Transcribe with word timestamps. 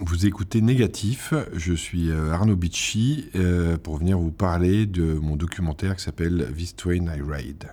Vous 0.00 0.26
écoutez 0.26 0.60
Négatif, 0.60 1.34
je 1.54 1.74
suis 1.74 2.10
euh, 2.10 2.30
Arnaud 2.32 2.54
Bicci 2.54 3.30
euh, 3.34 3.76
pour 3.78 3.96
venir 3.96 4.16
vous 4.16 4.30
parler 4.30 4.86
de 4.86 5.14
mon 5.14 5.34
documentaire 5.34 5.96
qui 5.96 6.04
s'appelle 6.04 6.52
This 6.56 6.76
Train 6.76 7.06
I 7.06 7.20
Ride. 7.20 7.64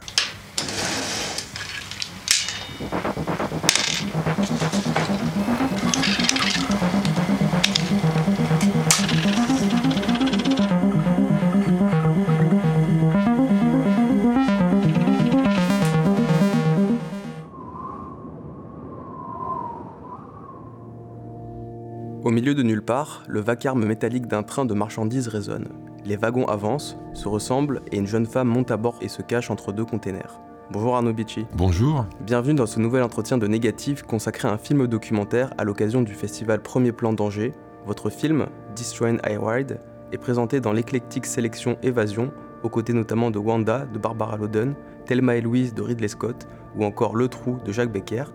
Part, 22.85 23.23
le 23.27 23.41
vacarme 23.41 23.85
métallique 23.85 24.27
d'un 24.27 24.43
train 24.43 24.65
de 24.65 24.73
marchandises 24.73 25.27
résonne. 25.27 25.67
Les 26.05 26.15
wagons 26.15 26.45
avancent, 26.45 26.97
se 27.13 27.27
ressemblent 27.27 27.81
et 27.91 27.97
une 27.97 28.07
jeune 28.07 28.27
femme 28.27 28.47
monte 28.47 28.71
à 28.71 28.77
bord 28.77 28.95
et 29.01 29.07
se 29.07 29.21
cache 29.21 29.49
entre 29.49 29.71
deux 29.71 29.85
containers. 29.85 30.39
Bonjour 30.71 30.95
Arnaud 30.95 31.13
Bicci. 31.13 31.45
Bonjour. 31.55 32.05
Bienvenue 32.21 32.55
dans 32.55 32.65
ce 32.65 32.79
nouvel 32.79 33.03
entretien 33.03 33.37
de 33.37 33.47
Négatif 33.47 34.03
consacré 34.03 34.47
à 34.47 34.53
un 34.53 34.57
film 34.57 34.87
documentaire 34.87 35.53
à 35.57 35.63
l'occasion 35.63 36.01
du 36.01 36.13
festival 36.13 36.61
Premier 36.61 36.91
Plan 36.91 37.13
d'Angers. 37.13 37.53
Votre 37.85 38.09
film, 38.09 38.45
Destroying 38.75 39.19
I 39.27 39.37
Ride, 39.37 39.79
est 40.11 40.17
présenté 40.17 40.59
dans 40.59 40.71
l'éclectique 40.71 41.25
sélection 41.25 41.77
Évasion, 41.83 42.31
aux 42.63 42.69
côtés 42.69 42.93
notamment 42.93 43.31
de 43.31 43.39
Wanda 43.39 43.85
de 43.85 43.99
Barbara 43.99 44.37
Loden, 44.37 44.75
Thelma 45.05 45.35
et 45.35 45.41
Louise 45.41 45.73
de 45.73 45.81
Ridley 45.81 46.07
Scott 46.07 46.47
ou 46.75 46.83
encore 46.83 47.15
Le 47.15 47.27
Trou 47.27 47.57
de 47.63 47.71
Jacques 47.71 47.91
Becker. 47.91 48.25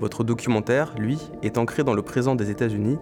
Votre 0.00 0.24
documentaire, 0.24 0.94
lui, 0.98 1.18
est 1.42 1.58
ancré 1.58 1.84
dans 1.84 1.92
le 1.92 2.00
présent 2.00 2.34
des 2.34 2.50
États-Unis. 2.50 2.96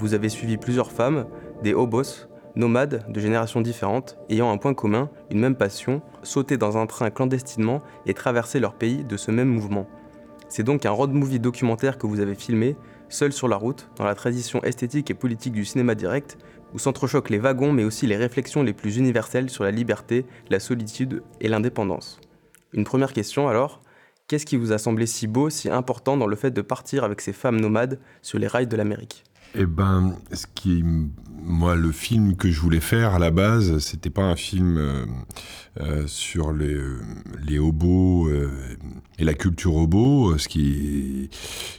Vous 0.00 0.14
avez 0.14 0.30
suivi 0.30 0.56
plusieurs 0.56 0.92
femmes, 0.92 1.26
des 1.62 1.74
hobos, 1.74 2.26
nomades 2.56 3.04
de 3.12 3.20
générations 3.20 3.60
différentes, 3.60 4.16
ayant 4.30 4.50
un 4.50 4.56
point 4.56 4.72
commun, 4.72 5.10
une 5.30 5.40
même 5.40 5.56
passion, 5.56 6.00
sauter 6.22 6.56
dans 6.56 6.78
un 6.78 6.86
train 6.86 7.10
clandestinement 7.10 7.82
et 8.06 8.14
traverser 8.14 8.60
leur 8.60 8.72
pays 8.72 9.04
de 9.04 9.18
ce 9.18 9.30
même 9.30 9.50
mouvement. 9.50 9.86
C'est 10.48 10.62
donc 10.62 10.86
un 10.86 10.90
road 10.90 11.12
movie 11.12 11.38
documentaire 11.38 11.98
que 11.98 12.06
vous 12.06 12.20
avez 12.20 12.34
filmé, 12.34 12.76
seul 13.10 13.30
sur 13.30 13.46
la 13.46 13.56
route, 13.56 13.90
dans 13.96 14.06
la 14.06 14.14
tradition 14.14 14.62
esthétique 14.62 15.10
et 15.10 15.14
politique 15.14 15.52
du 15.52 15.66
cinéma 15.66 15.94
direct, 15.94 16.38
où 16.72 16.78
s'entrechoquent 16.78 17.28
les 17.28 17.38
wagons 17.38 17.74
mais 17.74 17.84
aussi 17.84 18.06
les 18.06 18.16
réflexions 18.16 18.62
les 18.62 18.72
plus 18.72 18.96
universelles 18.96 19.50
sur 19.50 19.64
la 19.64 19.70
liberté, 19.70 20.24
la 20.48 20.60
solitude 20.60 21.22
et 21.42 21.48
l'indépendance. 21.48 22.22
Une 22.72 22.84
première 22.84 23.12
question 23.12 23.48
alors, 23.48 23.82
Qu'est-ce 24.28 24.46
qui 24.46 24.56
vous 24.56 24.70
a 24.70 24.78
semblé 24.78 25.06
si 25.06 25.26
beau, 25.26 25.50
si 25.50 25.68
important 25.68 26.16
dans 26.16 26.28
le 26.28 26.36
fait 26.36 26.52
de 26.52 26.62
partir 26.62 27.02
avec 27.02 27.20
ces 27.20 27.32
femmes 27.32 27.60
nomades 27.60 27.98
sur 28.22 28.38
les 28.38 28.46
rails 28.46 28.68
de 28.68 28.76
l'Amérique? 28.76 29.24
Eh 29.54 29.66
ben, 29.66 30.16
ce 30.32 30.46
qui, 30.54 30.84
moi, 31.42 31.74
le 31.74 31.90
film 31.90 32.36
que 32.36 32.50
je 32.50 32.60
voulais 32.60 32.80
faire 32.80 33.14
à 33.14 33.18
la 33.18 33.30
base, 33.30 33.78
c'était 33.78 34.10
pas 34.10 34.22
un 34.22 34.36
film 34.36 34.76
euh, 34.76 35.06
euh, 35.80 36.06
sur 36.06 36.52
les, 36.52 36.76
les 37.46 37.58
hobos 37.58 38.28
euh, 38.28 38.50
et 39.18 39.24
la 39.24 39.34
culture 39.34 39.74
hobo. 39.74 40.38
Ce 40.38 40.46
qui, 40.46 41.30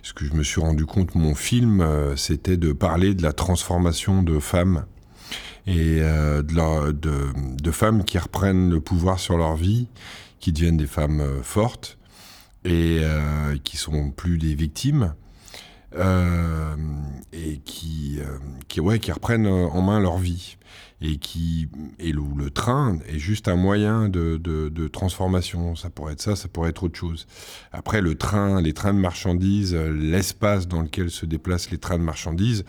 ce 0.03 0.13
que 0.13 0.25
je 0.25 0.33
me 0.33 0.43
suis 0.43 0.59
rendu 0.59 0.85
compte, 0.85 1.15
mon 1.15 1.33
film, 1.33 1.79
euh, 1.79 2.15
c'était 2.17 2.57
de 2.57 2.73
parler 2.73 3.13
de 3.13 3.23
la 3.23 3.31
transformation 3.31 4.21
de 4.21 4.39
femmes 4.39 4.85
et 5.67 5.99
euh, 6.01 6.41
de, 6.41 7.61
de, 7.61 7.71
femmes 7.71 8.03
qui 8.03 8.17
reprennent 8.17 8.69
le 8.69 8.79
pouvoir 8.79 9.19
sur 9.19 9.37
leur 9.37 9.55
vie, 9.55 9.87
qui 10.39 10.51
deviennent 10.51 10.77
des 10.77 10.87
femmes 10.87 11.21
euh, 11.21 11.43
fortes 11.43 11.97
et 12.65 12.99
euh, 13.01 13.55
qui 13.63 13.77
sont 13.77 14.11
plus 14.11 14.37
des 14.37 14.55
victimes 14.55 15.13
euh, 15.95 16.75
et 17.33 17.57
qui, 17.59 18.19
euh, 18.21 18.37
qui, 18.69 18.79
ouais, 18.79 18.99
qui 18.99 19.11
reprennent 19.11 19.45
euh, 19.45 19.67
en 19.67 19.81
main 19.81 19.99
leur 19.99 20.17
vie 20.17 20.57
et 21.01 21.17
qui 21.17 21.67
et 21.99 22.13
le, 22.13 22.49
train 22.49 22.99
est 23.07 23.17
juste 23.17 23.47
un 23.47 23.55
moyen 23.55 24.07
de, 24.07 24.87
transformation. 24.87 25.75
Ça 25.75 25.89
pourrait 25.89 26.13
être 26.13 26.21
ça, 26.21 26.35
ça 26.35 26.47
pourrait 26.47 26.69
être 26.69 26.83
autre 26.83 26.97
chose. 26.97 27.27
Après, 27.71 28.01
le 28.01 28.15
train, 28.15 28.61
les 28.61 28.73
trains 28.73 28.93
de 28.93 28.99
marchandises, 28.99 29.75
l'espace 29.75 30.67
dans 30.67 30.81
lequel 30.81 31.09
se 31.09 31.25
déplacent 31.25 31.71
les 31.71 31.79
trains 31.79 31.97
de 31.97 32.03
marchandises 32.03 32.63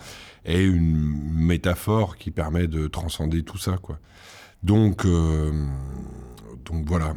est 0.44 0.64
une 0.64 1.14
métaphore 1.32 2.16
qui 2.16 2.30
permet 2.30 2.66
de 2.66 2.88
transcender 2.88 3.42
tout 3.42 3.58
ça, 3.58 3.76
quoi. 3.76 3.98
Donc, 4.62 5.06
donc 6.64 6.86
voilà 6.86 7.14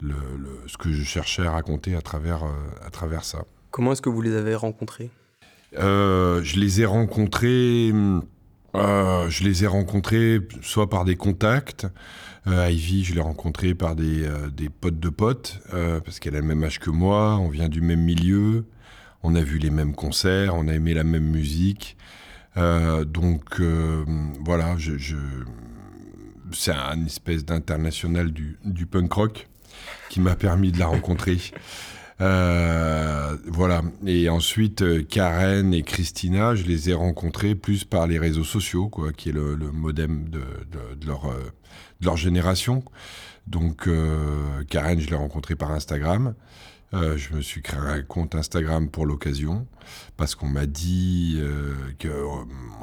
ce 0.00 0.76
que 0.78 0.90
je 0.90 1.04
cherchais 1.04 1.46
à 1.46 1.52
raconter 1.52 1.94
à 1.94 2.02
travers, 2.02 2.42
à 2.84 2.90
travers 2.90 3.24
ça. 3.24 3.44
Comment 3.70 3.92
est-ce 3.92 4.02
que 4.02 4.08
vous 4.08 4.22
les 4.22 4.34
avez 4.34 4.54
rencontrés? 4.54 5.10
Euh, 5.78 6.42
je 6.42 6.58
les 6.58 6.80
ai 6.80 6.86
rencontrés. 6.86 7.92
euh, 8.74 9.28
je 9.30 9.44
les 9.44 9.64
ai 9.64 9.66
rencontrés 9.66 10.40
soit 10.62 10.90
par 10.90 11.04
des 11.04 11.16
contacts. 11.16 11.86
Euh, 12.46 12.70
Ivy, 12.70 13.04
je 13.04 13.14
l'ai 13.14 13.20
rencontrée 13.20 13.74
par 13.74 13.94
des, 13.94 14.26
des 14.56 14.68
potes 14.70 14.98
de 14.98 15.08
potes, 15.10 15.60
parce 15.70 16.18
qu'elle 16.18 16.34
a 16.36 16.40
le 16.40 16.46
même 16.46 16.64
âge 16.64 16.78
que 16.80 16.90
moi, 16.90 17.36
on 17.38 17.48
vient 17.48 17.68
du 17.68 17.80
même 17.82 18.00
milieu, 18.00 18.64
on 19.22 19.34
a 19.34 19.42
vu 19.42 19.58
les 19.58 19.70
mêmes 19.70 19.94
concerts, 19.94 20.54
on 20.56 20.66
a 20.68 20.72
aimé 20.72 20.94
la 20.94 21.04
même 21.04 21.26
musique. 21.26 21.96
Donc 22.56 23.60
voilà, 24.44 24.74
je, 24.78 24.96
je- 24.96 25.16
c'est 26.52 26.72
un 26.72 27.04
espèce 27.04 27.44
d'international 27.44 28.32
du, 28.32 28.58
du 28.64 28.86
punk 28.86 29.12
rock 29.12 29.48
qui 30.08 30.20
m'a 30.20 30.34
permis 30.34 30.72
de 30.72 30.78
la 30.78 30.86
rencontrer. 30.86 31.36
Euh, 32.20 33.36
voilà. 33.46 33.82
Et 34.06 34.28
ensuite, 34.28 34.82
euh, 34.82 35.02
Karen 35.02 35.72
et 35.72 35.82
Christina, 35.82 36.54
je 36.54 36.64
les 36.64 36.90
ai 36.90 36.94
rencontrés 36.94 37.54
plus 37.54 37.84
par 37.84 38.06
les 38.06 38.18
réseaux 38.18 38.44
sociaux, 38.44 38.88
quoi, 38.88 39.12
qui 39.12 39.30
est 39.30 39.32
le, 39.32 39.54
le 39.54 39.72
modem 39.72 40.28
de, 40.28 40.40
de- 40.98 41.06
leur, 41.06 41.26
euh, 41.26 41.50
de 42.00 42.06
leur 42.06 42.16
génération. 42.16 42.84
Donc, 43.46 43.88
Karen, 44.68 45.00
je 45.00 45.08
l'ai 45.08 45.16
rencontrée 45.16 45.56
par 45.56 45.72
Instagram. 45.72 46.34
Euh, 46.92 47.16
je 47.16 47.34
me 47.34 47.40
suis 47.40 47.62
créé 47.62 47.78
un 47.78 48.02
compte 48.02 48.34
Instagram 48.34 48.88
pour 48.90 49.06
l'occasion 49.06 49.66
parce 50.16 50.34
qu'on 50.34 50.48
m'a 50.48 50.66
dit 50.66 51.36
euh, 51.38 51.72
que 52.00 52.08
euh, 52.08 52.26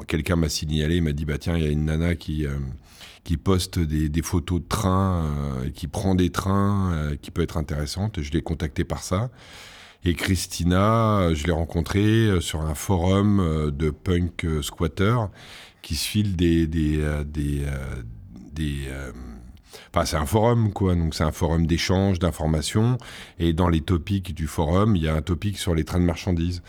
quelqu'un 0.06 0.36
m'a 0.36 0.48
signalé, 0.48 0.96
il 0.96 1.02
m'a 1.02 1.12
dit 1.12 1.26
bah 1.26 1.36
tiens 1.36 1.56
il 1.58 1.62
y 1.62 1.66
a 1.66 1.70
une 1.70 1.84
nana 1.84 2.14
qui 2.14 2.46
euh, 2.46 2.58
qui 3.24 3.36
poste 3.36 3.78
des, 3.78 4.08
des 4.08 4.22
photos 4.22 4.62
de 4.62 4.66
trains, 4.66 5.26
euh, 5.26 5.70
qui 5.70 5.86
prend 5.88 6.14
des 6.14 6.30
trains, 6.30 7.14
qui 7.20 7.30
peut 7.30 7.42
être 7.42 7.58
intéressante. 7.58 8.22
Je 8.22 8.32
l'ai 8.32 8.40
contacté 8.40 8.84
par 8.84 9.02
ça. 9.02 9.30
Et 10.04 10.14
Christina, 10.14 11.34
je 11.34 11.44
l'ai 11.44 11.52
rencontrée 11.52 12.40
sur 12.40 12.62
un 12.62 12.74
forum 12.74 13.70
de 13.70 13.90
punk 13.90 14.46
squatter 14.62 15.16
qui 15.82 15.96
se 15.96 16.08
file 16.08 16.36
des 16.36 16.66
des 16.66 17.02
des, 17.26 17.66
des, 18.52 18.86
euh, 18.88 19.12
Enfin, 19.94 20.04
c'est 20.04 20.16
un 20.16 20.26
forum, 20.26 20.72
quoi. 20.72 20.94
Donc, 20.94 21.14
c'est 21.14 21.24
un 21.24 21.32
forum 21.32 21.66
d'échange, 21.66 22.18
d'informations. 22.18 22.98
Et 23.38 23.52
dans 23.52 23.68
les 23.68 23.80
topics 23.80 24.34
du 24.34 24.46
forum, 24.46 24.96
il 24.96 25.02
y 25.02 25.08
a 25.08 25.14
un 25.14 25.22
topic 25.22 25.58
sur 25.58 25.74
les 25.74 25.84
trains 25.84 26.00
de 26.00 26.04
marchandises. 26.04 26.62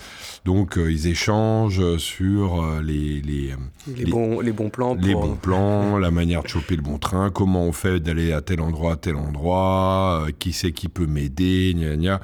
Donc, 0.46 0.78
euh, 0.78 0.92
ils 0.92 1.08
échangent 1.08 1.98
sur 1.98 2.64
euh, 2.64 2.82
les, 2.82 3.22
les, 3.22 3.52
euh, 3.52 3.56
les, 3.96 4.04
Les- 4.06 4.12
bons, 4.12 4.40
les 4.42 4.52
bons 4.52 4.70
plans 4.70 4.96
pour... 4.96 5.06
les 5.06 5.14
bons 5.14 5.36
plans, 5.36 5.98
la 6.00 6.12
manière 6.12 6.44
de 6.44 6.48
choper 6.48 6.76
le 6.76 6.82
bon 6.82 6.98
train, 6.98 7.30
comment 7.30 7.64
on 7.64 7.72
fait 7.72 8.00
d'aller 8.00 8.34
à 8.34 8.42
tel 8.42 8.62
endroit, 8.62 8.94
à 8.94 8.98
tel 8.98 9.16
endroit, 9.16 10.26
euh, 10.28 10.32
qui 10.38 10.54
c'est 10.54 10.72
qui 10.72 10.88
peut 10.90 11.08
m'aider, 11.08 11.74
gna 11.76 11.96
gna. 11.96 12.22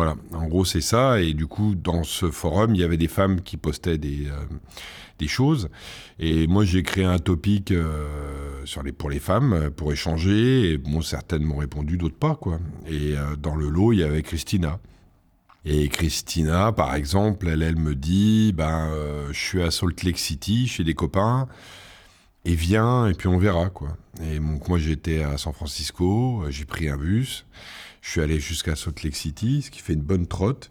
Voilà, 0.00 0.16
en 0.32 0.46
gros 0.46 0.64
c'est 0.64 0.80
ça. 0.80 1.20
Et 1.20 1.34
du 1.34 1.46
coup, 1.46 1.74
dans 1.74 2.04
ce 2.04 2.30
forum, 2.30 2.74
il 2.74 2.80
y 2.80 2.84
avait 2.84 2.96
des 2.96 3.06
femmes 3.06 3.42
qui 3.42 3.58
postaient 3.58 3.98
des, 3.98 4.28
euh, 4.28 5.26
choses. 5.26 5.68
Et 6.18 6.46
moi, 6.46 6.64
j'ai 6.64 6.82
créé 6.82 7.04
un 7.04 7.18
topic 7.18 7.70
euh, 7.70 8.64
sur 8.64 8.82
les, 8.82 8.92
pour 8.92 9.10
les 9.10 9.18
femmes, 9.18 9.52
euh, 9.52 9.68
pour 9.68 9.92
échanger. 9.92 10.70
Et 10.70 10.78
bon, 10.78 11.02
certaines 11.02 11.42
m'ont 11.42 11.58
répondu, 11.58 11.98
d'autres 11.98 12.16
pas, 12.16 12.34
quoi. 12.34 12.60
Et 12.88 13.12
dans 13.42 13.54
le 13.54 13.68
lot, 13.68 13.92
il 13.92 13.98
y 13.98 14.02
avait 14.02 14.22
Christina. 14.22 14.78
Et 15.66 15.90
Christina, 15.90 16.72
par 16.72 16.94
exemple, 16.94 17.46
elle, 17.46 17.62
elle 17.62 17.76
me 17.76 17.94
dit, 17.94 18.54
ben, 18.56 18.88
je 19.32 19.38
suis 19.38 19.60
à 19.60 19.70
Salt 19.70 20.02
Lake 20.02 20.18
City, 20.18 20.66
chez 20.66 20.82
des 20.82 20.94
copains, 20.94 21.46
et 22.46 22.54
viens, 22.54 23.06
et 23.06 23.12
puis 23.12 23.28
on 23.28 23.36
verra, 23.36 23.68
quoi. 23.68 23.98
Et 24.22 24.38
donc, 24.38 24.66
moi, 24.66 24.78
j'étais 24.78 25.22
à 25.22 25.36
San 25.36 25.52
Francisco, 25.52 26.42
j'ai 26.48 26.64
pris 26.64 26.88
un 26.88 26.96
bus, 26.96 27.44
je 28.00 28.10
suis 28.10 28.20
allé 28.20 28.40
jusqu'à 28.40 28.76
Salt 28.76 29.02
Lake 29.02 29.16
City, 29.16 29.62
ce 29.62 29.70
qui 29.70 29.80
fait 29.80 29.92
une 29.92 30.02
bonne 30.02 30.26
trotte. 30.26 30.70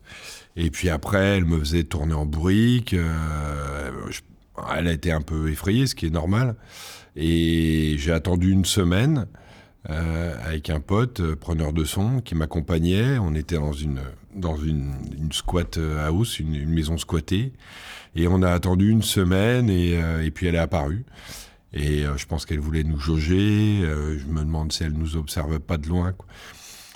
Et 0.55 0.71
puis 0.71 0.89
après, 0.89 1.37
elle 1.37 1.45
me 1.45 1.59
faisait 1.59 1.83
tourner 1.83 2.13
en 2.13 2.25
bourrique. 2.25 2.93
euh, 2.93 3.91
elle 4.75 4.87
a 4.87 4.91
été 4.91 5.11
un 5.11 5.21
peu 5.21 5.49
effrayée, 5.49 5.87
ce 5.87 5.95
qui 5.95 6.07
est 6.07 6.11
normal. 6.11 6.55
Et 7.15 7.95
j'ai 7.97 8.11
attendu 8.11 8.51
une 8.51 8.65
semaine 8.65 9.27
euh, 9.89 10.35
avec 10.43 10.69
un 10.69 10.79
pote, 10.79 11.21
euh, 11.21 11.35
preneur 11.35 11.71
de 11.71 11.85
son, 11.85 12.19
qui 12.19 12.35
m'accompagnait. 12.35 13.19
On 13.19 13.35
était 13.35 13.55
dans 13.55 13.73
une, 13.73 14.01
dans 14.35 14.57
une, 14.57 14.93
une 15.17 15.31
squat 15.31 15.77
house, 15.77 16.39
une, 16.39 16.65
maison 16.65 16.97
squattée. 16.97 17.53
Et 18.15 18.27
on 18.27 18.41
a 18.41 18.51
attendu 18.51 18.89
une 18.89 19.03
semaine 19.03 19.69
et, 19.69 20.31
puis 20.31 20.47
elle 20.47 20.55
est 20.55 20.57
apparue. 20.57 21.05
Et 21.73 22.03
je 22.17 22.25
pense 22.25 22.47
qu'elle 22.47 22.59
voulait 22.59 22.83
nous 22.83 22.99
jauger. 22.99 23.81
je 23.81 24.25
me 24.25 24.39
demande 24.39 24.71
si 24.71 24.83
elle 24.83 24.93
nous 24.93 25.15
observe 25.15 25.59
pas 25.59 25.77
de 25.77 25.87
loin. 25.87 26.15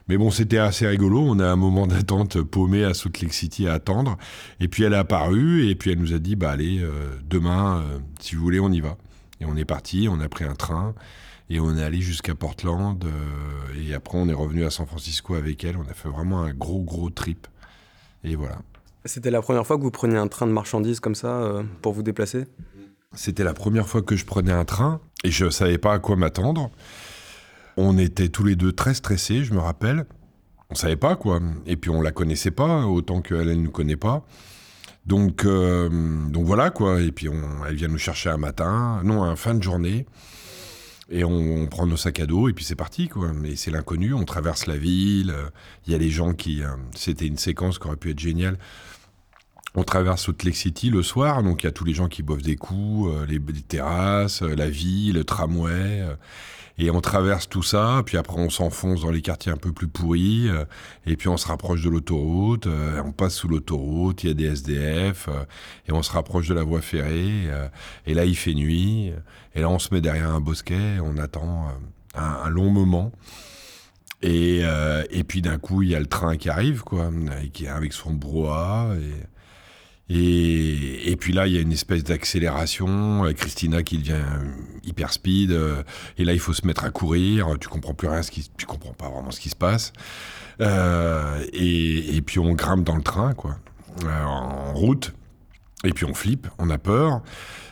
Mais 0.07 0.17
bon, 0.17 0.31
c'était 0.31 0.57
assez 0.57 0.85
rigolo. 0.85 1.19
On 1.19 1.39
a 1.39 1.47
un 1.47 1.55
moment 1.55 1.87
d'attente 1.87 2.41
paumé 2.41 2.83
à 2.83 2.93
Salt 2.93 3.21
Lake 3.21 3.33
City 3.33 3.67
à 3.67 3.73
attendre. 3.73 4.17
Et 4.59 4.67
puis 4.67 4.83
elle 4.83 4.93
est 4.93 4.97
apparue 4.97 5.67
et 5.67 5.75
puis 5.75 5.91
elle 5.91 5.99
nous 5.99 6.13
a 6.13 6.19
dit, 6.19 6.35
bah 6.35 6.51
allez, 6.51 6.79
euh, 6.81 7.17
demain, 7.23 7.79
euh, 7.79 7.99
si 8.19 8.35
vous 8.35 8.43
voulez, 8.43 8.59
on 8.59 8.71
y 8.71 8.81
va. 8.81 8.97
Et 9.39 9.45
on 9.45 9.55
est 9.55 9.65
parti, 9.65 10.07
on 10.09 10.19
a 10.19 10.27
pris 10.27 10.43
un 10.43 10.55
train 10.55 10.93
et 11.49 11.59
on 11.59 11.77
est 11.77 11.83
allé 11.83 12.01
jusqu'à 12.01 12.35
Portland. 12.35 13.03
Euh, 13.03 13.81
et 13.81 13.93
après, 13.93 14.17
on 14.17 14.27
est 14.27 14.33
revenu 14.33 14.65
à 14.65 14.69
San 14.69 14.85
Francisco 14.85 15.35
avec 15.35 15.63
elle. 15.63 15.77
On 15.77 15.89
a 15.89 15.93
fait 15.93 16.09
vraiment 16.09 16.41
un 16.41 16.53
gros, 16.53 16.81
gros 16.81 17.09
trip. 17.09 17.47
Et 18.23 18.35
voilà. 18.35 18.57
C'était 19.05 19.31
la 19.31 19.41
première 19.41 19.65
fois 19.65 19.77
que 19.77 19.83
vous 19.83 19.91
preniez 19.91 20.17
un 20.17 20.27
train 20.27 20.47
de 20.47 20.51
marchandises 20.51 21.01
comme 21.01 21.15
ça 21.15 21.61
pour 21.81 21.91
vous 21.91 22.03
déplacer? 22.03 22.45
C'était 23.13 23.43
la 23.43 23.53
première 23.53 23.87
fois 23.87 24.01
que 24.01 24.15
je 24.15 24.25
prenais 24.25 24.53
un 24.53 24.63
train 24.63 25.01
et 25.25 25.31
je 25.31 25.45
ne 25.45 25.49
savais 25.49 25.77
pas 25.77 25.93
à 25.93 25.99
quoi 25.99 26.15
m'attendre. 26.15 26.71
On 27.77 27.97
était 27.97 28.29
tous 28.29 28.43
les 28.43 28.55
deux 28.55 28.71
très 28.71 28.93
stressés, 28.93 29.43
je 29.43 29.53
me 29.53 29.59
rappelle. 29.59 30.05
On 30.69 30.75
savait 30.75 30.95
pas 30.95 31.15
quoi. 31.15 31.39
Et 31.65 31.75
puis 31.75 31.89
on 31.89 32.01
la 32.01 32.11
connaissait 32.11 32.51
pas 32.51 32.85
autant 32.85 33.21
qu'elle 33.21 33.47
ne 33.47 33.53
nous 33.53 33.71
connaît 33.71 33.95
pas. 33.95 34.25
Donc, 35.05 35.45
euh, 35.45 35.89
donc 36.29 36.45
voilà 36.45 36.69
quoi. 36.69 37.01
Et 37.01 37.11
puis 37.11 37.27
elle 37.67 37.75
vient 37.75 37.87
nous 37.87 37.97
chercher 37.97 38.29
un 38.29 38.37
matin, 38.37 39.01
non, 39.03 39.23
un 39.23 39.35
fin 39.35 39.53
de 39.53 39.61
journée. 39.61 40.05
Et 41.09 41.23
on, 41.23 41.67
prend 41.67 41.85
nos 41.85 41.97
sacs 41.97 42.21
à 42.21 42.25
dos 42.25 42.47
et 42.47 42.53
puis 42.53 42.63
c'est 42.63 42.75
parti 42.75 43.07
quoi. 43.07 43.33
Mais 43.33 43.55
c'est 43.55 43.71
l'inconnu. 43.71 44.13
On 44.13 44.23
traverse 44.23 44.65
la 44.67 44.77
ville. 44.77 45.33
Il 45.85 45.91
y 45.91 45.95
a 45.95 45.97
les 45.97 46.09
gens 46.09 46.33
qui. 46.33 46.63
Euh, 46.63 46.69
c'était 46.95 47.27
une 47.27 47.37
séquence 47.37 47.77
qui 47.77 47.87
aurait 47.87 47.97
pu 47.97 48.11
être 48.11 48.19
géniale. 48.19 48.57
On 49.75 49.83
traverse 49.83 50.25
Salt 50.25 50.43
Lake 50.43 50.55
City 50.55 50.89
le 50.89 51.01
soir, 51.01 51.41
donc 51.41 51.63
il 51.63 51.65
y 51.65 51.69
a 51.69 51.71
tous 51.71 51.83
les 51.83 51.93
gens 51.93 52.07
qui 52.07 52.21
boivent 52.21 52.43
des 52.43 52.55
coups, 52.55 53.11
euh, 53.11 53.25
les, 53.25 53.39
terrasses, 53.61 54.41
la 54.41 54.69
ville, 54.69 55.15
le 55.15 55.23
tramway. 55.23 56.05
Et 56.79 56.89
on 56.89 57.01
traverse 57.01 57.47
tout 57.47 57.61
ça, 57.61 58.01
puis 58.03 58.17
après 58.17 58.37
on 58.37 58.49
s'enfonce 58.49 59.01
dans 59.01 59.11
les 59.11 59.21
quartiers 59.21 59.51
un 59.51 59.57
peu 59.57 59.71
plus 59.71 59.87
pourris, 59.87 60.49
euh, 60.49 60.65
et 61.05 61.15
puis 61.15 61.27
on 61.27 61.37
se 61.37 61.47
rapproche 61.47 61.83
de 61.83 61.89
l'autoroute, 61.89 62.65
euh, 62.65 62.99
on 63.05 63.11
passe 63.11 63.35
sous 63.35 63.47
l'autoroute, 63.47 64.23
il 64.23 64.27
y 64.29 64.31
a 64.31 64.33
des 64.33 64.45
SDF, 64.45 65.27
euh, 65.27 65.43
et 65.87 65.91
on 65.91 66.01
se 66.01 66.11
rapproche 66.11 66.47
de 66.47 66.55
la 66.55 66.63
voie 66.63 66.81
ferrée, 66.81 67.47
et 68.07 68.13
là 68.15 68.25
il 68.25 68.35
fait 68.35 68.55
nuit, 68.55 69.11
et 69.53 69.61
là 69.61 69.69
on 69.69 69.77
se 69.77 69.93
met 69.93 70.01
derrière 70.01 70.31
un 70.31 70.39
bosquet, 70.41 70.97
on 71.03 71.17
attend 71.17 71.67
un, 72.15 72.49
long 72.49 72.71
moment. 72.71 73.11
Et, 74.23 74.63
puis 75.27 75.41
d'un 75.41 75.59
coup, 75.59 75.81
il 75.83 75.89
y 75.89 75.95
a 75.95 75.99
le 75.99 76.07
train 76.07 76.37
qui 76.37 76.49
arrive, 76.49 76.81
quoi, 76.83 77.11
qui 77.51 77.67
avec 77.67 77.93
son 77.93 78.13
brouhaha. 78.13 78.95
Et, 78.95 79.32
et, 80.09 81.15
puis 81.19 81.33
là, 81.33 81.47
il 81.47 81.53
y 81.53 81.57
a 81.57 81.61
une 81.61 81.71
espèce 81.71 82.03
d'accélération. 82.03 83.23
Christina 83.35 83.83
qui 83.83 83.97
devient 83.97 84.21
hyper 84.83 85.13
speed. 85.13 85.51
Euh, 85.51 85.83
et 86.17 86.25
là, 86.25 86.33
il 86.33 86.39
faut 86.39 86.53
se 86.53 86.67
mettre 86.67 86.83
à 86.83 86.89
courir. 86.89 87.47
Tu 87.59 87.69
comprends 87.69 87.93
plus 87.93 88.09
rien, 88.09 88.21
ce 88.21 88.31
qui, 88.31 88.49
tu 88.57 88.65
comprends 88.65 88.93
pas 88.93 89.09
vraiment 89.09 89.31
ce 89.31 89.39
qui 89.39 89.49
se 89.49 89.55
passe. 89.55 89.93
Euh, 90.61 91.43
et, 91.53 92.21
puis 92.21 92.39
on 92.39 92.53
grimpe 92.53 92.83
dans 92.83 92.95
le 92.95 93.01
train, 93.01 93.33
quoi, 93.33 93.57
euh, 94.03 94.23
en 94.23 94.73
route. 94.73 95.13
Et 95.85 95.91
puis 95.91 96.05
on 96.05 96.13
flippe, 96.13 96.47
on 96.59 96.69
a 96.69 96.77
peur. 96.77 97.21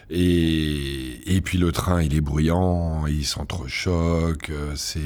Et, 0.10 1.36
et 1.36 1.42
puis 1.42 1.58
le 1.58 1.72
train, 1.72 2.02
il 2.02 2.16
est 2.16 2.22
bruyant, 2.22 3.08
il 3.08 3.26
s'entrechoque. 3.26 4.52
C'est 4.76 5.00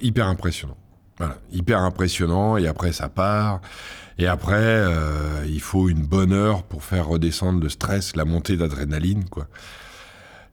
hyper 0.00 0.26
impressionnant. 0.26 0.76
Voilà, 1.18 1.38
hyper 1.52 1.80
impressionnant. 1.80 2.56
Et 2.56 2.66
après, 2.66 2.92
ça 2.92 3.08
part. 3.08 3.60
Et 4.18 4.26
après, 4.26 4.54
euh, 4.56 5.44
il 5.46 5.60
faut 5.60 5.88
une 5.88 6.02
bonne 6.02 6.32
heure 6.32 6.62
pour 6.62 6.84
faire 6.84 7.08
redescendre 7.08 7.60
le 7.60 7.68
stress, 7.68 8.14
la 8.16 8.24
montée 8.24 8.56
d'adrénaline, 8.56 9.24
quoi. 9.28 9.48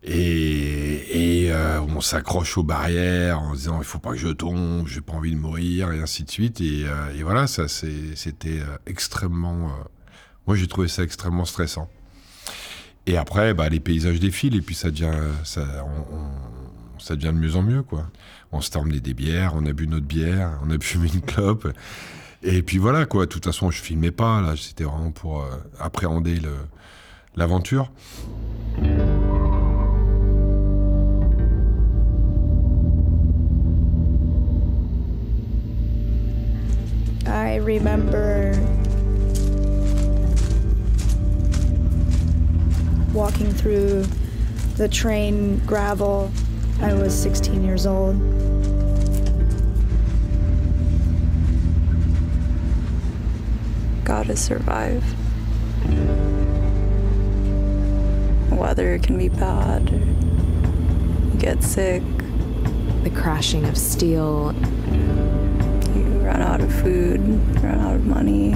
Et, 0.04 1.44
et 1.44 1.52
euh, 1.52 1.80
on 1.82 2.02
s'accroche 2.02 2.58
aux 2.58 2.64
barrières 2.64 3.40
en 3.40 3.54
disant 3.54 3.78
il 3.78 3.84
faut 3.84 4.00
pas 4.00 4.10
que 4.14 4.18
je 4.18 4.30
tombe, 4.30 4.88
j'ai 4.88 5.02
pas 5.02 5.14
envie 5.14 5.30
de 5.30 5.38
mourir, 5.38 5.92
et 5.92 6.00
ainsi 6.00 6.24
de 6.24 6.32
suite. 6.32 6.60
Et, 6.60 6.86
euh, 6.86 7.16
et 7.16 7.22
voilà, 7.22 7.46
ça 7.46 7.68
c'était 7.68 8.62
extrêmement. 8.88 9.72
moi, 10.48 10.56
j'ai 10.56 10.68
trouvé 10.68 10.88
ça 10.88 11.04
extrêmement 11.04 11.46
stressant. 11.46 11.88
Et 13.06 13.16
après, 13.18 13.54
bah, 13.54 13.70
les 13.70 13.80
paysages 13.80 14.20
défilent 14.20 14.56
et 14.56 14.62
puis 14.62 14.76
ça 14.76 14.90
devient, 14.90 15.14
ça, 15.44 15.66
ça 16.98 17.16
devient 17.16 17.34
de 17.34 17.40
mieux 17.40 17.56
en 17.56 17.62
mieux, 17.62 17.84
quoi. 17.84 18.08
On 18.52 18.62
s'est 18.62 18.78
emmené 18.78 19.00
des 19.00 19.14
bières, 19.14 19.54
on 19.56 19.66
a 19.66 19.74
bu 19.74 19.88
notre 19.88 20.06
bière, 20.06 20.60
on 20.64 20.72
a 20.72 20.80
fumé 20.82 21.10
une 21.14 21.22
clope. 21.22 21.72
Et 22.44 22.64
puis 22.64 22.78
voilà, 22.78 23.06
quoi. 23.06 23.26
De 23.26 23.32
toute 23.32 23.46
façon, 23.46 23.70
je 23.70 23.82
filmais 23.82 24.12
pas, 24.12 24.42
là. 24.42 24.56
C'était 24.58 24.84
vraiment 24.84 25.12
pour 25.12 25.42
euh, 25.42 25.46
appréhender 25.80 26.40
l'aventure. 27.36 27.92
I 37.28 37.60
remember 37.60 38.54
walking 43.14 43.52
through 43.54 44.06
the 44.78 44.88
train 44.88 45.58
gravel. 45.68 46.32
I 46.82 46.94
was 46.94 47.14
16 47.14 47.64
years 47.64 47.86
old. 47.86 48.20
Gotta 54.12 54.36
survive. 54.36 55.02
Weather 58.52 59.00
can 59.00 59.18
be 59.18 59.30
bad, 59.30 59.90
you 59.90 61.40
get 61.40 61.64
sick. 61.64 62.04
The 63.06 63.10
crashing 63.10 63.64
of 63.64 63.78
steel. 63.78 64.54
You 65.96 66.04
run 66.28 66.42
out 66.42 66.60
of 66.60 66.74
food, 66.82 67.22
run 67.64 67.80
out 67.80 67.96
of 67.96 68.06
money. 68.06 68.54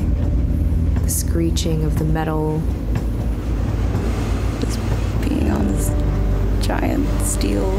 The 1.04 1.10
screeching 1.10 1.86
of 1.86 2.00
the 2.00 2.04
metal. 2.04 2.62
Just 4.60 4.78
being 5.22 5.50
on 5.52 5.68
this 5.72 5.88
giant 6.68 7.08
steel. 7.22 7.72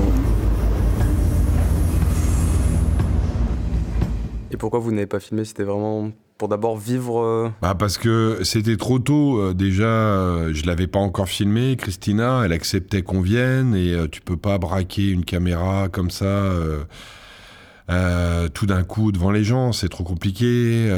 Et 4.50 4.56
pourquoi 4.56 4.78
vous 4.80 4.92
n'avez 4.92 5.06
pas 5.06 5.20
filmé 5.20 5.44
C'était 5.44 5.64
vraiment 5.64 6.10
pour 6.38 6.48
d'abord 6.48 6.76
vivre 6.76 7.20
euh, 7.20 7.50
bah 7.62 7.74
Parce 7.74 7.98
que 7.98 8.40
c'était 8.42 8.76
trop 8.76 8.98
tôt. 8.98 9.38
Euh, 9.38 9.54
déjà, 9.54 9.84
euh, 9.84 10.52
je 10.52 10.66
l'avais 10.66 10.86
pas 10.86 10.98
encore 10.98 11.28
filmé. 11.28 11.76
Christina, 11.76 12.42
elle 12.44 12.52
acceptait 12.52 13.02
qu'on 13.02 13.20
vienne 13.20 13.74
et 13.74 13.96
tu 14.10 14.20
peux 14.20 14.36
pas 14.36 14.58
braquer 14.58 15.10
une 15.10 15.24
caméra 15.24 15.88
comme 15.88 16.10
ça 16.10 16.52
tout 18.54 18.66
d'un 18.66 18.82
coup 18.84 19.12
devant 19.12 19.30
les 19.30 19.44
gens. 19.44 19.72
C'est 19.72 19.88
trop 19.88 20.04
compliqué. 20.04 20.90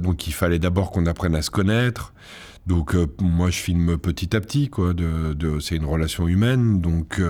donc 0.00 0.26
il 0.26 0.32
fallait 0.32 0.58
d'abord 0.58 0.90
qu'on 0.90 1.06
apprenne 1.06 1.34
à 1.34 1.42
se 1.42 1.50
connaître. 1.50 2.12
Donc 2.66 2.96
moi 3.20 3.50
je 3.50 3.58
filme 3.58 3.98
petit 3.98 4.34
à 4.34 4.40
petit 4.40 4.70
quoi. 4.70 4.92
C'est 5.60 5.76
une 5.76 5.84
relation 5.84 6.28
humaine. 6.28 6.80
Donc 6.80 7.20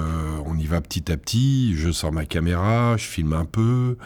on 0.46 0.56
y 0.58 0.66
va 0.66 0.80
petit 0.80 1.10
à 1.10 1.16
petit. 1.16 1.74
Je 1.76 1.90
sors 1.90 2.12
ma 2.12 2.24
caméra, 2.24 2.96
je 2.96 3.04
filme 3.04 3.32
un 3.32 3.46
peu 3.46 3.96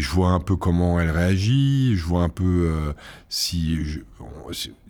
je 0.00 0.10
vois 0.10 0.30
un 0.30 0.40
peu 0.40 0.56
comment 0.56 1.00
elle 1.00 1.10
réagit, 1.10 1.96
je 1.96 2.04
vois 2.04 2.22
un 2.22 2.28
peu 2.28 2.70
euh, 2.70 2.92
si, 3.28 3.78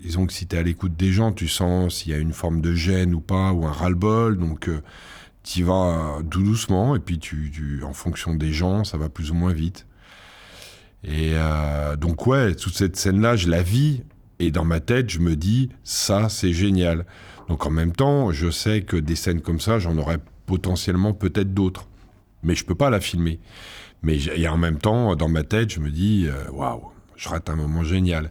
disons 0.03 0.27
que 0.27 0.33
si 0.33 0.47
tu 0.47 0.55
es 0.55 0.59
à 0.59 0.62
l'écoute 0.62 0.97
des 0.97 1.12
gens, 1.12 1.33
tu 1.33 1.49
sens 1.49 1.97
s'il 1.97 2.12
y 2.12 2.15
a 2.15 2.19
une 2.19 2.33
forme 2.33 2.61
de 2.61 2.75
gêne 2.75 3.15
ou 3.15 3.21
pas, 3.21 3.53
ou 3.53 3.67
un 3.67 3.73
ras-le-bol, 3.73 4.37
donc 4.37 4.69
euh, 4.69 4.83
tu 5.43 5.62
vas 5.62 6.19
tout 6.31 6.43
doucement, 6.43 6.95
et 6.95 6.99
puis 6.99 7.19
tu, 7.19 7.83
en 7.85 7.95
fonction 7.95 8.35
des 8.35 8.53
gens, 8.53 8.85
ça 8.85 8.99
va 8.99 9.09
plus 9.09 9.31
ou 9.31 9.35
moins 9.35 9.53
vite. 9.53 9.87
Et 11.05 11.33
euh, 11.35 11.97
donc 11.97 12.27
ouais, 12.27 12.55
toute 12.55 12.75
cette 12.75 12.97
scène-là, 12.97 13.37
je 13.37 13.49
la 13.49 13.62
vis, 13.62 14.03
et 14.41 14.50
dans 14.50 14.65
ma 14.65 14.81
tête, 14.81 15.09
je 15.11 15.21
me 15.21 15.37
dis, 15.37 15.71
ça, 15.85 16.29
c'est 16.29 16.53
génial. 16.53 17.07
Donc 17.49 17.65
en 17.67 17.71
même 17.71 17.93
temps, 17.93 18.31
je 18.31 18.50
sais 18.50 18.83
que 18.83 18.97
des 18.97 19.17
scènes 19.17 19.41
comme 19.41 19.61
ça, 19.61 19.79
j'en 19.79 19.97
aurais 19.97 20.19
potentiellement 20.45 21.15
peut-être 21.15 21.55
d'autres, 21.55 21.88
mais 22.43 22.55
je 22.55 22.65
peux 22.65 22.75
pas 22.75 22.91
la 22.91 23.00
filmer. 23.00 23.41
Mais 24.02 24.19
en 24.49 24.57
même 24.57 24.78
temps, 24.78 25.17
dans 25.17 25.28
ma 25.28 25.43
tête, 25.43 25.71
je 25.71 25.81
me 25.81 25.90
dis, 25.90 26.26
euh, 26.28 26.50
waouh, 26.52 26.83
je 27.17 27.28
rate 27.28 27.50
un 27.50 27.57
moment 27.57 27.83
génial. 27.83 28.31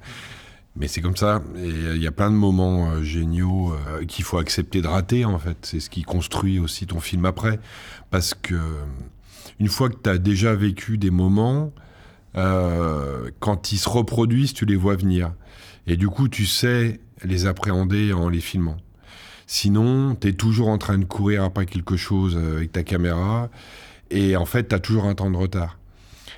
Mais 0.76 0.88
c'est 0.88 1.02
comme 1.02 1.18
ça. 1.18 1.42
Et 1.58 1.70
il 1.96 2.02
y 2.02 2.08
a 2.08 2.12
plein 2.12 2.30
de 2.30 2.36
moments 2.36 2.92
euh, 2.92 3.02
géniaux 3.02 3.74
euh, 3.74 4.06
qu'il 4.06 4.24
faut 4.24 4.38
accepter 4.38 4.82
de 4.82 4.88
rater, 4.88 5.26
en 5.26 5.40
fait. 5.40 5.58
C'est 5.64 5.80
ce 5.80 5.90
qui 5.90 6.04
construit 6.04 6.60
aussi 6.60 6.86
ton 6.86 7.00
film 7.00 7.26
après. 7.26 7.60
Parce 8.12 8.34
que 8.34 8.56
une 9.60 9.68
fois 9.68 9.90
que 9.90 9.98
tu 10.02 10.10
as 10.10 10.18
déjà 10.18 10.54
vécu 10.54 10.98
des 10.98 11.10
moments, 11.10 11.74
quand 13.40 13.72
ils 13.72 13.80
se 13.80 13.90
reproduisent, 13.90 14.54
tu 14.54 14.66
les 14.66 14.76
vois 14.76 14.96
venir. 14.96 15.34
Et 15.88 15.98
du 15.98 16.08
coup, 16.08 16.28
tu 16.28 16.46
sais 16.46 17.00
les 17.24 17.48
appréhender 17.48 18.14
en 18.14 18.30
les 18.30 18.42
filmant. 18.42 18.78
Sinon, 19.48 20.14
tu 20.14 20.28
es 20.28 20.34
toujours 20.34 20.68
en 20.68 20.78
train 20.78 21.00
de 21.00 21.06
courir 21.06 21.44
après 21.44 21.66
quelque 21.66 21.98
chose 21.98 22.38
avec 22.38 22.74
ta 22.74 22.84
caméra 22.84 23.50
et 24.10 24.36
en 24.36 24.46
fait, 24.46 24.70
tu 24.70 24.76
as 24.76 24.80
toujours 24.80 25.06
un 25.06 25.16
temps 25.16 25.30
de 25.30 25.38
retard. 25.38 25.78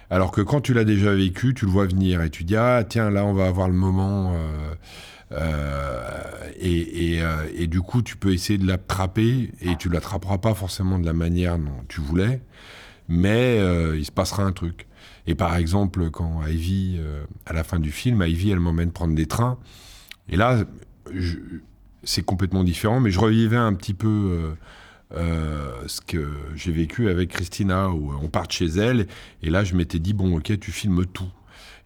Alors 0.09 0.31
que 0.31 0.41
quand 0.41 0.61
tu 0.61 0.73
l'as 0.73 0.85
déjà 0.85 1.13
vécu, 1.13 1.53
tu 1.53 1.65
le 1.65 1.71
vois 1.71 1.85
venir 1.85 2.21
et 2.21 2.29
tu 2.29 2.43
dis 2.43 2.55
Ah, 2.55 2.83
tiens, 2.87 3.11
là, 3.11 3.25
on 3.25 3.33
va 3.33 3.45
avoir 3.45 3.67
le 3.67 3.75
moment. 3.75 4.33
Euh, 4.33 4.75
euh, 5.31 6.49
et, 6.59 7.21
euh, 7.21 7.47
et, 7.55 7.67
du 7.67 7.81
coup, 7.81 8.01
tu 8.01 8.17
peux 8.17 8.33
essayer 8.33 8.57
de 8.57 8.65
l'attraper 8.65 9.51
et 9.61 9.75
tu 9.75 9.89
l'attraperas 9.89 10.39
pas 10.39 10.55
forcément 10.55 10.97
de 10.97 11.05
la 11.05 11.13
manière 11.13 11.59
dont 11.59 11.83
tu 11.87 12.01
voulais, 12.01 12.41
mais 13.07 13.57
il 13.95 14.03
se 14.03 14.11
passera 14.11 14.43
un 14.43 14.51
truc. 14.51 14.87
Et 15.27 15.35
par 15.35 15.55
exemple, 15.55 16.09
quand 16.09 16.41
Ivy, 16.47 16.99
à 17.45 17.53
la 17.53 17.63
fin 17.63 17.79
du 17.79 17.91
film, 17.91 18.23
Ivy, 18.25 18.49
elle 18.49 18.59
m'emmène 18.59 18.91
prendre 18.91 19.13
des 19.13 19.27
trains. 19.27 19.59
Et 20.27 20.37
là, 20.37 20.63
c'est 22.03 22.25
complètement 22.25 22.63
différent, 22.63 22.99
mais 22.99 23.11
je 23.11 23.19
revivais 23.19 23.57
un 23.57 23.73
petit 23.75 23.93
peu 23.93 24.55
euh, 25.13 25.59
euh, 25.79 25.87
ce 25.87 26.01
que 26.01 26.31
j'ai 26.55 26.71
vécu 26.71 27.09
avec 27.09 27.29
Christina, 27.29 27.89
où 27.89 28.13
on 28.21 28.27
part 28.27 28.47
de 28.47 28.51
chez 28.51 28.67
elle, 28.67 29.07
et 29.41 29.49
là, 29.49 29.63
je 29.63 29.75
m'étais 29.75 29.99
dit, 29.99 30.13
bon, 30.13 30.37
ok, 30.37 30.59
tu 30.59 30.71
filmes 30.71 31.05
tout. 31.05 31.31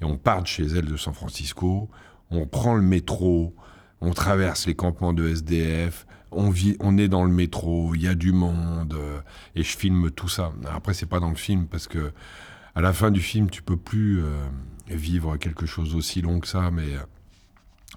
Et 0.02 0.06
on 0.06 0.18
part 0.18 0.42
de 0.42 0.48
chez 0.48 0.66
elle 0.66 0.86
de 0.86 0.98
San 0.98 1.14
Francisco, 1.14 1.90
on 2.32 2.46
prend 2.46 2.76
le 2.76 2.82
métro, 2.82 3.56
on 4.02 4.12
traverse 4.12 4.68
les 4.68 4.76
campements 4.76 5.14
de 5.14 5.28
SDF, 5.28 6.06
on, 6.32 6.50
vit, 6.50 6.76
on 6.80 6.98
est 6.98 7.08
dans 7.08 7.24
le 7.24 7.32
métro, 7.32 7.94
il 7.96 8.02
y 8.02 8.08
a 8.08 8.16
du 8.16 8.32
monde, 8.32 8.94
euh, 8.94 9.20
et 9.56 9.64
je 9.64 9.78
filme 9.78 10.10
tout 10.12 10.30
ça. 10.30 10.52
Après, 10.70 10.94
c'est 10.94 11.06
pas 11.06 11.20
dans 11.20 11.30
le 11.30 11.36
film, 11.36 11.68
parce 11.68 11.88
que 11.88 12.12
à 12.76 12.82
la 12.82 12.92
fin 12.92 13.12
du 13.12 13.22
film, 13.22 13.50
tu 13.50 13.62
peux 13.62 13.78
plus 13.78 14.22
euh, 14.24 14.48
vivre 14.88 15.38
quelque 15.38 15.66
chose 15.66 15.96
aussi 15.96 16.22
long 16.22 16.40
que 16.40 16.48
ça, 16.48 16.72
mais 16.72 16.96
euh, 16.96 17.04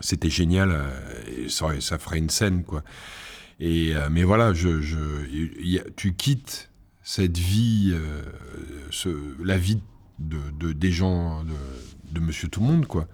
c'était 0.01 0.31
génial, 0.31 0.71
euh, 0.71 1.47
et 1.47 1.81
ça 1.81 1.99
ferait 1.99 2.19
une 2.19 2.31
scène, 2.31 2.63
quoi. 2.63 2.83
Et, 3.61 3.95
euh, 3.97 4.09
mais 4.11 4.23
voilà, 4.23 4.53
je, 4.53 4.81
je, 4.81 4.99
il 5.31 5.69
y 5.69 5.79
a- 5.79 5.85
tu 5.97 6.15
quittes 6.15 6.71
cette 7.03 7.39
vie, 7.39 7.93
euh, 7.95 8.23
ce, 8.91 9.09
la 9.43 9.57
vie 9.57 9.81
de, 10.19 10.39
de- 10.59 10.73
des 10.73 10.91
gens, 10.93 11.43
de, 11.45 12.13
de 12.13 12.21
Monsieur 12.21 12.49
Tout 12.49 12.61
le 12.61 12.67
Monde, 12.67 12.87
quoi, 12.87 13.07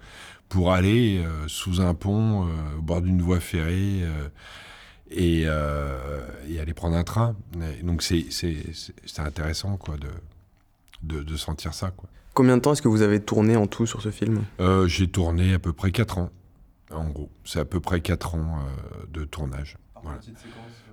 pour 0.49 0.73
aller 0.73 1.23
euh, 1.25 1.47
sous 1.47 1.79
un 1.81 1.93
pont, 1.93 2.45
euh, 2.47 2.77
au 2.77 2.81
bord 2.81 3.01
d'une 3.01 3.21
voie 3.21 3.39
ferrée, 3.39 4.01
et, 5.11 5.41
et 5.43 6.59
aller 6.59 6.73
prendre 6.73 6.95
un 6.97 7.03
train. 7.03 7.35
Et 7.79 7.83
donc 7.83 8.01
c'est 8.01 8.25
intéressant, 9.19 9.77
quoi, 9.77 9.95
de, 11.03 11.35
sentir 11.37 11.73
ça, 11.73 11.91
quoi. 11.91 12.09
Combien 12.33 12.57
de 12.57 12.61
temps 12.63 12.73
est-ce 12.73 12.81
que 12.81 12.87
vous 12.87 13.03
avez 13.03 13.19
tourné 13.21 13.55
en 13.55 13.67
tout 13.67 13.85
sur 13.85 14.01
ce 14.01 14.09
film? 14.09 14.41
J'ai 14.87 15.07
tourné 15.07 15.53
à 15.53 15.59
peu 15.59 15.71
près 15.71 15.91
4 15.91 16.17
ans, 16.17 16.31
en 16.91 17.07
gros. 17.09 17.29
C'est 17.45 17.59
à 17.59 17.65
peu 17.65 17.79
près 17.79 18.01
4 18.01 18.33
ans 18.35 18.57
de 19.13 19.23
tournage. 19.23 19.77
Voilà. 20.03 20.19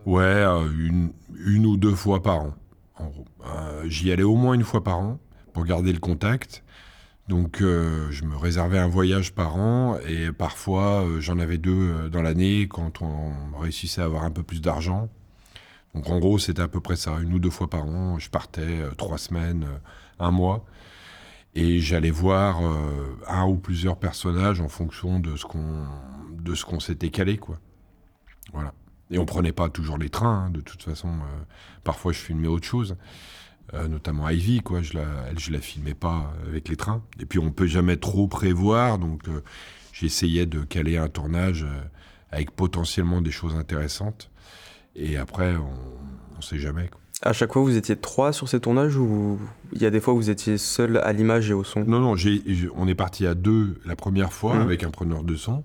Ouais, 0.06 0.22
euh, 0.22 0.70
une, 0.78 1.12
une 1.44 1.66
ou 1.66 1.76
deux 1.76 1.94
fois 1.94 2.22
par 2.22 2.40
an, 2.40 2.54
en 2.96 3.08
gros. 3.08 3.24
Euh, 3.46 3.84
J'y 3.86 4.10
allais 4.12 4.22
au 4.22 4.36
moins 4.36 4.54
une 4.54 4.64
fois 4.64 4.82
par 4.82 4.98
an 4.98 5.18
pour 5.52 5.64
garder 5.64 5.92
le 5.92 5.98
contact. 5.98 6.62
Donc, 7.28 7.60
euh, 7.60 8.10
je 8.10 8.24
me 8.24 8.36
réservais 8.36 8.78
un 8.78 8.88
voyage 8.88 9.32
par 9.34 9.56
an 9.56 9.98
et 10.08 10.32
parfois 10.32 11.04
euh, 11.04 11.20
j'en 11.20 11.38
avais 11.38 11.58
deux 11.58 11.70
euh, 11.70 12.08
dans 12.08 12.22
l'année 12.22 12.66
quand 12.66 13.02
on 13.02 13.32
réussissait 13.58 14.00
à 14.00 14.04
avoir 14.04 14.24
un 14.24 14.30
peu 14.32 14.42
plus 14.42 14.60
d'argent. 14.60 15.08
Donc, 15.94 16.08
en 16.08 16.18
gros, 16.18 16.38
c'était 16.38 16.62
à 16.62 16.68
peu 16.68 16.80
près 16.80 16.96
ça, 16.96 17.18
une 17.20 17.34
ou 17.34 17.38
deux 17.38 17.50
fois 17.50 17.68
par 17.68 17.84
an. 17.84 18.18
Je 18.18 18.30
partais 18.30 18.62
euh, 18.62 18.90
trois 18.96 19.18
semaines, 19.18 19.64
euh, 19.64 19.78
un 20.24 20.30
mois. 20.30 20.64
Et 21.54 21.80
j'allais 21.80 22.10
voir 22.10 22.64
euh, 22.64 23.16
un 23.26 23.44
ou 23.46 23.56
plusieurs 23.56 23.96
personnages 23.96 24.60
en 24.60 24.68
fonction 24.68 25.18
de 25.18 25.36
ce 25.36 25.44
qu'on 25.44 25.84
de 26.32 26.54
ce 26.54 26.64
qu'on 26.64 26.80
s'était 26.80 27.10
calé, 27.10 27.38
quoi. 27.38 27.58
Voilà. 28.52 28.72
Et 29.10 29.18
on 29.18 29.26
prenait 29.26 29.52
pas 29.52 29.68
toujours 29.68 29.98
les 29.98 30.08
trains, 30.08 30.46
hein, 30.46 30.50
de 30.50 30.60
toute 30.60 30.82
façon. 30.82 31.08
euh, 31.08 31.42
parfois, 31.84 32.12
je 32.12 32.18
filmais 32.18 32.46
autre 32.48 32.66
chose, 32.66 32.96
euh, 33.74 33.88
notamment 33.88 34.28
Ivy, 34.28 34.60
quoi. 34.60 34.82
Je 34.82 34.94
la, 34.94 35.04
elle, 35.28 35.38
je 35.38 35.50
la 35.52 35.60
filmais 35.60 35.94
pas 35.94 36.32
avec 36.46 36.68
les 36.68 36.76
trains. 36.76 37.02
Et 37.18 37.26
puis, 37.26 37.38
on 37.38 37.50
peut 37.50 37.66
jamais 37.66 37.96
trop 37.96 38.28
prévoir, 38.28 38.98
donc 38.98 39.28
euh, 39.28 39.40
j'essayais 39.92 40.46
de 40.46 40.60
caler 40.62 40.96
un 40.96 41.08
tournage 41.08 41.64
euh, 41.64 41.80
avec 42.30 42.52
potentiellement 42.52 43.20
des 43.20 43.32
choses 43.32 43.56
intéressantes. 43.56 44.30
Et 44.94 45.16
après, 45.16 45.56
on, 45.56 45.72
on 46.38 46.40
sait 46.40 46.58
jamais. 46.58 46.88
quoi. 46.88 47.00
À 47.22 47.32
chaque 47.34 47.52
fois, 47.52 47.62
vous 47.62 47.76
étiez 47.76 47.96
trois 47.96 48.32
sur 48.32 48.48
ces 48.48 48.60
tournages 48.60 48.96
ou 48.96 49.38
il 49.72 49.82
y 49.82 49.86
a 49.86 49.90
des 49.90 50.00
fois 50.00 50.14
où 50.14 50.16
vous 50.16 50.30
étiez 50.30 50.56
seul 50.56 50.96
à 50.98 51.12
l'image 51.12 51.50
et 51.50 51.52
au 51.52 51.64
son? 51.64 51.84
Non, 51.84 52.00
non, 52.00 52.14
on 52.76 52.88
est 52.88 52.94
parti 52.94 53.26
à 53.26 53.34
deux 53.34 53.78
la 53.84 53.94
première 53.94 54.32
fois 54.32 54.54
Mhm. 54.54 54.62
avec 54.62 54.84
un 54.84 54.90
preneur 54.90 55.22
de 55.22 55.36
son. 55.36 55.62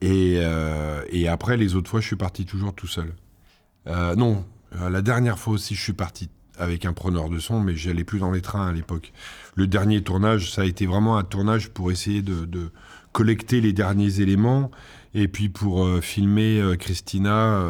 Et, 0.00 0.38
euh, 0.38 1.02
et 1.10 1.28
après, 1.28 1.56
les 1.56 1.74
autres 1.74 1.90
fois, 1.90 2.00
je 2.00 2.06
suis 2.06 2.16
parti 2.16 2.44
toujours 2.44 2.74
tout 2.74 2.86
seul. 2.86 3.14
Euh, 3.86 4.14
non, 4.14 4.44
euh, 4.76 4.90
la 4.90 5.02
dernière 5.02 5.38
fois 5.38 5.54
aussi, 5.54 5.74
je 5.74 5.82
suis 5.82 5.92
parti 5.92 6.28
avec 6.58 6.84
un 6.84 6.92
preneur 6.92 7.28
de 7.28 7.38
son, 7.38 7.60
mais 7.60 7.76
j'allais 7.76 8.04
plus 8.04 8.18
dans 8.18 8.30
les 8.30 8.40
trains 8.40 8.68
à 8.68 8.72
l'époque. 8.72 9.12
Le 9.54 9.66
dernier 9.66 10.02
tournage, 10.02 10.52
ça 10.52 10.62
a 10.62 10.64
été 10.64 10.86
vraiment 10.86 11.16
un 11.16 11.24
tournage 11.24 11.70
pour 11.70 11.90
essayer 11.90 12.22
de, 12.22 12.70
collecter 13.12 13.60
les 13.60 13.72
derniers 13.72 14.20
éléments 14.20 14.70
et 15.14 15.28
puis 15.28 15.48
pour 15.48 15.88
filmer 16.02 16.74
Christina, 16.78 17.64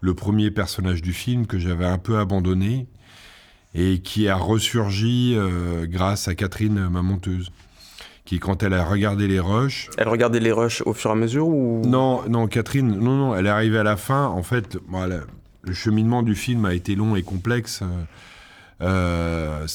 le 0.00 0.14
premier 0.14 0.50
personnage 0.50 1.02
du 1.02 1.12
film 1.12 1.46
que 1.46 1.58
j'avais 1.58 1.84
un 1.84 1.98
peu 1.98 2.18
abandonné 2.18 2.88
et 3.74 4.00
qui 4.00 4.26
a 4.28 4.36
ressurgi 4.36 5.36
grâce 5.84 6.28
à 6.28 6.34
Catherine, 6.34 6.88
ma 6.88 7.02
monteuse, 7.02 7.52
qui, 8.26 8.38
quand 8.38 8.62
elle 8.62 8.74
a 8.74 8.84
regardé 8.84 9.28
les 9.28 9.40
rushs, 9.40 9.88
Elle 9.96 10.08
regardait 10.08 10.40
les 10.40 10.52
rushs 10.52 10.82
au 10.84 10.92
fur 10.92 11.10
et 11.10 11.12
à 11.14 11.16
mesure 11.16 11.48
ou 11.48 11.80
non, 11.86 12.22
non, 12.28 12.46
Catherine, 12.48 12.98
non, 12.98 13.16
non, 13.16 13.36
elle 13.36 13.46
est 13.46 13.50
arrivée 13.50 13.78
à 13.78 13.84
la 13.84 13.96
fin. 13.96 14.26
En 14.26 14.42
fait, 14.42 14.76
voilà, 14.88 15.20
le 15.62 15.72
cheminement 15.72 16.22
du 16.22 16.34
film 16.34 16.64
a 16.66 16.74
été 16.74 16.94
long 16.94 17.16
et 17.16 17.22
complexe. 17.22 17.82
Euh, 18.82 19.66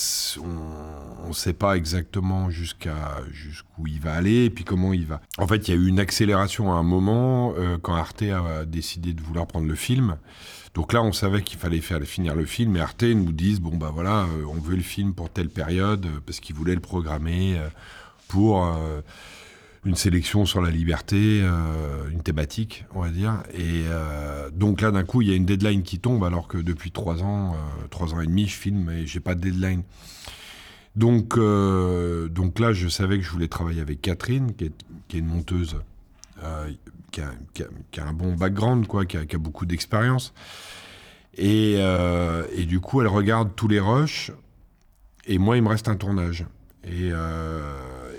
on 1.23 1.27
ne 1.29 1.33
sait 1.33 1.53
pas 1.53 1.75
exactement 1.75 2.51
jusqu'à 2.51 3.21
jusqu'où 3.31 3.87
il 3.87 3.99
va 3.99 4.13
aller 4.13 4.45
et 4.45 4.49
puis 4.51 4.63
comment 4.63 4.93
il 4.93 5.07
va. 5.07 5.21
En 5.39 5.47
fait, 5.47 5.67
il 5.67 5.71
y 5.71 5.77
a 5.77 5.79
eu 5.79 5.87
une 5.87 5.99
accélération 5.99 6.71
à 6.71 6.75
un 6.75 6.83
moment 6.83 7.53
euh, 7.57 7.77
quand 7.81 7.95
Arte 7.95 8.21
a 8.21 8.65
décidé 8.65 9.13
de 9.13 9.21
vouloir 9.21 9.47
prendre 9.47 9.67
le 9.67 9.75
film. 9.75 10.17
Donc 10.75 10.93
là, 10.93 11.01
on 11.01 11.11
savait 11.11 11.41
qu'il 11.41 11.57
fallait 11.57 11.81
faire 11.81 11.99
finir 12.03 12.35
le 12.35 12.45
film 12.45 12.77
et 12.77 12.79
Arte 12.79 13.03
nous 13.03 13.31
disent 13.31 13.59
bon 13.59 13.75
bah 13.75 13.91
voilà, 13.91 14.25
euh, 14.25 14.45
on 14.47 14.59
veut 14.59 14.75
le 14.75 14.83
film 14.83 15.13
pour 15.13 15.29
telle 15.29 15.49
période 15.49 16.07
parce 16.25 16.39
qu'ils 16.39 16.55
voulaient 16.55 16.75
le 16.75 16.81
programmer 16.81 17.59
pour 18.31 18.63
euh, 18.65 19.01
une 19.83 19.95
sélection 19.95 20.45
sur 20.45 20.61
la 20.61 20.69
liberté, 20.69 21.41
euh, 21.43 22.09
une 22.09 22.23
thématique, 22.23 22.85
on 22.95 23.01
va 23.01 23.09
dire. 23.09 23.43
Et 23.53 23.83
euh, 23.87 24.49
donc 24.51 24.79
là, 24.79 24.89
d'un 24.91 25.03
coup, 25.03 25.21
il 25.21 25.27
y 25.27 25.33
a 25.33 25.35
une 25.35 25.45
deadline 25.45 25.83
qui 25.83 25.99
tombe, 25.99 26.23
alors 26.23 26.47
que 26.47 26.57
depuis 26.57 26.91
trois 26.91 27.23
ans, 27.23 27.57
trois 27.89 28.13
ans 28.13 28.21
et 28.21 28.27
demi, 28.27 28.47
je 28.47 28.55
filme 28.55 28.89
et 28.89 29.05
j'ai 29.05 29.19
pas 29.19 29.35
de 29.35 29.41
deadline. 29.41 29.83
Donc, 30.95 31.37
donc 31.37 32.59
là, 32.59 32.71
je 32.71 32.87
savais 32.87 33.17
que 33.17 33.23
je 33.23 33.31
voulais 33.31 33.49
travailler 33.49 33.81
avec 33.81 34.01
Catherine, 34.01 34.53
qui 34.53 34.65
est, 34.65 35.17
une 35.17 35.25
monteuse, 35.25 35.75
qui, 37.11 37.21
a, 37.21 38.05
un 38.05 38.13
bon 38.13 38.35
background, 38.35 38.87
quoi, 38.87 39.05
qui 39.05 39.17
a, 39.17 39.37
beaucoup 39.37 39.65
d'expérience. 39.65 40.33
Et, 41.37 41.73
et 42.55 42.65
du 42.65 42.79
coup, 42.79 43.01
elle 43.01 43.07
regarde 43.07 43.55
tous 43.57 43.67
les 43.67 43.81
rushs, 43.81 44.31
et 45.25 45.37
moi, 45.37 45.57
il 45.57 45.63
me 45.63 45.69
reste 45.69 45.89
un 45.89 45.95
tournage. 45.95 46.45
Et, 46.85 47.11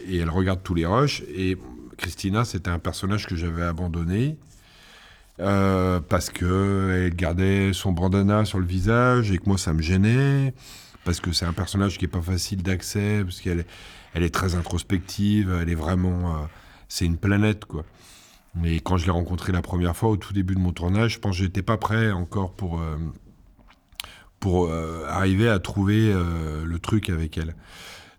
et 0.06 0.18
elle 0.18 0.30
regarde 0.30 0.62
tous 0.62 0.74
les 0.74 0.86
rushs. 0.86 1.22
Et 1.34 1.56
Christina, 1.96 2.44
c'était 2.44 2.70
un 2.70 2.78
personnage 2.78 3.26
que 3.26 3.36
j'avais 3.36 3.62
abandonné 3.62 4.38
euh, 5.40 6.00
parce 6.00 6.30
que 6.30 7.06
elle 7.06 7.14
gardait 7.14 7.72
son 7.72 7.92
bandana 7.92 8.44
sur 8.44 8.58
le 8.58 8.66
visage 8.66 9.30
et 9.32 9.38
que 9.38 9.44
moi, 9.46 9.58
ça 9.58 9.72
me 9.72 9.82
gênait. 9.82 10.54
Parce 11.04 11.20
que 11.20 11.32
c'est 11.32 11.46
un 11.46 11.52
personnage 11.52 11.98
qui 11.98 12.04
est 12.04 12.08
pas 12.08 12.22
facile 12.22 12.62
d'accès, 12.62 13.22
parce 13.24 13.40
qu'elle 13.40 13.64
est, 14.14 14.30
très 14.34 14.54
introspective, 14.54 15.58
elle 15.60 15.68
est 15.68 15.74
vraiment. 15.74 16.36
euh, 16.36 16.46
c'est 16.88 17.06
une 17.06 17.16
planète, 17.16 17.64
quoi. 17.64 17.84
Mais 18.54 18.80
quand 18.80 18.98
je 18.98 19.06
l'ai 19.06 19.10
rencontrée 19.10 19.50
la 19.50 19.62
première 19.62 19.96
fois, 19.96 20.10
au 20.10 20.16
tout 20.16 20.32
début 20.32 20.54
de 20.54 20.60
mon 20.60 20.72
tournage, 20.72 21.14
je 21.14 21.18
pense 21.18 21.36
que 21.38 21.42
j'étais 21.44 21.62
pas 21.62 21.78
prêt 21.78 22.12
encore 22.12 22.52
pour, 22.52 22.80
euh, 22.80 22.98
pour 24.40 24.70
arriver 25.08 25.48
à 25.48 25.58
trouver 25.58 26.12
le 26.12 26.78
truc 26.78 27.08
avec 27.08 27.38
elle. 27.38 27.54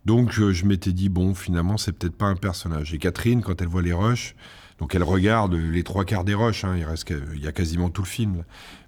Donc 0.06 0.38
euh, 0.40 0.52
je 0.52 0.66
m'étais 0.66 0.92
dit, 0.92 1.10
bon, 1.10 1.34
finalement, 1.34 1.78
c'est 1.78 1.94
peut-être 1.94 2.16
pas 2.16 2.26
un 2.26 2.36
personnage. 2.36 2.94
Et 2.94 2.98
Catherine, 2.98 3.42
quand 3.42 3.62
elle 3.62 3.68
voit 3.68 3.82
les 3.82 3.94
rushs, 3.94 4.36
donc 4.80 4.96
elle 4.96 5.04
regarde 5.04 5.54
les 5.54 5.84
trois 5.84 6.04
quarts 6.04 6.24
des 6.24 6.34
rushs, 6.34 6.66
hein, 6.66 6.76
il, 6.78 6.84
reste, 6.84 7.14
il 7.34 7.44
y 7.44 7.48
a 7.48 7.52
quasiment 7.52 7.90
tout 7.90 8.02
le 8.02 8.08
film. 8.08 8.44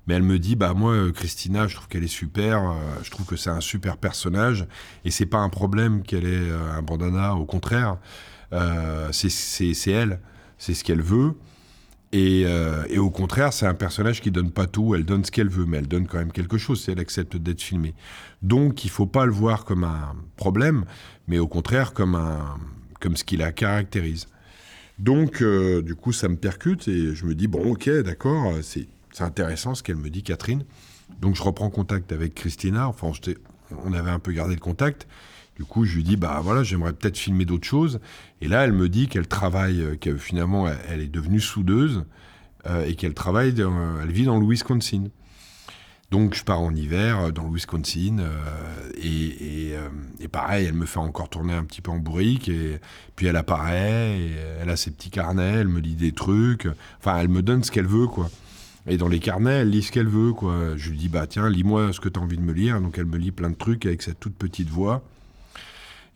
Mais 0.07 0.13
elle 0.13 0.23
me 0.23 0.37
dit, 0.37 0.55
bah 0.55 0.73
moi, 0.73 0.91
euh, 0.91 1.11
Christina, 1.11 1.67
je 1.67 1.75
trouve 1.75 1.87
qu'elle 1.87 2.03
est 2.03 2.07
super, 2.07 2.63
euh, 2.63 2.73
je 3.03 3.09
trouve 3.09 3.25
que 3.25 3.35
c'est 3.35 3.49
un 3.49 3.61
super 3.61 3.97
personnage, 3.97 4.67
et 5.03 5.11
c'est 5.11 5.25
pas 5.25 5.39
un 5.39 5.49
problème 5.49 6.03
qu'elle 6.03 6.25
ait 6.25 6.51
un 6.51 6.81
bandana, 6.81 7.35
au 7.35 7.45
contraire, 7.45 7.97
euh, 8.53 9.09
c'est 9.11 9.89
elle, 9.89 10.19
c'est 10.57 10.73
ce 10.73 10.83
qu'elle 10.83 11.01
veut. 11.01 11.35
Et, 12.15 12.45
euh, 12.45 12.85
et 12.87 12.97
au 12.97 13.09
contraire, 13.09 13.51
c'est 13.51 13.65
un 13.65 13.73
personnage 13.73 14.21
qui 14.21 14.31
donne 14.31 14.49
pas 14.49 14.67
tout, 14.67 14.95
elle 14.95 15.03
donne 15.03 15.25
ce 15.25 15.31
qu'elle 15.31 15.49
veut, 15.49 15.65
mais 15.65 15.79
elle 15.79 15.87
donne 15.89 16.07
quand 16.07 16.17
même 16.17 16.31
quelque 16.31 16.57
chose 16.57 16.81
si 16.81 16.89
elle 16.89 17.01
accepte 17.01 17.35
d'être 17.35 17.61
filmée. 17.61 17.93
Donc 18.41 18.85
il 18.85 18.89
faut 18.89 19.05
pas 19.05 19.25
le 19.25 19.33
voir 19.33 19.65
comme 19.65 19.83
un 19.83 20.15
problème, 20.37 20.85
mais 21.27 21.39
au 21.39 21.47
contraire 21.49 21.91
comme, 21.91 22.15
un, 22.15 22.55
comme 23.01 23.17
ce 23.17 23.25
qui 23.25 23.35
la 23.35 23.51
caractérise. 23.51 24.27
Donc 24.97 25.41
euh, 25.41 25.81
du 25.81 25.95
coup, 25.95 26.13
ça 26.13 26.29
me 26.29 26.37
percute 26.37 26.87
et 26.87 27.13
je 27.13 27.25
me 27.25 27.35
dis, 27.35 27.47
bon 27.47 27.73
ok, 27.73 27.89
d'accord, 28.01 28.53
c'est 28.61 28.87
intéressant 29.19 29.75
ce 29.75 29.83
qu'elle 29.83 29.97
me 29.97 30.09
dit, 30.09 30.23
Catherine. 30.23 30.63
Donc 31.19 31.35
je 31.35 31.43
reprends 31.43 31.69
contact 31.69 32.13
avec 32.13 32.33
Christina, 32.33 32.87
enfin 32.87 33.11
on 33.85 33.91
avait 33.91 34.11
un 34.11 34.19
peu 34.19 34.31
gardé 34.31 34.53
le 34.53 34.61
contact. 34.61 35.05
Du 35.55 35.63
coup, 35.63 35.85
je 35.85 35.95
lui 35.95 36.03
dis, 36.03 36.17
bah 36.17 36.41
voilà, 36.43 36.63
j'aimerais 36.63 36.91
peut-être 36.91 37.17
filmer 37.17 37.45
d'autres 37.45 37.67
choses. 37.67 37.99
Et 38.41 38.47
là, 38.47 38.65
elle 38.65 38.73
me 38.73 38.89
dit 38.89 39.07
qu'elle 39.07 39.27
travaille, 39.27 39.81
euh, 39.81 39.95
que 39.95 40.17
finalement, 40.17 40.67
elle, 40.89 40.99
est 40.99 41.07
devenue 41.07 41.39
soudeuse 41.39 42.03
euh, 42.67 42.85
et 42.85 42.95
qu'elle 42.95 43.13
travaille, 43.13 43.53
dans- 43.53 44.01
elle 44.01 44.11
vit 44.11 44.25
dans 44.25 44.37
le 44.37 44.45
Wisconsin. 44.45 45.05
Donc 46.11 46.35
je 46.35 46.43
pars 46.43 46.61
en 46.61 46.73
hiver 46.75 47.19
euh, 47.19 47.31
dans 47.31 47.43
le 47.47 47.53
Wisconsin 47.53 48.17
et, 49.01 49.73
pareil, 50.31 50.65
elle 50.65 50.73
me 50.73 50.85
fait 50.85 50.99
encore 50.99 51.29
tourner 51.29 51.53
un 51.53 51.63
petit 51.63 51.81
peu 51.81 51.91
en 51.91 51.97
bourrique 51.97 52.49
et 52.49 52.79
puis 53.15 53.27
elle 53.27 53.35
apparaît, 53.37 54.19
elle 54.61 54.69
a 54.69 54.75
ses 54.75 54.91
petits 54.91 55.09
carnets, 55.09 55.53
elle 55.59 55.67
me 55.67 55.79
lit 55.79 55.95
des 55.95 56.11
trucs, 56.11 56.67
enfin 56.99 57.17
elle 57.17 57.29
me 57.29 57.41
donne 57.41 57.63
ce 57.63 57.71
qu'elle 57.71 57.87
veut 57.87 58.07
quoi. 58.07 58.29
Et 58.87 58.97
dans 58.97 59.07
les 59.07 59.19
carnets, 59.19 59.61
elle 59.61 59.69
lit 59.69 59.81
ce 59.81 59.91
qu'elle 59.91 60.07
veut 60.07 60.33
quoi. 60.33 60.75
Je 60.75 60.89
lui 60.91 60.97
dis 60.97 61.09
bah 61.09 61.25
tiens, 61.27 61.49
lis-moi 61.49 61.91
ce 61.93 61.99
que 61.99 62.09
tu 62.09 62.19
as 62.19 62.23
envie 62.23 62.37
de 62.37 62.43
me 62.43 62.53
lire. 62.53 62.81
Donc 62.81 62.97
elle 62.97 63.05
me 63.05 63.17
lit 63.17 63.31
plein 63.31 63.49
de 63.49 63.55
trucs 63.55 63.85
avec 63.85 64.01
cette 64.01 64.19
toute 64.19 64.35
petite 64.35 64.69
voix. 64.69 65.03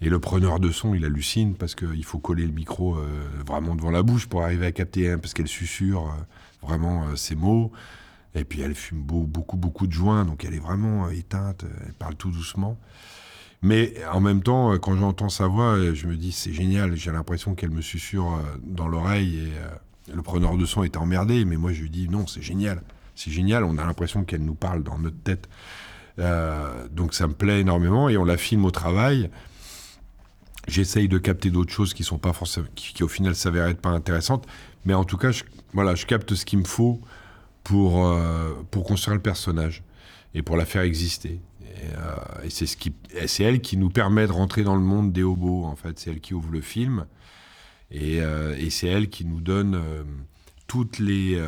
Et 0.01 0.09
le 0.09 0.19
preneur 0.19 0.59
de 0.59 0.71
son, 0.71 0.93
il 0.95 1.03
hallucine 1.03 1.55
parce 1.55 1.75
qu'il 1.75 2.05
faut 2.05 2.19
coller 2.19 2.45
le 2.45 2.53
micro 2.53 2.95
euh, 2.95 3.05
vraiment 3.45 3.75
devant 3.75 3.91
la 3.91 4.01
bouche 4.01 4.27
pour 4.27 4.43
arriver 4.43 4.65
à 4.65 4.71
capter, 4.71 5.11
hein, 5.11 5.17
parce 5.17 5.33
qu'elle 5.33 5.47
susurre 5.49 6.03
euh, 6.03 6.65
vraiment 6.65 7.03
euh, 7.03 7.15
ses 7.15 7.35
mots. 7.35 7.71
Et 8.35 8.45
puis 8.45 8.61
elle 8.61 8.75
fume 8.75 9.01
beau- 9.01 9.25
beaucoup, 9.25 9.57
beaucoup 9.57 9.87
de 9.87 9.91
joints, 9.91 10.23
donc 10.23 10.45
elle 10.45 10.53
est 10.53 10.59
vraiment 10.59 11.07
euh, 11.07 11.09
éteinte, 11.09 11.63
euh, 11.63 11.85
elle 11.85 11.93
parle 11.93 12.15
tout 12.15 12.31
doucement. 12.31 12.77
Mais 13.61 13.93
en 14.13 14.21
même 14.21 14.41
temps, 14.41 14.71
euh, 14.71 14.77
quand 14.77 14.95
j'entends 14.95 15.27
sa 15.27 15.47
voix, 15.47 15.75
euh, 15.75 15.93
je 15.93 16.07
me 16.07 16.15
dis 16.15 16.31
c'est 16.31 16.53
génial, 16.53 16.95
j'ai 16.95 17.11
l'impression 17.11 17.55
qu'elle 17.55 17.71
me 17.71 17.81
susurre 17.81 18.35
euh, 18.35 18.57
dans 18.63 18.87
l'oreille 18.87 19.35
et 19.35 19.51
euh, 19.57 20.15
le 20.15 20.21
preneur 20.21 20.55
de 20.57 20.65
son 20.65 20.83
est 20.83 20.95
emmerdé, 20.95 21.43
mais 21.43 21.57
moi 21.57 21.73
je 21.73 21.81
lui 21.81 21.89
dis 21.89 22.07
non, 22.07 22.25
c'est 22.25 22.41
génial, 22.41 22.83
c'est 23.15 23.31
génial, 23.31 23.65
on 23.65 23.77
a 23.77 23.85
l'impression 23.85 24.23
qu'elle 24.23 24.43
nous 24.43 24.55
parle 24.55 24.81
dans 24.83 24.97
notre 24.97 25.21
tête. 25.23 25.49
Euh, 26.19 26.87
donc 26.89 27.13
ça 27.13 27.27
me 27.27 27.33
plaît 27.33 27.59
énormément 27.61 28.07
et 28.09 28.15
on 28.17 28.23
la 28.25 28.37
filme 28.37 28.63
au 28.63 28.71
travail. 28.71 29.29
J'essaye 30.69 31.07
de 31.07 31.17
capter 31.17 31.49
d'autres 31.49 31.73
choses 31.73 31.93
qui 31.93 32.03
sont 32.03 32.19
pas 32.19 32.31
forcément, 32.31 32.67
qui, 32.75 33.03
au 33.03 33.07
final 33.07 33.35
s'avèrent 33.35 33.67
être 33.67 33.81
pas 33.81 33.89
intéressantes, 33.89 34.45
mais 34.85 34.93
en 34.93 35.03
tout 35.03 35.17
cas, 35.17 35.31
je, 35.31 35.43
voilà, 35.73 35.95
je 35.95 36.05
capte 36.05 36.35
ce 36.35 36.45
qu'il 36.45 36.59
me 36.59 36.65
faut 36.65 37.01
pour 37.63 38.05
euh, 38.05 38.53
pour 38.69 38.83
construire 38.83 39.15
le 39.15 39.21
personnage 39.21 39.83
et 40.35 40.43
pour 40.43 40.57
la 40.57 40.65
faire 40.65 40.83
exister. 40.83 41.41
Et, 41.61 41.95
euh, 41.95 42.49
c'est 42.49 42.67
ce 42.67 42.77
qui, 42.77 42.93
c'est 43.25 43.43
elle 43.43 43.61
qui 43.61 43.77
nous 43.77 43.89
permet 43.89 44.27
de 44.27 44.31
rentrer 44.31 44.63
dans 44.63 44.75
le 44.75 44.81
monde 44.81 45.11
des 45.11 45.23
hobos. 45.23 45.65
En 45.65 45.75
fait, 45.75 45.97
c'est 45.97 46.11
elle 46.11 46.21
qui 46.21 46.35
ouvre 46.35 46.51
le 46.51 46.61
film 46.61 47.05
et, 47.89 48.21
euh, 48.21 48.69
c'est 48.69 48.87
elle 48.87 49.09
qui 49.09 49.25
nous 49.25 49.41
donne 49.41 49.81
toutes 50.67 50.99
les 50.99 51.41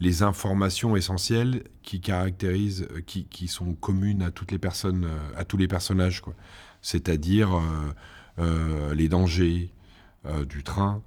les 0.00 0.24
informations 0.24 0.96
essentielles 0.96 1.62
qui 1.82 2.00
caractérisent, 2.00 2.88
qui, 3.06 3.24
qui 3.26 3.46
sont 3.46 3.74
communes 3.74 4.22
à 4.22 4.32
toutes 4.32 4.50
les 4.50 4.58
personnes, 4.58 5.06
à 5.36 5.44
tous 5.44 5.56
les 5.56 5.68
personnages, 5.68 6.20
quoi. 6.20 6.34
C'est-à-dire 6.82 7.50
euh, 8.38 8.94
les 8.94 9.08
dangers 9.08 9.72
euh, 10.26 10.44
du 10.44 10.62
train, 10.62 11.02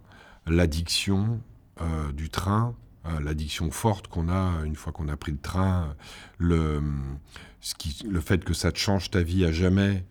l'addiction 0.47 1.41
euh, 1.79 2.11
du 2.11 2.29
train, 2.29 2.75
l'addiction 3.19 3.71
forte 3.71 4.07
qu'on 4.07 4.29
a 4.29 4.63
une 4.63 4.75
fois 4.75 4.93
qu'on 4.93 5.07
a 5.07 5.17
pris 5.17 5.31
le 5.31 5.39
train, 5.39 5.95
qui, 7.79 8.05
le 8.07 8.21
fait 8.21 8.43
que 8.43 8.53
ça 8.53 8.71
te 8.71 8.77
change 8.77 9.09
ta 9.09 9.23
vie 9.23 9.43
à 9.43 9.51
jamais 9.51 10.05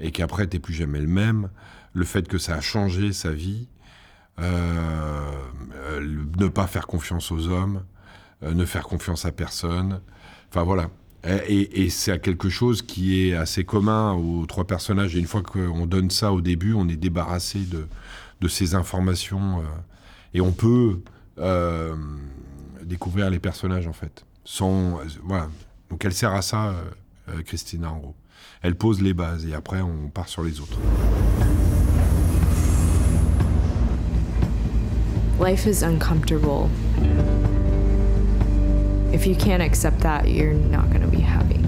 et 0.00 0.10
qu'après 0.10 0.48
t'es 0.48 0.58
plus 0.58 0.74
jamais 0.74 0.98
le 0.98 1.06
même, 1.06 1.50
le 1.92 2.04
fait 2.04 2.26
que 2.26 2.38
ça 2.38 2.56
a 2.56 2.60
changé 2.60 3.12
sa 3.12 3.30
vie, 3.30 3.68
ne 4.38 5.38
pas 6.48 6.66
faire 6.66 6.88
confiance 6.88 7.30
aux 7.30 7.46
hommes, 7.46 7.84
ne 8.42 8.64
faire 8.64 8.88
confiance 8.88 9.24
à 9.24 9.30
personne. 9.30 10.00
Enfin 10.48 10.64
voilà. 10.64 10.90
Et, 11.24 11.84
et- 11.84 11.90
c'est 11.90 12.20
quelque 12.20 12.48
chose 12.48 12.82
qui 12.82 13.28
est 13.28 13.34
assez 13.34 13.64
commun 13.64 14.12
aux 14.14 14.44
trois 14.46 14.64
personnages. 14.66 15.14
Et 15.14 15.18
une 15.20 15.26
fois 15.26 15.42
qu'on 15.42 15.86
donne 15.86 16.10
ça 16.10 16.32
au 16.32 16.40
début, 16.40 16.74
on 16.74 16.88
est 16.88 16.96
débarrassé 16.96 17.60
de, 17.60 17.86
ces 18.48 18.74
informations 18.74 19.60
euh, 19.60 19.62
et 20.34 20.40
on 20.40 20.50
peut 20.50 20.98
euh, 21.38 21.94
découvrir 22.84 23.30
les 23.30 23.38
personnages 23.38 23.86
en 23.86 23.92
fait. 23.92 24.24
Euh. 24.60 25.46
Donc 25.90 26.04
elle 26.04 26.12
sert 26.12 26.32
à 26.32 26.42
ça, 26.42 26.70
euh, 26.70 26.72
euh, 27.28 27.42
Christina 27.42 27.92
en 27.92 27.98
gros. 27.98 28.14
Elle 28.62 28.74
pose 28.74 29.00
les 29.00 29.14
bases 29.14 29.46
et 29.46 29.54
après 29.54 29.80
on 29.80 30.08
part 30.08 30.28
sur 30.28 30.42
les 30.42 30.58
autres. 30.58 30.78
Life 35.40 35.66
is 35.66 35.84
uncomfortable. 35.84 36.68
If 39.12 39.26
you 39.26 39.36
can't 39.36 39.62
accept 39.62 40.00
that, 40.00 40.26
you're 40.28 40.54
not 40.54 40.88
going 40.88 41.02
to 41.02 41.06
be 41.06 41.20
happy. 41.20 41.58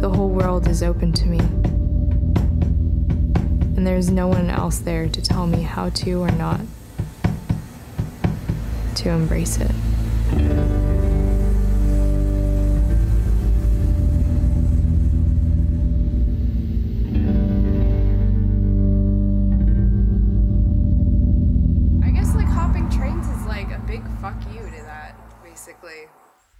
The 0.00 0.10
whole 0.10 0.30
world 0.30 0.66
is 0.66 0.82
open 0.82 1.12
to 1.12 1.26
me. 1.26 1.38
And 3.76 3.86
there's 3.86 4.10
no 4.10 4.26
one 4.26 4.50
else 4.50 4.78
there 4.78 5.08
to 5.08 5.22
tell 5.22 5.46
me 5.46 5.62
how 5.62 5.90
to 5.90 6.20
or 6.20 6.30
not 6.32 6.60
to 8.96 9.10
embrace 9.10 9.58
it. 9.58 9.70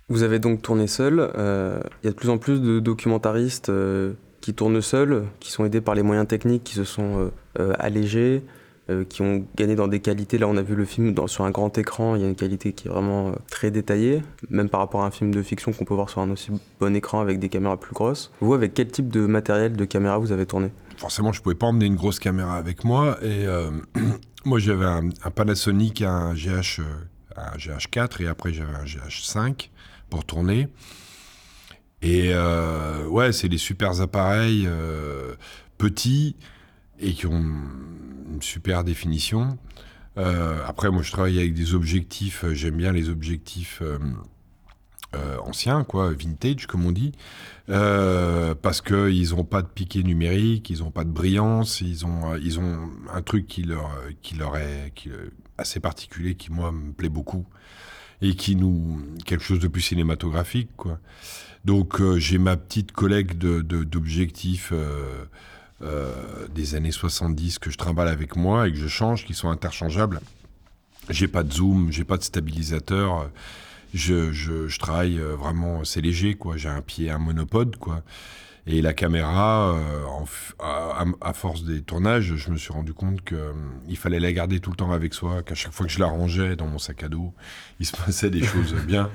Vous 0.09 0.23
avez 0.23 0.39
donc 0.39 0.63
tourné 0.63 0.87
seul. 0.87 1.31
euh, 1.39 1.81
Il 2.03 2.07
y 2.07 2.09
a 2.09 2.13
de 2.13 2.17
plus 2.17 2.29
en 2.29 2.39
plus 2.39 2.61
de 2.61 2.81
documentaristes 2.81 3.69
euh, 3.71 4.13
qui 4.41 4.53
tournent 4.55 4.81
seuls, 4.83 5.25
qui 5.41 5.51
sont 5.53 5.65
aidés 5.65 5.81
par 5.81 5.95
les 5.95 6.03
moyens 6.03 6.27
techniques 6.27 6.65
qui 6.65 6.75
se 6.75 6.85
sont 6.85 7.31
euh, 7.59 7.73
allégés, 7.79 8.43
qui 9.09 9.23
ont 9.23 9.47
gagné 9.57 9.75
dans 9.77 9.87
des 9.89 10.01
qualités. 10.01 10.37
Là, 10.37 10.49
on 10.49 10.57
a 10.57 10.61
vu 10.63 10.75
le 10.75 10.85
film 10.85 11.15
sur 11.29 11.45
un 11.45 11.51
grand 11.51 11.79
écran. 11.79 12.15
Il 12.17 12.21
y 12.21 12.25
a 12.25 12.29
une 12.29 12.35
qualité 12.35 12.73
qui 12.75 12.89
est 12.89 12.91
vraiment 12.91 13.33
très 13.49 13.71
détaillée, 13.71 14.23
même 14.51 14.69
par 14.69 14.81
rapport 14.81 15.03
à 15.03 15.07
un 15.07 15.11
film 15.11 15.31
de 15.33 15.41
fiction 15.41 15.73
qu'on 15.73 15.85
peut 15.85 15.95
voir 15.95 16.11
sur 16.11 16.21
un 16.21 16.29
aussi 16.31 16.51
bon 16.81 16.95
écran 16.95 17.21
avec 17.21 17.39
des 17.39 17.49
caméras 17.49 17.79
plus 17.79 17.95
grosses. 17.95 18.33
Vous, 18.41 18.53
avec 18.53 18.75
quel 18.75 18.89
type 18.89 19.09
de 19.09 19.25
matériel 19.25 19.77
de 19.77 19.85
caméra 19.87 20.19
vous 20.19 20.33
avez 20.33 20.45
tourné? 20.45 20.73
Forcément, 20.99 21.33
je 21.33 21.41
pouvais 21.41 21.55
pas 21.55 21.69
emmener 21.69 21.87
une 21.87 21.95
grosse 21.95 22.19
caméra 22.19 22.57
avec 22.57 22.85
moi. 22.85 23.17
Et 23.23 23.47
moi, 24.45 24.59
j'avais 24.59 24.85
un, 24.85 25.09
un 25.23 25.31
Panasonic, 25.31 26.03
un 26.03 26.35
GH, 26.35 26.81
un 27.37 27.57
GH4, 27.57 28.23
et 28.23 28.27
après 28.27 28.53
j'avais 28.53 28.75
un 28.75 28.85
GH5 28.85 29.71
pour 30.13 30.27
tourner. 30.27 30.69
Et 32.03 32.33
euh, 32.35 33.07
ouais, 33.07 33.33
c'est 33.33 33.49
des 33.49 33.57
super 33.57 34.03
appareils 34.03 34.67
euh, 34.67 35.37
petits 35.79 36.37
et 37.01 37.15
qui 37.15 37.27
ont 37.27 37.41
une 38.31 38.43
super 38.43 38.85
définition. 38.85 39.57
Euh, 40.19 40.61
après, 40.67 40.91
moi, 40.91 41.01
je 41.01 41.11
travaille 41.13 41.39
avec 41.39 41.55
des 41.55 41.75
objectifs. 41.75 42.45
J'aime 42.53 42.77
bien 42.77 42.93
les 42.93 43.09
objectifs 43.09 43.83
anciens, 45.47 45.83
quoi, 45.83 46.13
vintage, 46.13 46.67
comme 46.67 46.85
on 46.85 46.93
dit. 46.93 47.13
Parce 47.69 48.83
qu'ils 48.83 49.31
n'ont 49.31 49.45
pas 49.45 49.63
de 49.63 49.69
piqué 49.69 50.03
numérique, 50.03 50.69
ils 50.69 50.81
n'ont 50.81 50.91
pas 50.91 51.05
de 51.05 51.11
brillance, 51.11 51.81
ils 51.81 52.05
ont, 52.05 52.91
un 53.15 53.23
truc 53.23 53.47
qui 53.47 53.63
leur, 53.63 54.57
est 54.59 54.93
assez 55.57 55.81
particulier, 55.81 56.35
qui 56.35 56.53
moi 56.53 56.71
me 56.71 56.93
plaît 56.93 57.09
beaucoup, 57.09 57.47
et 58.23 58.35
qui 58.35 58.57
nous. 58.57 59.03
quelque 59.27 59.45
chose 59.45 59.59
de 59.59 59.69
plus 59.69 59.83
cinématographique, 59.83 60.71
quoi. 60.77 60.99
Donc 61.65 62.01
euh, 62.01 62.19
j'ai 62.19 62.39
ma 62.39 62.57
petite 62.57 62.91
collègue 62.93 63.37
de- 63.39 63.61
de- 63.61 63.85
d'objectifs 63.85 64.71
euh, 64.73 65.25
euh, 65.83 66.13
des 66.55 66.75
années 66.75 66.91
70 66.93 67.59
que 67.59 67.71
je 67.71 67.77
trimballe 67.79 68.09
avec 68.09 68.35
moi 68.37 68.67
et 68.69 68.73
que 68.73 68.79
je 68.79 68.89
change, 68.89 69.25
qui 69.27 69.35
sont 69.35 69.49
interchangeables. 69.51 70.21
J'ai 71.11 71.29
pas 71.29 71.43
de 71.43 71.53
zoom, 71.53 71.91
j'ai 71.93 72.05
pas 72.05 72.17
de 72.17 72.23
stabilisateur. 72.23 73.31
Je, 73.95 74.33
je, 74.33 74.69
je 74.69 74.79
travaille 74.79 75.19
vraiment, 75.19 75.85
c'est 75.85 76.01
léger, 76.01 76.35
quoi. 76.35 76.57
J'ai 76.57 76.69
un 76.69 76.81
pied, 76.81 77.11
un 77.11 77.19
monopode, 77.19 77.77
quoi. 77.77 78.03
Et 78.67 78.81
la 78.81 78.93
caméra, 78.93 79.75
euh, 79.75 81.15
à, 81.21 81.33
force 81.33 81.65
des 81.65 81.83
tournages, 81.83 82.37
je 82.37 82.51
me 82.51 82.57
suis 82.57 82.73
rendu 82.73 82.93
compte 82.93 83.23
qu'il 83.25 83.97
fallait 83.97 84.21
la 84.21 84.33
garder 84.33 84.61
tout 84.61 84.71
le 84.71 84.77
temps 84.77 84.93
avec 84.93 85.15
soi, 85.15 85.43
qu'à 85.43 85.57
chaque 85.57 85.73
fois 85.73 85.85
que 85.87 85.91
je 85.91 85.99
la 85.99 86.07
rangeais 86.07 86.55
dans 86.55 86.69
mon 86.69 86.79
sac 86.79 87.03
à 87.03 87.09
dos, 87.09 87.35
il 87.81 87.87
se 87.87 87.97
passait 88.05 88.31
des 88.31 88.45
choses 88.45 88.75
bien. 88.87 89.11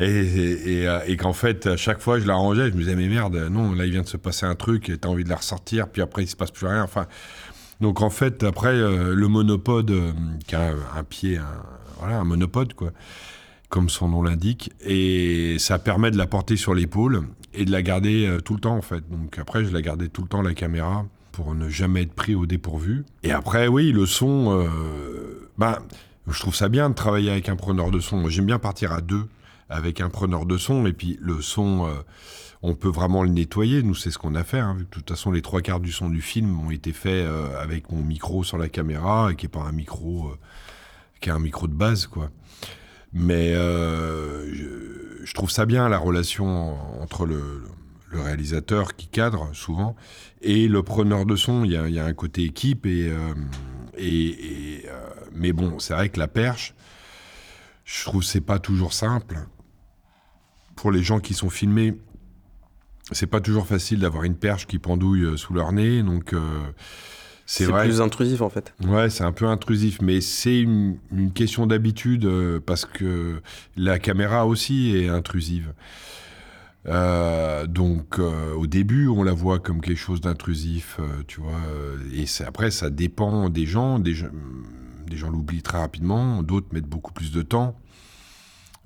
Euh, 0.00 1.00
et 1.06 1.16
qu'en 1.16 1.32
fait, 1.32 1.66
à 1.68 1.76
chaque 1.76 2.00
fois 2.00 2.16
que 2.16 2.22
je 2.22 2.28
la 2.28 2.34
rangeais, 2.34 2.70
je 2.70 2.74
me 2.74 2.80
disais, 2.80 2.96
mais 2.96 3.08
merde, 3.08 3.36
non, 3.36 3.72
là, 3.72 3.86
il 3.86 3.92
vient 3.92 4.02
de 4.02 4.08
se 4.08 4.16
passer 4.16 4.46
un 4.46 4.56
truc, 4.56 4.88
et 4.88 4.98
t'as 4.98 5.08
envie 5.08 5.24
de 5.24 5.28
la 5.28 5.36
ressortir, 5.36 5.88
puis 5.88 6.02
après, 6.02 6.24
il 6.24 6.28
se 6.28 6.36
passe 6.36 6.50
plus 6.50 6.66
rien. 6.66 6.82
Enfin, 6.82 7.06
donc 7.80 8.02
en 8.02 8.10
fait, 8.10 8.42
après, 8.42 8.74
euh, 8.74 9.14
le 9.14 9.28
monopode, 9.28 9.94
qui 10.48 10.56
a 10.56 10.70
un, 10.70 10.98
un 10.98 11.04
pied, 11.04 11.36
un, 11.36 11.62
voilà, 12.00 12.18
un 12.18 12.24
monopode, 12.24 12.74
quoi 12.74 12.90
comme 13.68 13.88
son 13.88 14.08
nom 14.08 14.22
l'indique, 14.22 14.70
et 14.82 15.56
ça 15.58 15.78
permet 15.78 16.10
de 16.10 16.18
la 16.18 16.26
porter 16.26 16.58
sur 16.58 16.74
l'épaule 16.74 17.22
et 17.54 17.64
de 17.64 17.70
la 17.70 17.82
garder 17.82 18.26
euh, 18.26 18.40
tout 18.40 18.54
le 18.54 18.60
temps 18.60 18.76
en 18.76 18.82
fait. 18.82 19.08
Donc 19.10 19.38
après, 19.38 19.64
je 19.64 19.72
la 19.72 19.82
gardais 19.82 20.08
tout 20.08 20.22
le 20.22 20.28
temps 20.28 20.42
la 20.42 20.54
caméra 20.54 21.04
pour 21.32 21.54
ne 21.54 21.68
jamais 21.68 22.02
être 22.02 22.12
pris 22.12 22.34
au 22.34 22.46
dépourvu. 22.46 23.04
Et 23.22 23.32
après, 23.32 23.66
oui, 23.66 23.90
le 23.90 24.06
son, 24.06 24.60
euh, 24.60 25.48
ben, 25.58 25.78
je 26.28 26.38
trouve 26.38 26.54
ça 26.54 26.68
bien 26.68 26.90
de 26.90 26.94
travailler 26.94 27.30
avec 27.30 27.48
un 27.48 27.56
preneur 27.56 27.90
de 27.90 27.98
son. 27.98 28.28
J'aime 28.28 28.46
bien 28.46 28.58
partir 28.58 28.92
à 28.92 29.00
deux 29.00 29.26
avec 29.68 30.02
un 30.02 30.10
preneur 30.10 30.44
de 30.44 30.58
son, 30.58 30.86
et 30.86 30.92
puis 30.92 31.18
le 31.20 31.40
son, 31.40 31.86
euh, 31.86 31.94
on 32.60 32.74
peut 32.74 32.90
vraiment 32.90 33.22
le 33.22 33.30
nettoyer. 33.30 33.82
Nous, 33.82 33.94
c'est 33.94 34.10
ce 34.10 34.18
qu'on 34.18 34.34
a 34.34 34.44
fait. 34.44 34.58
Hein, 34.58 34.76
de 34.78 34.84
toute 34.84 35.08
façon, 35.08 35.32
les 35.32 35.40
trois 35.40 35.62
quarts 35.62 35.80
du 35.80 35.90
son 35.90 36.10
du 36.10 36.20
film 36.20 36.60
ont 36.60 36.70
été 36.70 36.92
faits 36.92 37.26
euh, 37.26 37.60
avec 37.60 37.90
mon 37.90 38.02
micro 38.02 38.44
sur 38.44 38.58
la 38.58 38.68
caméra, 38.68 39.32
et 39.32 39.36
qui 39.36 39.46
n'est 39.46 39.50
pas 39.50 39.62
un 39.62 39.72
micro. 39.72 40.30
qui 41.20 41.30
a 41.30 41.34
un 41.34 41.40
micro 41.40 41.66
de 41.66 41.74
base, 41.74 42.06
quoi. 42.06 42.30
Mais 43.14 43.54
je 45.24 45.34
trouve 45.34 45.50
ça 45.50 45.66
bien, 45.66 45.88
la 45.88 45.98
relation 45.98 46.76
entre 47.00 47.26
le, 47.26 47.62
réalisateur 48.12 48.94
qui 48.94 49.06
cadre 49.06 49.48
souvent 49.54 49.96
et 50.42 50.68
le 50.68 50.82
preneur 50.82 51.24
de 51.24 51.34
son. 51.34 51.64
Il 51.64 51.72
y 51.72 51.98
a, 51.98 52.04
un 52.04 52.12
côté 52.12 52.42
équipe 52.42 52.84
et, 52.84 53.08
euh, 53.08 53.32
et, 53.96 54.84
euh, 54.86 55.08
mais 55.32 55.54
bon, 55.54 55.78
c'est 55.78 55.94
vrai 55.94 56.10
que 56.10 56.18
la 56.18 56.28
perche, 56.28 56.74
je 57.86 58.04
trouve 58.04 58.22
c'est 58.22 58.42
pas 58.42 58.58
toujours 58.58 58.92
simple 58.92 59.38
pour 60.76 60.92
les 60.92 61.02
gens 61.02 61.20
qui 61.20 61.32
sont 61.32 61.48
filmés. 61.48 61.96
C'est 63.12 63.26
pas 63.26 63.40
toujours 63.40 63.66
facile 63.66 64.00
d'avoir 64.00 64.24
une 64.24 64.36
perche 64.36 64.66
qui 64.66 64.78
pendouille 64.78 65.24
euh, 65.24 65.38
sous 65.38 65.54
leur 65.54 65.72
nez, 65.72 66.02
donc 66.02 66.34
c'est 67.46 67.66
plus 67.66 68.00
intrusif 68.00 68.40
en 68.40 68.48
fait. 68.48 68.74
Ouais, 68.84 69.10
c'est 69.10 69.24
un 69.24 69.32
peu 69.32 69.46
intrusif, 69.46 70.00
mais 70.00 70.20
c'est 70.20 70.60
une, 70.60 70.98
une 71.12 71.32
question 71.32 71.66
d'habitude 71.66 72.24
euh, 72.24 72.60
parce 72.64 72.84
que 72.84 73.40
la 73.76 73.98
caméra 73.98 74.46
aussi 74.46 74.96
est 74.96 75.08
intrusive. 75.08 75.72
Euh, 76.88 77.66
donc 77.66 78.18
euh, 78.18 78.54
au 78.54 78.66
début, 78.66 79.08
on 79.08 79.22
la 79.22 79.32
voit 79.32 79.58
comme 79.58 79.80
quelque 79.80 79.98
chose 79.98 80.20
d'intrusif, 80.20 80.98
tu 81.26 81.40
vois. 81.40 81.60
et 82.12 82.24
après, 82.46 82.70
ça 82.70 82.90
dépend 82.90 83.48
des 83.48 83.66
gens. 83.66 83.98
Des 83.98 84.14
gens, 84.14 84.28
des 85.06 85.16
gens 85.16 85.30
l'oublient 85.30 85.62
très 85.62 85.78
rapidement, 85.78 86.42
d'autres 86.42 86.68
mettent 86.72 86.88
beaucoup 86.88 87.12
plus 87.12 87.32
de 87.32 87.42
temps. 87.42 87.76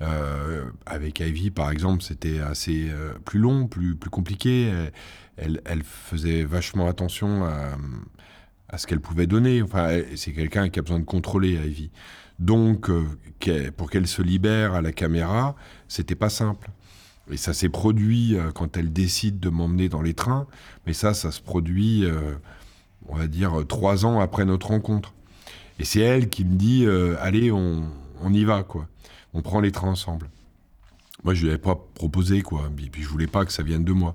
Euh, 0.03 0.65
avec 0.85 1.21
Ivy, 1.21 1.51
par 1.51 1.71
exemple, 1.71 2.03
c'était 2.03 2.41
assez 2.41 2.89
euh, 2.91 3.15
plus 3.25 3.39
long, 3.39 3.67
plus, 3.67 3.97
plus 3.97 4.11
compliqué. 4.11 4.67
Elle, 4.67 4.93
elle, 5.37 5.63
elle 5.65 5.83
faisait 5.83 6.45
vachement 6.45 6.89
attention 6.89 7.45
à, 7.45 7.77
à 8.69 8.79
ce 8.79 8.87
qu'elle 8.87 9.01
pouvait 9.01 9.27
donner. 9.27 9.63
Enfin, 9.63 10.01
c'est 10.17 10.33
quelqu'un 10.33 10.69
qui 10.69 10.79
a 10.79 10.83
besoin 10.83 10.99
de 10.99 11.05
contrôler 11.05 11.53
Ivy. 11.53 11.91
Donc, 12.39 12.91
euh, 12.91 13.07
pour 13.77 13.91
qu'elle 13.91 14.07
se 14.07 14.23
libère 14.23 14.75
à 14.75 14.83
la 14.83 14.93
caméra, 14.93 15.57
c'était 15.89 16.15
pas 16.15 16.29
simple. 16.29 16.71
Et 17.31 17.37
ça 17.37 17.55
s'est 17.55 17.69
produit 17.69 18.37
euh, 18.37 18.53
quand 18.53 18.77
elle 18.77 18.93
décide 18.93 19.41
de 19.41 19.49
m'emmener 19.49 19.89
dans 19.89 20.03
les 20.03 20.15
trains. 20.15 20.47
Mais 20.87 20.93
ça, 20.93 21.15
ça 21.15 21.33
se 21.33 21.41
produit, 21.41 22.05
euh, 22.05 22.35
on 23.09 23.17
va 23.17 23.27
dire, 23.27 23.65
trois 23.67 24.05
ans 24.05 24.21
après 24.21 24.45
notre 24.45 24.69
rencontre. 24.69 25.15
Et 25.79 25.85
c'est 25.85 26.01
elle 26.01 26.29
qui 26.29 26.45
me 26.45 26.57
dit, 26.57 26.87
allez, 27.21 27.53
on, 27.53 27.85
y 28.31 28.45
va, 28.45 28.63
quoi. 28.63 28.89
On 29.35 29.43
prend 29.43 29.61
les 29.61 29.73
trains 29.73 29.91
ensemble. 29.91 30.31
Moi, 31.23 31.35
je 31.35 31.43
lui 31.43 31.51
avais 31.51 31.59
pas 31.59 31.79
proposé, 31.95 32.41
quoi. 32.41 32.71
Et 32.79 32.89
puis, 32.89 33.03
je 33.03 33.09
voulais 33.09 33.27
pas 33.27 33.45
que 33.45 33.53
ça 33.53 33.63
vienne 33.63 33.85
de 33.85 33.93
moi. 33.93 34.15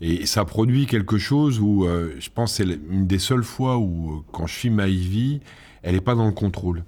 Et 0.00 0.24
ça 0.24 0.44
produit 0.44 0.86
quelque 0.86 1.18
chose 1.18 1.60
où, 1.60 1.84
euh, 1.84 2.14
je 2.18 2.30
pense, 2.30 2.54
c'est 2.54 2.64
une 2.64 3.06
des 3.06 3.18
seules 3.18 3.44
fois 3.44 3.76
où, 3.76 4.10
euh, 4.10 4.20
quand 4.32 4.46
je 4.46 4.54
filme 4.54 4.80
Ivy, 4.80 5.40
elle 5.82 5.94
n'est 5.94 6.00
pas 6.00 6.14
dans 6.14 6.26
le 6.26 6.32
contrôle. 6.32 6.84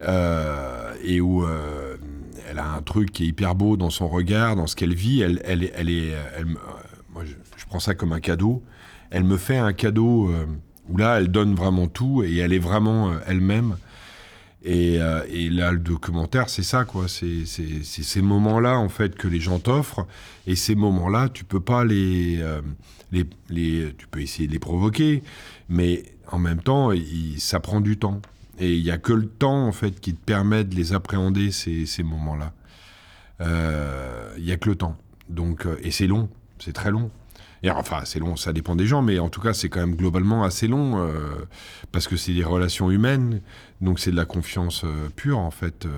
Euh, 0.00 0.94
et 1.02 1.20
où 1.20 1.44
elle 2.48 2.58
a 2.58 2.72
un 2.72 2.82
truc 2.82 3.10
qui 3.10 3.24
est 3.24 3.26
hyper 3.26 3.56
beau 3.56 3.76
dans 3.76 3.90
son 3.90 4.06
regard, 4.08 4.54
dans 4.54 4.68
ce 4.68 4.76
qu'elle 4.76 4.94
vit. 4.94 5.20
Elle, 5.20 5.42
elle, 5.44 5.70
elle 5.74 5.90
est, 5.90 6.12
elle 6.36 6.46
moi, 7.12 7.24
je, 7.24 7.32
je 7.56 7.66
prends 7.66 7.80
ça 7.80 7.94
comme 7.94 8.12
un 8.12 8.20
cadeau. 8.20 8.62
Elle 9.10 9.24
me 9.24 9.36
fait 9.36 9.56
un 9.56 9.72
cadeau 9.72 10.30
où 10.88 10.96
là, 10.96 11.18
elle 11.18 11.28
donne 11.28 11.54
vraiment 11.54 11.88
tout 11.88 12.22
et 12.22 12.36
elle 12.36 12.52
est 12.52 12.60
vraiment 12.60 13.12
elle-même. 13.26 13.76
Et, 14.64 15.00
euh, 15.00 15.22
et 15.28 15.48
là, 15.50 15.70
le 15.70 15.78
documentaire, 15.78 16.48
c'est 16.48 16.62
ça, 16.62 16.84
quoi. 16.84 17.06
C'est 17.08 17.44
ces 17.46 18.22
moments-là, 18.22 18.78
en 18.78 18.88
fait, 18.88 19.14
que 19.14 19.28
les 19.28 19.40
gens 19.40 19.58
t'offrent. 19.58 20.06
Et 20.46 20.56
ces 20.56 20.74
moments-là, 20.74 21.28
tu 21.28 21.44
peux 21.44 21.60
pas 21.60 21.84
les, 21.84 22.38
euh, 22.40 22.60
Tu 23.12 24.06
peux 24.10 24.20
essayer 24.20 24.48
de 24.48 24.52
les 24.52 24.58
provoquer, 24.58 25.22
mais 25.68 26.04
en 26.30 26.38
même 26.38 26.60
temps, 26.60 26.90
ça 27.38 27.60
prend 27.60 27.80
du 27.80 27.96
temps. 27.96 28.20
Et 28.58 28.74
il 28.74 28.82
y 28.82 28.90
a 28.90 28.98
que 28.98 29.12
le 29.12 29.28
temps, 29.28 29.66
en 29.66 29.72
fait, 29.72 30.00
qui 30.00 30.14
te 30.14 30.20
permet 30.24 30.64
de 30.64 30.74
les 30.74 30.92
appréhender, 30.92 31.52
ces, 31.52 32.02
moments-là. 32.02 32.52
Euh, 33.40 34.34
Il 34.36 34.44
y 34.44 34.52
a 34.52 34.56
que 34.56 34.68
le 34.68 34.74
temps. 34.74 34.96
Donc, 35.28 35.66
euh, 35.66 35.78
et 35.82 35.90
c'est 35.90 36.06
long, 36.06 36.28
c'est 36.58 36.72
très 36.72 36.90
long. 36.90 37.10
Et 37.62 37.70
enfin, 37.70 38.02
c'est 38.04 38.20
long, 38.20 38.36
ça 38.36 38.52
dépend 38.52 38.76
des 38.76 38.86
gens, 38.86 39.02
mais 39.02 39.18
en 39.18 39.28
tout 39.28 39.40
cas, 39.40 39.52
c'est 39.52 39.68
quand 39.68 39.80
même 39.80 39.96
globalement 39.96 40.44
assez 40.44 40.68
long, 40.68 40.98
euh, 40.98 41.10
parce 41.90 42.06
que 42.06 42.16
c'est 42.16 42.32
des 42.32 42.44
relations 42.44 42.90
humaines, 42.90 43.40
donc 43.80 43.98
c'est 43.98 44.12
de 44.12 44.16
la 44.16 44.24
confiance 44.24 44.84
euh, 44.84 45.08
pure, 45.16 45.38
en 45.38 45.50
fait, 45.50 45.86
euh, 45.86 45.90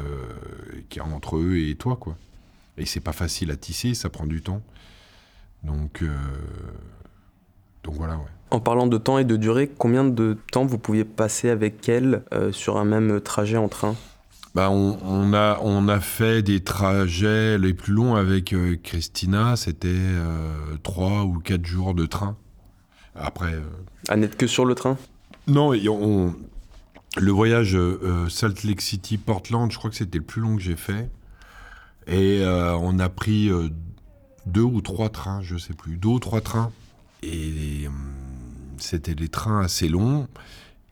qu'il 0.89 1.03
y 1.03 1.05
a 1.05 1.09
entre 1.09 1.37
eux 1.37 1.59
et 1.59 1.75
toi, 1.75 1.97
quoi. 1.97 2.17
Et 2.79 2.87
c'est 2.87 3.01
pas 3.01 3.13
facile 3.13 3.51
à 3.51 3.57
tisser, 3.57 3.93
ça 3.95 4.09
prend 4.09 4.27
du 4.27 4.41
temps. 4.41 4.63
Donc, 5.63 6.03
euh, 6.03 6.09
donc 7.85 7.95
voilà, 7.95 8.17
ouais. 8.17 8.31
En 8.51 8.61
parlant 8.61 8.87
de 8.87 8.97
temps 8.97 9.19
et 9.19 9.25
de 9.25 9.37
durée, 9.37 9.71
combien 9.79 10.03
de 10.03 10.39
temps 10.51 10.65
vous 10.65 10.79
pouviez 10.79 11.05
passer 11.05 11.51
avec 11.51 11.89
elle 11.89 12.25
sur 12.51 12.79
un 12.79 12.85
même 12.85 13.21
trajet 13.21 13.57
en 13.57 13.69
train? 13.69 13.95
Bah, 14.55 14.69
on, 14.71 14.99
on 15.05 15.33
a, 15.33 15.59
on 15.63 15.87
a 15.87 16.01
fait 16.01 16.43
des 16.43 16.61
trajets 16.61 17.57
les 17.57 17.73
plus 17.73 17.93
longs 17.93 18.17
avec 18.17 18.53
euh, 18.53 18.77
Christina, 18.83 19.55
c'était 19.57 19.89
euh, 19.91 20.77
trois 20.83 21.25
ou 21.25 21.39
quatre 21.39 21.65
jours 21.65 21.95
de 21.95 22.05
train. 22.07 22.37
Après, 23.15 23.55
euh, 23.55 23.63
À 24.09 24.17
n'être 24.17 24.37
que 24.37 24.49
sur 24.49 24.65
le 24.65 24.75
train? 24.75 24.99
Non, 25.47 25.73
et 25.73 25.89
on, 25.89 26.35
le 27.17 27.31
voyage 27.31 27.77
euh, 27.77 28.01
euh, 28.03 28.29
Salt 28.29 28.65
Lake 28.65 28.81
City, 28.81 29.19
Portland, 29.19 29.71
je 29.71 29.79
crois 29.79 29.91
que 29.91 29.97
c'était 29.97 30.19
le 30.19 30.25
plus 30.25 30.41
long 30.41 30.57
que 30.57 30.63
j'ai 30.63 30.77
fait. 30.77 31.09
Et 32.07 32.43
on 32.45 32.99
a 32.99 33.09
pris 33.09 33.51
deux 34.47 34.63
ou 34.63 34.81
trois 34.81 35.11
trains, 35.11 35.43
je 35.43 35.57
sais 35.57 35.75
plus, 35.75 35.97
deux 35.97 36.09
ou 36.09 36.19
trois 36.19 36.41
trains. 36.41 36.73
Et 37.23 37.87
c'était 38.79 39.15
des 39.15 39.29
trains 39.29 39.61
assez 39.61 39.89
longs. 39.89 40.27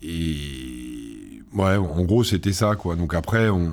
Et 0.01 1.18
ouais, 1.55 1.77
en 1.77 2.03
gros, 2.05 2.25
c'était 2.25 2.53
ça, 2.53 2.77
quoi. 2.77 2.97
Donc 2.97 3.15
après, 3.15 3.49
on, 3.49 3.71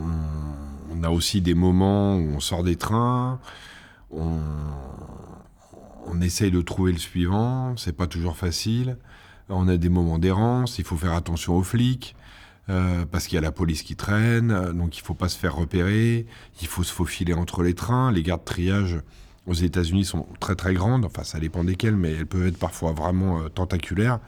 a 1.03 1.09
aussi 1.09 1.41
des 1.41 1.53
moments 1.53 2.15
où 2.17 2.35
on 2.35 2.39
sort 2.39 2.63
des 2.63 2.77
trains, 2.77 3.39
on, 4.11 4.39
essaye 6.21 6.49
de 6.49 6.61
trouver 6.61 6.93
le 6.93 6.97
suivant, 6.97 7.75
c'est 7.77 7.95
pas 7.95 8.07
toujours 8.07 8.37
facile. 8.37 8.97
On 9.49 9.67
a 9.67 9.77
des 9.77 9.89
moments 9.89 10.17
d'errance, 10.17 10.79
il 10.79 10.85
faut 10.85 10.95
faire 10.95 11.13
attention 11.13 11.55
aux 11.55 11.61
flics, 11.61 12.15
euh, 12.69 13.05
parce 13.05 13.27
qu'il 13.27 13.35
y 13.35 13.37
a 13.37 13.41
la 13.41 13.51
police 13.51 13.83
qui 13.83 13.95
traîne, 13.95 14.49
euh, 14.49 14.73
donc 14.73 14.97
il 14.97 15.01
faut 15.01 15.13
pas 15.13 15.29
se 15.29 15.37
faire 15.37 15.55
repérer, 15.55 16.25
il 16.61 16.67
faut 16.67 16.81
se 16.81 16.91
faufiler 16.91 17.33
entre 17.33 17.61
les 17.61 17.75
trains. 17.75 18.11
Les 18.11 18.23
gardes 18.23 18.41
de 18.41 18.45
triage 18.45 18.97
aux 19.47 19.53
États-Unis 19.53 20.05
sont 20.05 20.25
très 20.39 20.55
très 20.55 20.73
grandes, 20.73 21.05
enfin 21.05 21.23
ça 21.23 21.39
dépend 21.39 21.63
desquelles, 21.63 21.95
mais 21.95 22.11
elles 22.13 22.25
peuvent 22.25 22.47
être 22.47 22.57
parfois 22.57 22.91
vraiment 22.93 23.39
euh, 23.41 23.49
tentaculaires. 23.49 24.19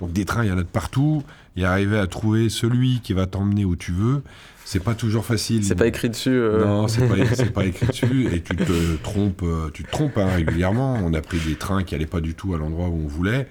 Donc 0.00 0.12
des 0.12 0.24
trains, 0.24 0.44
il 0.44 0.48
y 0.48 0.52
en 0.52 0.58
a 0.58 0.62
de 0.62 0.68
partout, 0.68 1.22
et 1.56 1.64
arriver 1.64 1.98
à 1.98 2.06
trouver 2.06 2.48
celui 2.48 3.00
qui 3.00 3.12
va 3.12 3.26
t'emmener 3.26 3.64
où 3.64 3.76
tu 3.76 3.92
veux, 3.92 4.22
c'est 4.64 4.78
pas 4.82 4.94
toujours 4.94 5.24
facile. 5.26 5.64
C'est 5.64 5.74
pas 5.74 5.88
écrit 5.88 6.08
dessus 6.08 6.30
euh, 6.30 6.64
Non, 6.64 6.86
c'est 6.88 7.06
pas, 7.08 7.16
écrit 7.66 7.86
dessus 7.88 8.28
et 8.32 8.40
tu 8.40 8.54
te 8.56 8.96
trompes, 9.02 9.42
euh, 9.42 9.68
tu 9.74 9.82
te 9.82 9.90
trompes 9.90 10.16
hein, 10.16 10.28
régulièrement. 10.34 10.94
On 11.04 11.12
a 11.12 11.20
pris 11.20 11.38
des 11.40 11.56
trains 11.56 11.82
qui 11.82 11.94
allaient 11.96 12.06
pas 12.06 12.20
du 12.20 12.34
tout 12.34 12.54
à 12.54 12.58
l'endroit 12.58 12.88
où 12.88 12.94
on 13.04 13.08
voulait 13.08 13.48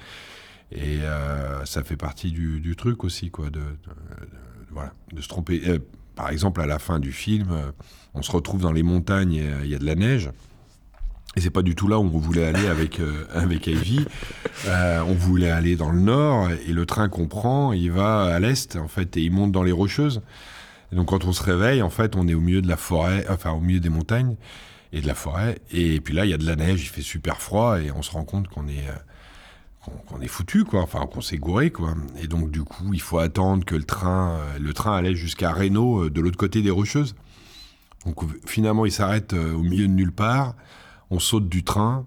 et 0.71 0.99
euh, 1.01 1.65
ça 1.65 1.83
fait 1.83 1.97
partie 1.97 2.31
du, 2.31 2.61
du 2.61 2.75
truc 2.75 3.03
aussi, 3.03 3.29
quoi, 3.31 3.49
de, 3.49 3.59
de- 3.59 3.59
de- 3.59 3.65
voilà, 4.71 4.93
de 5.13 5.19
se 5.21 5.27
tromper. 5.27 5.61
Par 6.15 6.29
exemple, 6.29 6.61
à 6.61 6.67
la 6.67 6.79
fin 6.79 6.99
du 6.99 7.11
film, 7.11 7.47
on 8.13 8.21
se 8.21 8.31
retrouve 8.31 8.61
dans 8.61 8.71
les 8.71 8.83
montagnes, 8.83 9.43
il 9.63 9.69
y 9.69 9.75
a 9.75 9.79
de 9.79 9.85
la 9.85 9.95
neige. 9.95 10.29
Et 11.35 11.41
c'est 11.41 11.51
pas 11.51 11.61
du 11.61 11.75
tout 11.75 11.87
là 11.87 11.99
où 11.99 12.03
on 12.03 12.17
voulait 12.17 12.45
aller 12.45 12.67
avec 12.67 12.99
euh, 12.99 13.25
avec 13.31 13.67
Ivy. 13.67 14.03
Euh, 14.65 15.01
on 15.07 15.13
voulait 15.13 15.51
aller 15.51 15.75
dans 15.75 15.91
le 15.91 15.99
nord 15.99 16.49
et 16.49 16.73
le 16.73 16.85
train 16.85 17.07
qu'on 17.07 17.27
prend, 17.27 17.71
il 17.71 17.91
va 17.91 18.23
à 18.23 18.39
l'est 18.39 18.75
en 18.75 18.87
fait 18.87 19.15
et 19.15 19.21
il 19.21 19.31
monte 19.31 19.51
dans 19.51 19.63
les 19.63 19.71
rocheuses. 19.71 20.21
Donc 20.91 21.09
quand 21.09 21.25
on 21.25 21.31
se 21.31 21.43
réveille, 21.43 21.83
en 21.83 21.91
fait, 21.91 22.15
on 22.15 22.27
est 22.27 22.33
au 22.33 22.39
milieu 22.39 22.63
de 22.63 22.67
la 22.67 22.77
forêt, 22.77 23.25
enfin 23.29 23.51
au 23.51 23.59
milieu 23.59 23.79
des 23.79 23.89
montagnes 23.89 24.37
et 24.91 25.01
de 25.01 25.07
la 25.07 25.13
forêt. 25.13 25.59
Et 25.71 26.01
puis 26.01 26.15
là, 26.15 26.25
il 26.25 26.31
y 26.31 26.33
a 26.33 26.37
de 26.37 26.47
la 26.47 26.55
neige, 26.55 26.81
il 26.81 26.87
fait 26.87 27.03
super 27.03 27.39
froid 27.41 27.79
et 27.79 27.91
on 27.91 28.01
se 28.01 28.09
rend 28.09 28.23
compte 28.23 28.47
qu'on 28.47 28.67
est 28.67 28.87
euh, 28.89 30.21
est 30.21 30.27
foutu 30.27 30.65
quoi, 30.65 30.81
enfin 30.81 31.05
qu'on 31.05 31.21
s'est 31.21 31.37
gouré 31.37 31.69
quoi. 31.69 31.93
Et 32.19 32.27
donc 32.27 32.49
du 32.49 32.63
coup, 32.63 32.91
il 32.91 33.01
faut 33.01 33.19
attendre 33.19 33.65
que 33.65 33.75
le 33.75 33.83
train, 33.83 34.39
le 34.59 34.73
train 34.73 34.97
allait 34.97 35.15
jusqu'à 35.15 35.51
Reno, 35.51 36.09
de 36.09 36.21
l'autre 36.21 36.37
côté 36.37 36.63
des 36.63 36.71
rocheuses. 36.71 37.13
Donc 38.07 38.17
finalement, 38.47 38.87
il 38.87 38.91
s'arrête 38.91 39.33
au 39.33 39.61
milieu 39.61 39.87
de 39.87 39.93
nulle 39.93 40.11
part. 40.11 40.55
On 41.11 41.19
saute 41.19 41.49
du 41.49 41.63
train, 41.63 42.05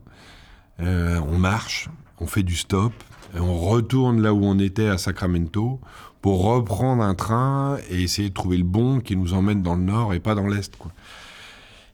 euh, 0.81 1.21
on 1.29 1.39
marche, 1.39 1.89
on 2.21 2.27
fait 2.27 2.43
du 2.43 2.57
stop, 2.57 2.93
on 3.35 3.59
retourne 3.59 4.23
là 4.23 4.33
où 4.33 4.45
on 4.45 4.59
était 4.59 4.89
à 4.89 4.99
Sacramento 4.99 5.81
pour 6.21 6.45
reprendre 6.45 7.03
un 7.03 7.15
train 7.15 7.79
et 7.91 8.03
essayer 8.03 8.29
de 8.29 8.35
trouver 8.35 8.59
le 8.59 8.65
bon 8.65 9.01
qui 9.01 9.17
nous 9.17 9.35
emmène 9.35 9.63
dans 9.63 9.75
le 9.75 9.83
nord 9.83 10.15
et 10.15 10.21
pas 10.21 10.35
dans 10.35 10.47
l'est. 10.47 10.73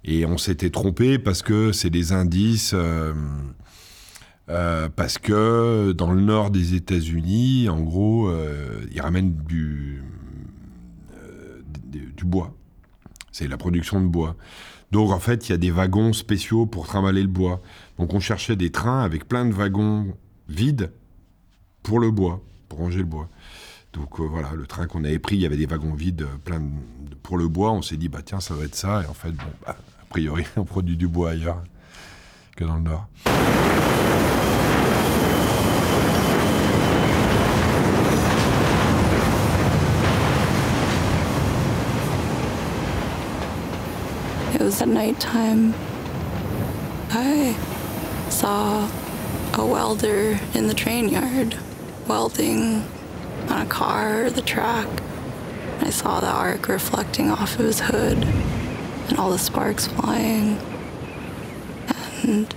Et 0.04 0.26
on 0.26 0.36
s'était 0.36 0.70
trompé 0.70 1.18
parce 1.18 1.42
que 1.42 1.72
c'est 1.72 1.90
des 1.90 2.12
indices, 2.12 2.72
euh, 2.74 3.14
euh, 4.48 4.88
parce 4.94 5.18
que 5.18 5.92
dans 5.92 6.12
le 6.12 6.20
nord 6.20 6.50
des 6.50 6.74
États-Unis, 6.74 7.68
en 7.68 7.80
gros, 7.80 8.30
ils 8.92 9.00
ramènent 9.00 9.34
du, 9.34 10.02
du 12.16 12.24
bois. 12.24 12.54
C'est 13.32 13.48
la 13.48 13.56
production 13.56 14.00
de 14.00 14.06
bois. 14.06 14.36
Donc 14.90 15.10
en 15.10 15.18
fait, 15.18 15.48
il 15.48 15.52
y 15.52 15.54
a 15.54 15.58
des 15.58 15.70
wagons 15.70 16.12
spéciaux 16.12 16.66
pour 16.66 16.86
trimballer 16.86 17.22
le 17.22 17.28
bois. 17.28 17.60
Donc 17.98 18.14
on 18.14 18.20
cherchait 18.20 18.56
des 18.56 18.70
trains 18.70 19.02
avec 19.02 19.28
plein 19.28 19.44
de 19.44 19.52
wagons 19.52 20.16
vides 20.48 20.92
pour 21.82 22.00
le 22.00 22.10
bois, 22.10 22.42
pour 22.68 22.78
ranger 22.78 22.98
le 22.98 23.04
bois. 23.04 23.28
Donc 23.92 24.20
euh, 24.20 24.24
voilà, 24.24 24.52
le 24.54 24.66
train 24.66 24.86
qu'on 24.86 25.04
avait 25.04 25.18
pris, 25.18 25.36
il 25.36 25.42
y 25.42 25.46
avait 25.46 25.56
des 25.56 25.66
wagons 25.66 25.94
vides 25.94 26.22
euh, 26.22 26.36
plein 26.44 26.62
pour 27.22 27.38
le 27.38 27.48
bois. 27.48 27.72
On 27.72 27.82
s'est 27.82 27.96
dit, 27.96 28.08
bah 28.08 28.20
tiens, 28.24 28.40
ça 28.40 28.54
va 28.54 28.64
être 28.64 28.74
ça. 28.74 29.02
Et 29.02 29.06
en 29.06 29.14
fait, 29.14 29.32
bon, 29.32 29.44
bah, 29.66 29.76
a 30.00 30.04
priori, 30.08 30.44
on 30.56 30.64
produit 30.64 30.96
du 30.96 31.08
bois 31.08 31.30
ailleurs 31.30 31.62
que 32.56 32.64
dans 32.64 32.76
le 32.76 32.82
Nord. 32.82 33.08
Was 44.68 44.82
at 44.82 44.88
nighttime. 44.88 45.72
I 47.08 47.56
saw 48.28 48.86
a 49.54 49.64
welder 49.64 50.38
in 50.52 50.66
the 50.66 50.74
train 50.74 51.08
yard 51.08 51.56
welding 52.06 52.84
on 53.48 53.62
a 53.62 53.66
car 53.66 54.28
the 54.28 54.42
track. 54.42 54.86
I 55.80 55.88
saw 55.88 56.20
the 56.20 56.28
arc 56.28 56.68
reflecting 56.68 57.30
off 57.30 57.58
of 57.58 57.64
his 57.64 57.80
hood 57.80 58.24
and 59.08 59.18
all 59.18 59.30
the 59.30 59.38
sparks 59.38 59.86
flying. 59.86 60.58
And 62.22 62.54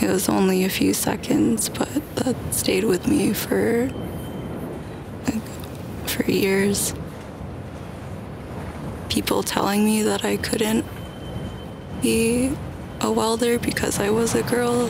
it 0.00 0.08
was 0.08 0.30
only 0.30 0.64
a 0.64 0.70
few 0.70 0.94
seconds, 0.94 1.68
but 1.68 1.90
that 2.16 2.54
stayed 2.54 2.84
with 2.84 3.06
me 3.06 3.34
for 3.34 3.90
like, 5.26 5.42
for 6.06 6.24
years 6.24 6.94
people 9.10 9.42
telling 9.42 9.84
me 9.84 10.02
that 10.02 10.24
I 10.24 10.38
couldn't 10.38 10.86
be 12.02 12.52
a 13.00 13.10
welder 13.10 13.58
because 13.58 14.00
I 14.00 14.10
was 14.10 14.34
a 14.34 14.42
girl. 14.42 14.88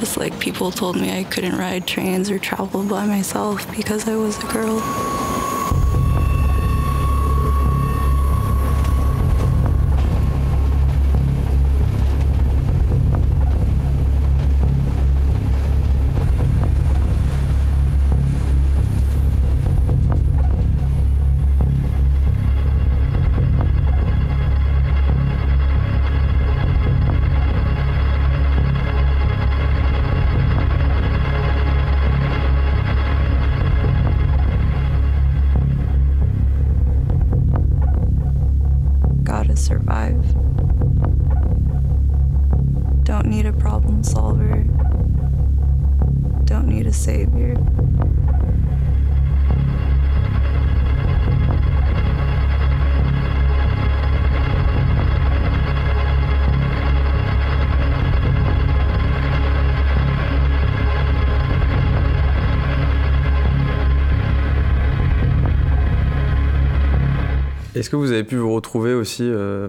Just 0.00 0.16
like 0.16 0.38
people 0.40 0.70
told 0.70 0.96
me 0.96 1.16
I 1.16 1.24
couldn't 1.24 1.56
ride 1.56 1.86
trains 1.86 2.30
or 2.30 2.38
travel 2.38 2.82
by 2.82 3.06
myself 3.06 3.70
because 3.76 4.08
I 4.08 4.16
was 4.16 4.42
a 4.42 4.46
girl. 4.46 5.27
Est-ce 67.78 67.90
que 67.90 67.96
vous 67.96 68.10
avez 68.12 68.24
pu 68.24 68.36
vous 68.36 68.52
retrouver 68.52 68.92
aussi 68.94 69.22
euh, 69.22 69.68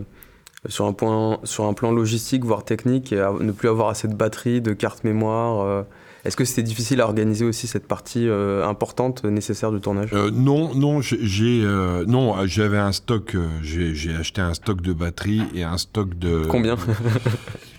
sur, 0.68 0.86
un 0.86 0.94
point, 0.94 1.40
sur 1.44 1.66
un 1.66 1.74
plan 1.74 1.92
logistique, 1.92 2.44
voire 2.44 2.66
technique, 2.66 3.14
et 3.14 3.20
à- 3.20 3.34
ne 3.40 3.52
plus 3.52 3.70
avoir 3.70 3.90
assez 3.90 4.08
de 4.08 4.16
batterie, 4.16 4.62
de 4.62 4.74
carte 4.74 5.04
mémoire 5.04 5.62
euh, 5.66 5.84
Est-ce 6.26 6.36
que 6.36 6.44
c'était 6.44 6.64
difficile 6.64 7.02
à 7.02 7.06
organiser 7.06 7.46
aussi 7.46 7.68
cette 7.68 7.88
partie 7.88 8.28
euh, 8.28 8.66
importante 8.68 9.24
nécessaire 9.26 9.72
du 9.72 9.80
tournage? 9.80 10.12
Non, 10.12 10.74
non, 10.74 11.02
j'ai, 11.02 11.64
non, 12.08 12.36
j'avais 12.48 12.80
un 12.80 12.92
stock. 12.92 13.38
j'ai, 13.62 14.16
acheté 14.16 14.42
un 14.42 14.54
stock 14.56 14.82
de 14.82 14.94
batteries 14.94 15.44
et 15.54 15.64
un 15.64 15.78
stock 15.78 16.18
de. 16.18 16.46
Combien? 16.50 16.76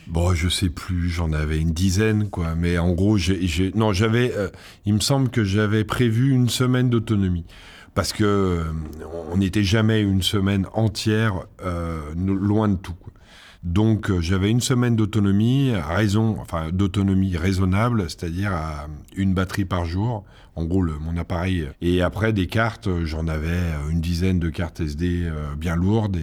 Bon, 0.06 0.34
je 0.34 0.48
sais 0.48 0.70
plus, 0.70 1.08
j'en 1.08 1.32
avais 1.32 1.60
une 1.60 1.70
dizaine, 1.70 2.30
quoi. 2.30 2.56
Mais 2.56 2.78
en 2.78 2.90
gros, 2.94 3.16
j'ai, 3.16 3.70
non, 3.76 3.92
j'avais, 3.92 4.32
il 4.84 4.94
me 4.94 4.98
semble 4.98 5.28
que 5.28 5.44
j'avais 5.44 5.84
prévu 5.84 6.32
une 6.32 6.48
semaine 6.48 6.90
d'autonomie. 6.90 7.44
Parce 7.94 8.12
que 8.12 8.24
euh, 8.24 8.64
on 9.32 9.38
n'était 9.38 9.64
jamais 9.64 10.00
une 10.00 10.22
semaine 10.22 10.66
entière 10.74 11.46
euh, 11.64 12.00
loin 12.16 12.68
de 12.68 12.76
tout. 12.76 12.94
Donc 13.62 14.10
euh, 14.10 14.20
j'avais 14.20 14.50
une 14.50 14.60
semaine 14.60 14.96
d'autonomie, 14.96 15.72
raison, 15.74 16.36
enfin 16.40 16.70
d'autonomie 16.70 17.36
raisonnable, 17.36 18.04
c'est-à-dire 18.08 18.52
à 18.52 18.86
une 19.16 19.34
batterie 19.34 19.64
par 19.64 19.84
jour. 19.84 20.24
En 20.56 20.64
gros, 20.64 20.84
mon 20.84 21.16
appareil. 21.16 21.68
Et 21.80 22.02
après 22.02 22.32
des 22.32 22.46
cartes, 22.46 22.88
j'en 23.04 23.28
avais 23.28 23.60
une 23.90 24.00
dizaine 24.00 24.38
de 24.38 24.50
cartes 24.50 24.80
SD 24.80 25.30
bien 25.56 25.76
lourdes 25.76 26.18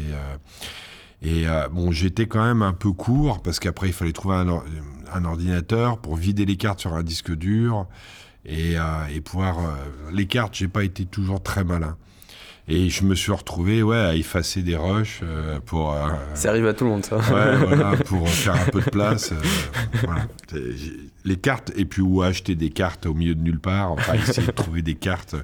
et 1.24 1.46
bon, 1.72 1.92
j'étais 1.92 2.28
quand 2.28 2.44
même 2.44 2.62
un 2.62 2.74
peu 2.74 2.92
court 2.92 3.42
parce 3.42 3.60
qu'après 3.60 3.88
il 3.88 3.94
fallait 3.94 4.12
trouver 4.12 4.36
un 4.36 5.26
ordinateur 5.26 5.98
pour 6.00 6.18
vider 6.18 6.46
les 6.46 6.58
cartes 6.58 6.82
sur 6.82 6.94
un 6.94 7.04
disque 7.04 7.34
dur 7.34 7.88
et, 8.48 8.78
euh, 8.80 8.82
et 9.14 9.22
pouvoir. 9.22 9.60
euh, 9.60 10.12
les 10.12 10.26
cartes, 10.26 10.56
j'ai 10.56 10.68
pas 10.68 10.84
été 10.84 11.06
toujours 11.06 11.44
très 11.44 11.64
malin. 11.64 11.96
Et 12.70 12.90
je 12.90 13.06
me 13.06 13.16
suis 13.16 13.32
retrouvé 13.32 13.82
ouais, 13.82 13.96
à 13.96 14.14
effacer 14.16 14.62
des 14.62 14.76
rushs 14.76 15.22
euh, 15.24 15.58
pour. 15.66 15.94
euh, 15.94 16.10
Ça 16.34 16.50
arrive 16.50 16.68
à 16.68 16.74
tout 16.74 16.84
le 16.84 16.90
monde, 16.90 17.06
ça. 17.06 17.16
Ouais, 17.16 17.56
voilà, 17.66 17.96
pour 17.96 18.28
faire 18.28 18.56
un 18.56 18.66
peu 18.72 18.82
de 18.82 18.90
place. 18.90 19.32
euh, 19.32 19.36
voilà. 20.04 20.28
Les 21.24 21.38
cartes, 21.38 21.72
et 21.78 21.86
puis 21.86 22.02
ou 22.02 22.22
acheter 22.22 22.56
des 22.56 22.70
cartes 22.70 23.06
au 23.06 23.14
milieu 23.14 23.36
de 23.36 23.42
nulle 23.42 23.60
part, 23.60 23.92
enfin 23.94 24.14
essayer 24.16 24.48
de 24.48 24.52
trouver 24.52 24.82
des 24.82 24.96
cartes 24.96 25.36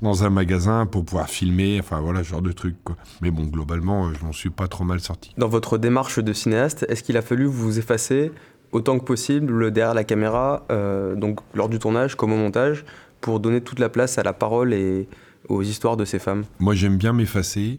dans 0.00 0.24
un 0.24 0.30
magasin 0.30 0.86
pour 0.86 1.04
pouvoir 1.04 1.28
filmer, 1.28 1.78
enfin 1.80 2.00
voilà, 2.00 2.24
ce 2.24 2.30
genre 2.30 2.42
de 2.42 2.52
truc. 2.52 2.74
Quoi. 2.82 2.96
Mais 3.20 3.30
bon, 3.30 3.44
globalement, 3.44 4.06
euh, 4.06 4.12
je 4.18 4.24
m'en 4.24 4.32
suis 4.32 4.50
pas 4.50 4.66
trop 4.66 4.82
mal 4.82 4.98
sorti. 4.98 5.32
Dans 5.38 5.48
votre 5.48 5.78
démarche 5.78 6.18
de 6.18 6.32
cinéaste, 6.32 6.84
est-ce 6.88 7.04
qu'il 7.04 7.16
a 7.16 7.22
fallu 7.22 7.44
vous 7.44 7.78
effacer 7.78 8.32
autant 8.72 8.98
que 8.98 9.04
possible 9.04 9.70
derrière 9.70 9.94
la 9.94 10.04
caméra, 10.04 10.64
euh, 10.70 11.14
donc 11.14 11.40
lors 11.54 11.68
du 11.68 11.78
tournage 11.78 12.16
comme 12.16 12.32
au 12.32 12.36
montage, 12.36 12.84
pour 13.20 13.38
donner 13.38 13.60
toute 13.60 13.78
la 13.78 13.88
place 13.88 14.18
à 14.18 14.22
la 14.22 14.32
parole 14.32 14.74
et 14.74 15.06
aux 15.48 15.62
histoires 15.62 15.96
de 15.96 16.04
ces 16.04 16.18
femmes 16.18 16.44
Moi, 16.58 16.74
j'aime 16.74 16.96
bien 16.96 17.12
m'effacer. 17.12 17.78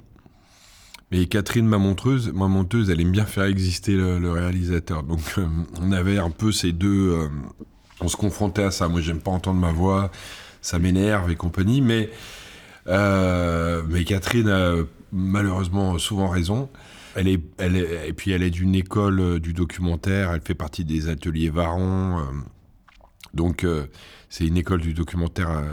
Mais 1.12 1.26
Catherine, 1.26 1.68
ma 1.68 1.78
monteuse, 1.78 2.32
ma 2.34 2.48
monteuse, 2.48 2.90
elle 2.90 3.02
aime 3.02 3.12
bien 3.12 3.26
faire 3.26 3.44
exister 3.44 3.94
le, 3.94 4.32
réalisateur. 4.32 5.04
Donc, 5.04 5.20
euh, 5.38 5.46
on 5.82 5.92
avait 5.92 6.18
un 6.18 6.30
peu 6.30 6.52
ces 6.52 6.72
deux. 6.72 7.12
euh, 7.12 7.28
on 8.00 8.08
se 8.08 8.16
confrontait 8.16 8.64
à 8.64 8.72
ça. 8.72 8.88
Moi, 8.88 9.02
j'aime 9.02 9.20
pas 9.20 9.32
entendre 9.32 9.60
ma 9.60 9.72
voix, 9.72 10.12
ça 10.62 10.80
m'énerve 10.80 11.30
et 11.32 11.36
compagnie. 11.36 11.82
Mais, 11.82 12.10
mais 12.88 14.04
Catherine 14.06 14.50
a 14.50 14.76
malheureusement 15.12 15.98
souvent 16.00 16.30
raison. 16.30 16.70
Elle 17.16 17.28
est, 17.28 17.42
et 18.08 18.14
puis 18.14 18.32
elle 18.32 18.44
est 18.44 18.50
d'une 18.50 18.76
école 18.76 19.20
euh, 19.20 19.40
du 19.40 19.54
documentaire. 19.54 20.32
Elle 20.34 20.42
fait 20.42 20.56
partie 20.56 20.84
des 20.84 21.10
ateliers 21.10 21.50
Varon. 21.50 22.20
euh, 22.20 22.24
donc, 23.34 23.64
euh, 23.64 23.86
c'est 24.30 24.48
une 24.48 24.58
école 24.58 24.82
du 24.82 24.94
documentaire. 24.94 25.64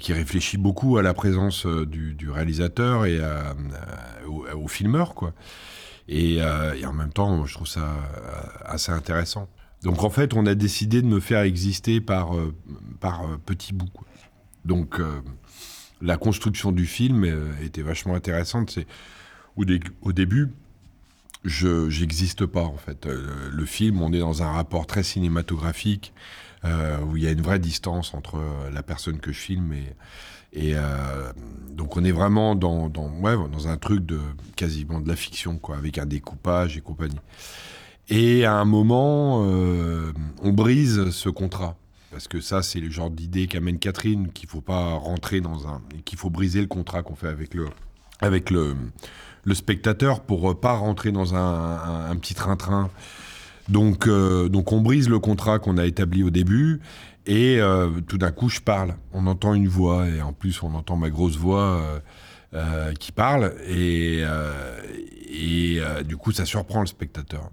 qui 0.00 0.12
réfléchit 0.12 0.56
beaucoup 0.56 0.98
à 0.98 1.02
la 1.02 1.14
présence 1.14 1.66
du, 1.66 2.30
réalisateur 2.30 3.06
et 3.06 3.18
au, 4.28 4.68
filmeur, 4.68 5.14
quoi. 5.14 5.32
Et, 6.06 6.40
en 6.42 6.92
même 6.92 7.12
temps, 7.12 7.44
je 7.44 7.54
trouve 7.54 7.66
ça 7.66 7.96
assez 8.64 8.92
intéressant. 8.92 9.48
Donc 9.82 10.04
en 10.04 10.10
fait, 10.10 10.34
on 10.34 10.46
a 10.46 10.54
décidé 10.54 11.02
de 11.02 11.08
me 11.08 11.18
faire 11.18 11.40
exister 11.40 12.00
par, 12.00 12.32
par 13.00 13.24
petits 13.46 13.72
bouts. 13.72 13.88
Donc 14.64 15.00
la 16.00 16.16
construction 16.16 16.70
du 16.70 16.86
film 16.86 17.24
était 17.60 17.82
vachement 17.82 18.14
intéressante. 18.14 18.78
Au, 19.56 19.64
dé- 19.64 19.80
au 20.02 20.12
début, 20.12 20.48
je 21.44 21.88
j'existe 21.88 22.46
pas 22.46 22.62
en 22.64 22.76
fait. 22.76 23.06
Euh, 23.06 23.48
le 23.50 23.64
film, 23.64 24.02
on 24.02 24.12
est 24.12 24.18
dans 24.18 24.42
un 24.42 24.50
rapport 24.52 24.86
très 24.86 25.02
cinématographique 25.02 26.12
euh, 26.64 26.98
où 27.00 27.16
il 27.16 27.22
y 27.22 27.26
a 27.26 27.30
une 27.30 27.40
vraie 27.40 27.58
distance 27.58 28.12
entre 28.14 28.36
euh, 28.36 28.70
la 28.70 28.82
personne 28.82 29.18
que 29.20 29.32
je 29.32 29.38
filme 29.38 29.72
et 30.52 30.74
donc 31.70 31.96
on 31.96 32.02
est 32.02 32.10
vraiment 32.10 32.56
dans 32.56 32.88
dans 32.88 33.08
ouais, 33.20 33.36
dans 33.52 33.68
un 33.68 33.76
truc 33.76 34.04
de 34.04 34.18
quasiment 34.56 35.00
de 35.00 35.08
la 35.08 35.14
fiction 35.14 35.58
quoi, 35.58 35.76
avec 35.76 35.96
un 35.96 36.06
découpage 36.06 36.76
et 36.76 36.80
compagnie. 36.80 37.20
Et 38.08 38.44
à 38.44 38.54
un 38.54 38.64
moment, 38.64 39.38
on 39.42 40.52
brise 40.52 41.10
ce 41.10 41.28
contrat. 41.28 41.76
Parce 42.10 42.26
que 42.26 42.40
ça, 42.40 42.62
c'est 42.62 42.80
le 42.80 42.90
genre 42.90 43.10
d'idée 43.10 43.46
qu'amène 43.46 43.78
Catherine, 43.78 44.32
qu'il 44.32 44.48
faut 44.48 44.60
pas 44.60 44.94
rentrer 44.94 45.40
dans 45.40 45.68
un. 45.68 45.80
qu'il 46.04 46.18
faut 46.18 46.30
briser 46.30 46.60
le 46.60 46.66
contrat 46.66 47.04
qu'on 47.04 47.14
fait 47.14 47.28
avec 47.28 47.54
le, 47.54 47.68
le 49.44 49.54
spectateur 49.54 50.20
pour 50.20 50.58
pas 50.58 50.72
rentrer 50.72 51.12
dans 51.12 51.34
un, 51.34 52.14
petit 52.16 52.34
train-train 52.34 52.90
Donc, 53.68 54.06
euh, 54.06 54.48
donc 54.48 54.72
on 54.72 54.80
brise 54.80 55.08
le 55.08 55.18
contrat 55.18 55.58
qu'on 55.58 55.78
a 55.78 55.86
établi 55.86 56.22
au 56.22 56.30
début 56.30 56.80
et 57.26 57.60
euh, 57.60 57.88
tout 58.08 58.18
d'un 58.18 58.32
coup 58.32 58.48
je 58.48 58.60
parle. 58.60 58.94
On 59.12 59.26
entend 59.26 59.54
une 59.54 59.68
voix 59.68 60.08
et 60.08 60.20
en 60.22 60.32
plus 60.32 60.62
on 60.62 60.74
entend 60.74 60.96
ma 60.96 61.10
grosse 61.10 61.36
voix 61.36 61.80
euh, 61.80 62.00
euh, 62.54 62.92
qui 62.94 63.12
parle 63.12 63.54
et, 63.68 64.20
euh, 64.22 64.82
et 65.28 65.76
euh, 65.78 66.02
du 66.02 66.16
coup 66.16 66.32
ça 66.32 66.44
surprend 66.44 66.80
le 66.80 66.86
spectateur. 66.86 67.50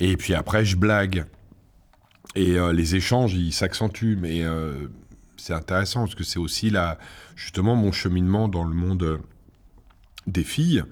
Et 0.00 0.16
puis 0.16 0.34
après 0.34 0.64
je 0.64 0.76
blague 0.76 1.24
et 2.34 2.58
euh, 2.58 2.72
les 2.72 2.96
échanges 2.96 3.34
ils 3.34 3.52
s'accentuent 3.52 4.18
mais 4.20 4.42
euh, 4.42 4.88
c'est 5.36 5.54
intéressant 5.54 6.00
parce 6.00 6.14
que 6.14 6.24
c'est 6.24 6.38
aussi 6.38 6.70
là 6.70 6.98
justement 7.36 7.76
mon 7.76 7.92
cheminement 7.92 8.48
dans 8.48 8.64
le 8.64 8.74
monde 8.74 9.02
euh, 9.02 9.18
des 10.32 10.44
filles 10.44 10.84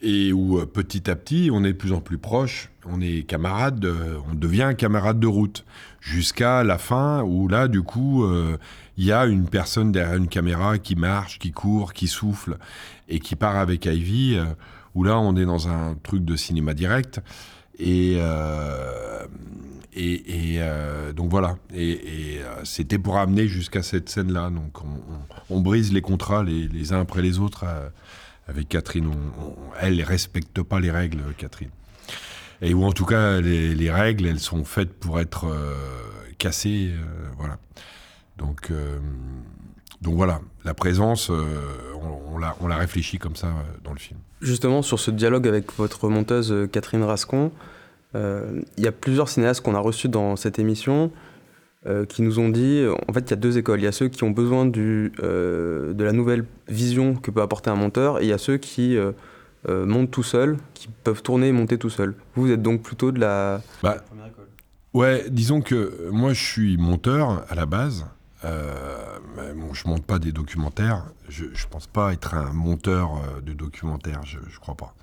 et 0.00 0.32
où 0.32 0.58
euh, 0.58 0.66
petit 0.66 1.08
à 1.10 1.16
petit 1.16 1.50
on 1.52 1.64
est 1.64 1.72
de 1.72 1.78
plus 1.78 1.92
en 1.92 2.00
plus 2.00 2.18
proches, 2.18 2.70
on 2.84 3.00
est 3.00 3.22
camarades, 3.26 3.84
euh, 3.84 4.18
on 4.30 4.34
devient 4.34 4.74
camarade 4.76 5.20
de 5.20 5.26
route 5.26 5.64
jusqu'à 6.00 6.64
la 6.64 6.78
fin 6.78 7.22
où 7.22 7.48
là 7.48 7.68
du 7.68 7.82
coup 7.82 8.24
euh, 8.24 8.56
il 8.96 9.04
y 9.04 9.12
a 9.12 9.26
une 9.26 9.48
personne 9.48 9.92
derrière 9.92 10.16
une 10.16 10.28
caméra 10.28 10.78
qui 10.78 10.96
marche, 10.96 11.38
qui 11.38 11.52
court, 11.52 11.92
qui 11.92 12.08
souffle 12.08 12.58
et 13.08 13.20
qui 13.20 13.36
part 13.36 13.56
avec 13.56 13.86
Ivy 13.86 14.36
euh, 14.36 14.46
où 14.94 15.04
là 15.04 15.18
on 15.18 15.36
est 15.36 15.46
dans 15.46 15.68
un 15.68 15.96
truc 16.02 16.24
de 16.24 16.36
cinéma 16.36 16.74
direct 16.74 17.20
et 17.78 18.16
euh, 18.18 19.24
et, 19.94 20.56
euh, 20.58 21.12
donc 21.12 21.30
voilà. 21.30 21.56
Et, 21.74 22.38
euh, 22.40 22.64
c'était 22.64 22.98
pour 22.98 23.18
amener 23.18 23.46
jusqu'à 23.46 23.82
cette 23.82 24.08
scène 24.08 24.32
là 24.32 24.50
donc 24.50 24.78
on, 25.50 25.60
brise 25.60 25.92
les 25.92 26.00
contrats 26.00 26.42
les, 26.42 26.92
uns 26.92 27.00
après 27.00 27.22
les 27.22 27.38
autres 27.38 27.64
euh, 27.66 27.88
avec 28.48 28.68
Catherine 28.68 29.06
on- 29.08 29.42
on- 29.42 29.56
elle 29.80 29.96
ne 29.96 30.04
respecte 30.04 30.62
pas 30.62 30.80
les 30.80 30.90
règles 30.90 31.20
Catherine. 31.38 31.70
Et 32.60 32.74
où 32.74 32.84
en 32.84 32.92
tout 32.92 33.06
cas 33.06 33.40
les, 33.40 33.74
les 33.74 33.90
règles 33.90 34.26
elles 34.26 34.38
sont 34.40 34.64
faites 34.64 34.92
pour 34.92 35.20
être 35.20 35.46
euh, 35.46 35.74
cassées 36.38 36.90
euh, 36.92 37.04
voilà. 37.38 37.58
Donc 38.38 38.70
euh, 38.70 38.98
donc 40.00 40.14
voilà. 40.14 40.40
La 40.64 40.74
présence 40.74 41.30
on, 41.30 42.38
on 42.60 42.66
la 42.68 42.76
réfléchit 42.76 43.18
comme 43.18 43.36
ça 43.36 43.52
dans 43.84 43.92
le 43.92 43.98
film. 43.98 44.18
Justement, 44.40 44.82
sur 44.82 44.98
ce 44.98 45.10
dialogue 45.12 45.46
avec 45.46 45.72
votre 45.74 46.08
monteuse 46.08 46.52
Catherine 46.72 47.04
Rascon, 47.04 47.52
il 48.14 48.62
y 48.78 48.86
a 48.88 48.92
plusieurs 48.92 49.28
cinéastes 49.28 49.60
qu'on 49.60 49.74
a 49.76 49.78
reçus 49.80 50.08
dans 50.08 50.34
cette 50.36 50.58
émission 50.58 51.12
euh, 51.86 52.04
qui 52.06 52.22
nous 52.22 52.38
ont 52.38 52.48
dit, 52.48 52.84
en 53.08 53.12
fait, 53.12 53.20
il 53.20 53.30
y 53.30 53.32
a 53.32 53.36
deux 53.36 53.58
écoles. 53.58 53.80
Il 53.80 53.84
y 53.84 53.88
a 53.88 53.92
ceux 53.92 54.08
qui 54.08 54.24
ont 54.24 54.30
besoin 54.30 54.66
du, 54.66 55.12
euh, 55.22 55.92
de 55.92 56.04
la 56.04 56.12
nouvelle 56.12 56.44
vision 56.68 57.14
que 57.14 57.30
peut 57.30 57.42
apporter 57.42 57.70
un 57.70 57.74
monteur, 57.76 58.20
et 58.20 58.24
il 58.24 58.28
y 58.28 58.32
a 58.32 58.38
ceux 58.38 58.56
qui 58.56 58.96
euh, 58.96 59.12
euh, 59.68 59.86
montent 59.86 60.10
tout 60.10 60.22
seuls, 60.22 60.56
qui 60.74 60.88
peuvent 61.04 61.22
tourner 61.22 61.48
et 61.48 61.52
monter 61.52 61.78
tout 61.78 61.90
seuls. 61.90 62.14
Vous, 62.34 62.42
vous 62.42 62.50
êtes 62.52 62.62
donc 62.62 62.82
plutôt 62.82 63.12
de 63.12 63.20
la 63.20 63.60
Bah, 63.82 63.96
première 64.08 64.26
école. 64.26 64.46
Ouais, 64.94 65.24
disons 65.30 65.60
que 65.62 66.08
moi 66.10 66.32
je 66.34 66.42
suis 66.42 66.76
monteur 66.76 67.44
à 67.48 67.54
la 67.54 67.66
base. 67.66 68.06
Euh, 68.44 68.74
mais 69.36 69.52
bon, 69.54 69.72
je 69.72 69.86
monte 69.86 70.04
pas 70.04 70.18
des 70.18 70.32
documentaires. 70.32 71.04
Je, 71.28 71.44
je 71.54 71.66
pense 71.68 71.86
pas 71.86 72.12
être 72.12 72.34
un 72.34 72.52
monteur 72.52 73.12
euh, 73.14 73.40
de 73.40 73.52
documentaires. 73.52 74.20
Je, 74.24 74.38
je 74.50 74.58
crois 74.58 74.74
pas. 74.74 74.94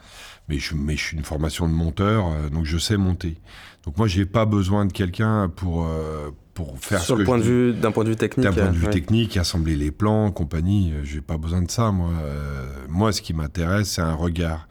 Mais 0.49 0.57
je, 0.59 0.75
mais 0.75 0.97
je 0.97 1.03
suis 1.03 1.17
une 1.17 1.23
formation 1.23 1.67
de 1.67 1.73
monteur, 1.73 2.27
euh, 2.27 2.49
donc 2.49 2.65
je 2.65 2.77
sais 2.77 2.97
monter. 2.97 3.37
Donc 3.85 3.97
moi 3.97 4.07
j'ai 4.07 4.25
pas 4.25 4.45
besoin 4.45 4.85
de 4.85 4.93
quelqu'un 4.93 5.49
pour 5.49 5.85
euh, 5.85 6.31
pour 6.59 6.77
faire 6.79 6.99
Sur 7.01 7.15
ce 7.15 7.19
le 7.19 7.23
que 7.23 7.25
point 7.25 7.37
de 7.37 7.43
vue, 7.43 7.73
d'un 7.73 7.91
point 7.91 8.03
de 8.03 8.09
vue 8.09 8.17
technique. 8.17 8.45
D'un 8.45 8.51
point 8.51 8.71
de 8.71 8.75
vue 8.75 8.87
ouais. 8.87 8.91
technique, 8.91 9.37
assembler 9.37 9.77
les 9.77 9.91
plans, 9.91 10.29
compagnie, 10.29 10.91
euh, 10.91 11.05
j'ai 11.05 11.21
pas 11.21 11.37
besoin 11.37 11.61
de 11.61 11.71
ça, 11.71 11.91
moi. 11.91 12.11
Euh, 12.21 12.67
moi, 12.89 13.13
ce 13.13 13.21
qui 13.21 13.33
m'intéresse, 13.33 13.91
c'est 13.91 14.01
un 14.01 14.13
regard. 14.13 14.67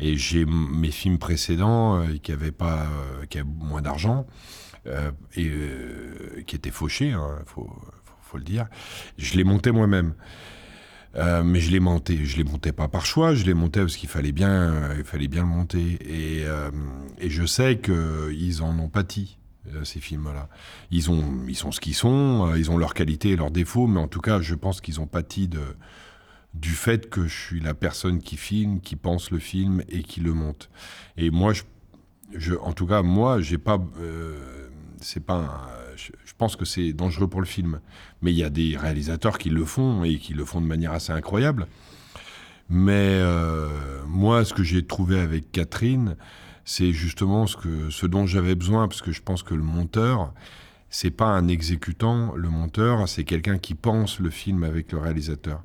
Et 0.00 0.16
j'ai 0.16 0.44
mes 0.44 0.90
films 0.90 1.18
précédents 1.18 2.00
euh, 2.00 2.16
qui 2.20 2.32
avaient 2.32 2.50
pas, 2.50 2.86
qui 3.28 3.38
avaient 3.38 3.48
moins 3.48 3.82
d'argent 3.82 4.26
et 5.36 5.50
qui 6.46 6.56
étaient 6.56 6.70
fauchés, 6.70 7.12
hein, 7.12 7.38
faut, 7.46 7.68
faut, 8.04 8.14
faut 8.22 8.38
le 8.38 8.44
dire. 8.44 8.66
Je 9.18 9.36
les 9.36 9.44
montais 9.44 9.72
moi-même. 9.72 10.14
Euh, 11.16 11.42
mais 11.42 11.60
je 11.60 11.70
les 11.72 11.80
montais, 11.80 12.24
je 12.24 12.36
les 12.36 12.44
montais 12.44 12.72
pas 12.72 12.86
par 12.88 13.04
choix, 13.04 13.34
je 13.34 13.44
les 13.44 13.54
montais 13.54 13.80
parce 13.80 13.96
qu'il 13.96 14.08
fallait 14.08 14.32
bien, 14.32 14.50
euh, 14.72 14.94
il 14.98 15.04
fallait 15.04 15.26
bien 15.28 15.42
le 15.42 15.48
monter. 15.48 15.98
Et, 16.02 16.44
euh, 16.44 16.70
et 17.18 17.30
je 17.30 17.44
sais 17.44 17.78
que 17.78 18.32
ils 18.32 18.62
en 18.62 18.78
ont 18.78 18.88
pâti 18.88 19.36
ces 19.84 20.00
films-là. 20.00 20.48
Ils 20.90 21.04
ils 21.48 21.56
sont 21.56 21.70
ce 21.70 21.80
qu'ils 21.80 21.94
sont, 21.94 22.54
ils 22.56 22.70
ont 22.70 22.78
leurs 22.78 22.94
qualités 22.94 23.30
et 23.30 23.36
leurs 23.36 23.50
défauts, 23.50 23.86
mais 23.86 24.00
en 24.00 24.08
tout 24.08 24.20
cas, 24.20 24.40
je 24.40 24.54
pense 24.54 24.80
qu'ils 24.80 25.00
ont 25.00 25.06
pâti 25.06 25.48
de 25.48 25.60
du 26.54 26.70
fait 26.70 27.08
que 27.08 27.28
je 27.28 27.36
suis 27.38 27.60
la 27.60 27.74
personne 27.74 28.20
qui 28.20 28.36
filme, 28.36 28.80
qui 28.80 28.96
pense 28.96 29.30
le 29.30 29.38
film 29.38 29.82
et 29.88 30.02
qui 30.02 30.20
le 30.20 30.32
monte. 30.32 30.68
Et 31.16 31.30
moi, 31.30 31.52
je, 31.52 31.62
je 32.34 32.54
en 32.54 32.72
tout 32.72 32.86
cas, 32.86 33.02
moi, 33.02 33.40
j'ai 33.40 33.58
pas, 33.58 33.78
c'est 35.00 35.24
pas, 35.24 35.34
un- 35.34 35.89
je, 36.00 36.32
pense 36.36 36.56
que 36.56 36.64
c'est 36.64 36.92
dangereux 36.92 37.28
pour 37.28 37.40
le 37.40 37.46
film. 37.46 37.80
Mais 38.22 38.32
il 38.32 38.38
y 38.38 38.44
a 38.44 38.50
des 38.50 38.76
réalisateurs 38.76 39.38
qui 39.38 39.50
le 39.50 39.64
font 39.64 40.04
et 40.04 40.18
qui 40.18 40.34
le 40.34 40.44
font 40.44 40.60
de 40.60 40.66
manière 40.66 40.92
assez 40.92 41.12
incroyable. 41.12 41.66
Mais 42.68 43.18
euh, 43.20 43.68
moi, 44.06 44.44
ce 44.44 44.54
que 44.54 44.62
j'ai 44.62 44.86
trouvé 44.86 45.18
avec 45.18 45.50
Catherine, 45.52 46.16
c'est 46.64 46.92
justement 46.92 47.46
ce, 47.46 47.56
que, 47.56 47.90
ce 47.90 48.06
dont 48.06 48.26
j'avais 48.26 48.54
besoin, 48.54 48.86
parce 48.86 49.02
que 49.02 49.12
je 49.12 49.22
pense 49.22 49.42
que 49.42 49.54
le 49.54 49.62
monteur, 49.62 50.32
c'est 50.88 51.10
pas 51.10 51.26
un 51.26 51.48
exécutant. 51.48 52.32
Le 52.34 52.48
monteur, 52.48 53.08
c'est 53.08 53.24
quelqu'un 53.24 53.58
qui 53.58 53.74
pense 53.74 54.20
le 54.20 54.30
film 54.30 54.62
avec 54.62 54.92
le 54.92 54.98
réalisateur. 54.98 55.62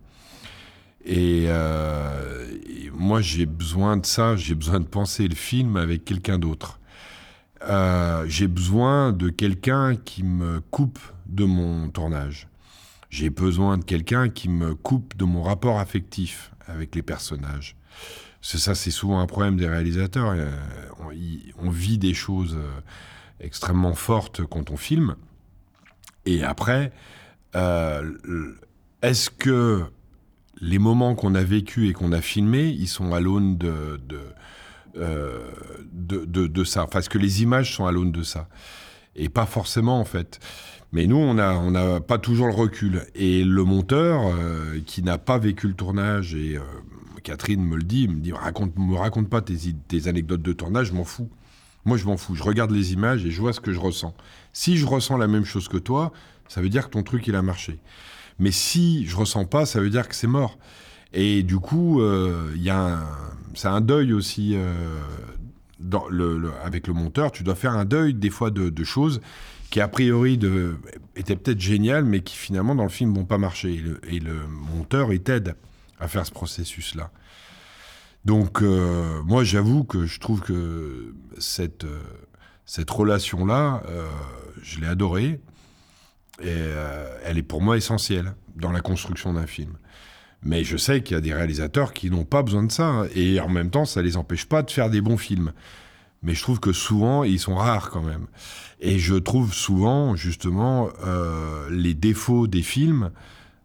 Et, 1.05 1.45
euh, 1.47 2.47
et 2.67 2.89
moi, 2.91 3.21
j'ai 3.21 3.45
besoin 3.45 3.97
de 3.97 4.05
ça. 4.05 4.35
J'ai 4.35 4.55
besoin 4.55 4.79
de 4.79 4.87
penser 4.87 5.27
le 5.27 5.35
film 5.35 5.77
avec 5.77 6.03
quelqu'un 6.05 6.39
d'autre. 6.39 6.79
Euh, 7.67 8.25
j'ai 8.27 8.47
besoin 8.47 9.11
de 9.11 9.29
quelqu'un 9.29 9.95
qui 9.95 10.23
me 10.23 10.61
coupe 10.71 10.99
de 11.25 11.45
mon 11.45 11.89
tournage. 11.89 12.47
J'ai 13.09 13.29
besoin 13.29 13.77
de 13.77 13.83
quelqu'un 13.83 14.29
qui 14.29 14.49
me 14.49 14.75
coupe 14.75 15.15
de 15.17 15.25
mon 15.25 15.41
rapport 15.41 15.79
affectif 15.79 16.51
avec 16.67 16.95
les 16.95 17.01
personnages. 17.01 17.75
C'est 18.41 18.57
ça, 18.57 18.75
c'est 18.75 18.91
souvent 18.91 19.19
un 19.19 19.25
problème 19.25 19.57
des 19.57 19.67
réalisateurs. 19.67 20.33
Euh, 20.35 20.51
on, 21.57 21.69
vit 21.69 21.97
des 21.97 22.13
choses 22.13 22.55
euh, 22.55 22.79
extrêmement 23.39 23.95
fortes 23.95 24.45
quand 24.45 24.69
on 24.69 24.77
filme. 24.77 25.15
Et 26.25 26.43
après, 26.43 26.91
est-ce 29.01 29.29
que 29.29 29.85
les 30.61 30.79
moments 30.79 31.15
qu'on 31.15 31.35
a 31.35 31.43
vécus 31.43 31.89
et 31.89 31.93
qu'on 31.93 32.11
a 32.11 32.21
filmés, 32.21 32.69
ils 32.69 32.87
sont 32.87 33.13
à 33.13 33.19
l'aune 33.19 33.57
de, 33.57 33.99
euh, 34.97 35.39
de, 35.91 36.25
de- 36.25 36.63
ça 36.63 36.87
Parce 36.89 37.09
que 37.09 37.17
les 37.17 37.43
images 37.43 37.73
sont 37.75 37.85
à 37.85 37.91
l'aune 37.91 38.11
de 38.11 38.23
ça? 38.23 38.47
Et 39.15 39.29
pas 39.29 39.45
forcément, 39.45 39.99
en 39.99 40.05
fait. 40.05 40.39
Mais 40.91 41.07
nous, 41.07 41.17
on 41.17 41.35
n'a 41.35 41.57
on 41.57 41.71
n'a 41.71 41.99
pas 42.01 42.17
toujours 42.17 42.47
le 42.47 42.53
recul. 42.53 43.03
Et 43.15 43.43
le 43.43 43.63
monteur, 43.63 44.21
euh, 44.27 44.79
qui 44.85 45.03
n'a 45.03 45.17
pas 45.17 45.37
vécu 45.37 45.67
le 45.67 45.73
tournage, 45.73 46.35
et 46.35 46.57
euh, 46.57 46.61
Catherine 47.23 47.63
me 47.63 47.75
le 47.77 47.83
dit, 47.83 48.07
me 48.07 48.19
dit 48.19 48.33
raconte, 48.33 48.77
me 48.77 48.95
raconte 48.95 49.29
pas 49.29 49.41
tes, 49.41 49.55
tes 49.87 50.07
anecdotes 50.07 50.41
de 50.41 50.53
tournage, 50.53 50.87
je 50.87 50.93
m'en 50.93 51.03
fous. 51.05 51.29
Moi, 51.85 51.97
je 51.97 52.05
m'en 52.05 52.17
fous. 52.17 52.35
Je 52.35 52.43
regarde 52.43 52.71
les 52.71 52.93
images 52.93 53.25
et 53.25 53.31
je 53.31 53.39
vois 53.39 53.53
ce 53.53 53.59
que 53.59 53.71
je 53.71 53.79
ressens. 53.79 54.15
Si 54.53 54.77
je 54.77 54.85
ressens 54.85 55.17
la 55.17 55.27
même 55.27 55.45
chose 55.45 55.67
que 55.67 55.77
toi, 55.77 56.11
ça 56.47 56.61
veut 56.61 56.69
dire 56.69 56.85
que 56.85 56.91
ton 56.91 57.03
truc, 57.03 57.27
il 57.27 57.35
a 57.35 57.41
marché. 57.41 57.79
Mais 58.39 58.51
si 58.51 59.05
je 59.07 59.15
ressens 59.15 59.45
pas, 59.45 59.65
ça 59.65 59.79
veut 59.79 59.89
dire 59.89 60.07
que 60.09 60.15
c'est 60.15 60.27
mort. 60.27 60.57
Et 61.17 61.43
du 61.43 61.59
coup, 61.59 62.01
euh, 62.01 62.53
c'est 63.53 63.69
un 63.69 63.79
deuil 63.79 64.11
aussi 64.11 64.53
euh, 64.55 64.99
avec 66.63 66.87
le 66.87 66.93
monteur. 66.93 67.31
Tu 67.31 67.43
dois 67.43 67.55
faire 67.55 67.71
un 67.71 67.85
deuil 67.85 68.13
des 68.13 68.29
fois 68.29 68.51
de, 68.51 68.83
choses 68.83 69.21
qui 69.71 69.79
a 69.79 69.87
priori 69.87 70.37
étaient 71.15 71.37
peut-être 71.37 71.59
géniales, 71.61 72.03
mais 72.03 72.19
qui 72.19 72.35
finalement 72.35 72.75
dans 72.75 72.83
le 72.83 72.89
film 72.89 73.13
vont 73.13 73.23
pas 73.23 73.37
marcher. 73.37 73.81
Et 74.09 74.19
le, 74.19 74.45
monteur, 74.47 75.13
il 75.13 75.21
t'aide 75.21 75.55
à 76.01 76.09
faire 76.09 76.25
ce 76.25 76.31
processus-là. 76.31 77.09
Donc, 78.25 78.61
euh, 78.61 79.21
moi, 79.23 79.45
j'avoue 79.45 79.85
que 79.85 80.05
je 80.05 80.19
trouve 80.19 80.41
que 80.41 81.13
cette, 81.37 81.85
relation-là, 82.89 83.83
je 84.61 84.81
l'ai 84.81 84.87
adorée. 84.87 85.39
Et 86.43 86.57
elle 87.23 87.37
est 87.37 87.43
pour 87.43 87.61
moi 87.61 87.77
essentielle 87.77 88.35
dans 88.57 88.73
la 88.73 88.81
construction 88.81 89.31
d'un 89.31 89.47
film. 89.47 89.77
Mais 90.45 90.63
je 90.63 90.77
sais 90.77 91.01
qu'il 91.01 91.15
y 91.15 91.17
a 91.17 91.21
des 91.21 91.33
réalisateurs 91.33 91.91
qui 91.91 92.11
n'ont 92.11 92.23
pas 92.23 92.43
besoin 92.43 92.63
de 92.63 92.71
ça. 92.71 93.05
Et 93.15 93.39
en 93.39 93.49
même 93.49 93.71
temps, 93.71 93.85
ça 93.85 94.03
les 94.03 94.15
empêche 94.15 94.45
pas 94.45 94.61
de 94.61 94.69
faire 94.69 94.91
des 94.91 95.01
bons 95.01 95.17
films. 95.17 95.51
Mais 96.21 96.35
je 96.35 96.41
trouve 96.41 96.59
que 96.59 96.71
souvent, 96.71 97.23
ils 97.23 97.39
sont 97.39 97.55
rares 97.55 97.89
quand 97.89 98.03
même. 98.03 98.27
Et 98.79 98.99
je 98.99 99.15
trouve 99.15 99.53
souvent, 99.53 100.15
justement, 100.15 100.89
euh, 101.03 101.67
les 101.71 101.95
défauts 101.95 102.45
des 102.45 102.61
films 102.61 103.11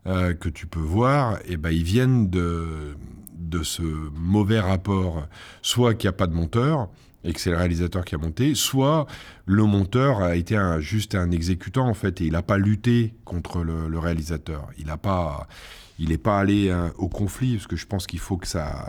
euh, 0.06 0.32
que 0.32 0.48
tu 0.48 0.66
peux 0.66 0.80
voir, 0.80 1.38
eh 1.46 1.58
ben, 1.58 1.70
ils 1.70 1.84
viennent 1.84 2.30
de, 2.30 2.96
de 3.34 3.62
ce 3.62 3.82
mauvais 3.82 4.60
rapport. 4.60 5.26
Soit 5.60 5.94
qu'il 5.94 6.08
n'y 6.08 6.14
a 6.14 6.16
pas 6.16 6.26
de 6.26 6.34
monteur, 6.34 6.88
et 7.24 7.34
que 7.34 7.40
c'est 7.40 7.50
le 7.50 7.58
réalisateur 7.58 8.06
qui 8.06 8.14
a 8.14 8.18
monté, 8.18 8.54
soit 8.54 9.06
le 9.44 9.64
monteur 9.64 10.22
a 10.22 10.36
été 10.36 10.58
juste 10.78 11.14
un 11.14 11.30
exécutant, 11.30 11.86
en 11.86 11.94
fait, 11.94 12.22
et 12.22 12.24
il 12.24 12.32
n'a 12.32 12.42
pas 12.42 12.56
lutté 12.56 13.12
contre 13.26 13.62
le, 13.62 13.88
le 13.88 13.98
réalisateur. 13.98 14.68
Il 14.78 14.86
n'a 14.86 14.96
pas... 14.96 15.46
Il 16.00 16.08
n'est 16.08 16.18
pas 16.18 16.38
allé 16.38 16.70
hein, 16.70 16.92
au 16.96 17.08
conflit, 17.08 17.56
parce 17.56 17.66
que 17.66 17.76
je 17.76 17.86
pense 17.86 18.06
qu'il 18.06 18.20
faut 18.20 18.38
que 18.38 18.46
ça, 18.46 18.88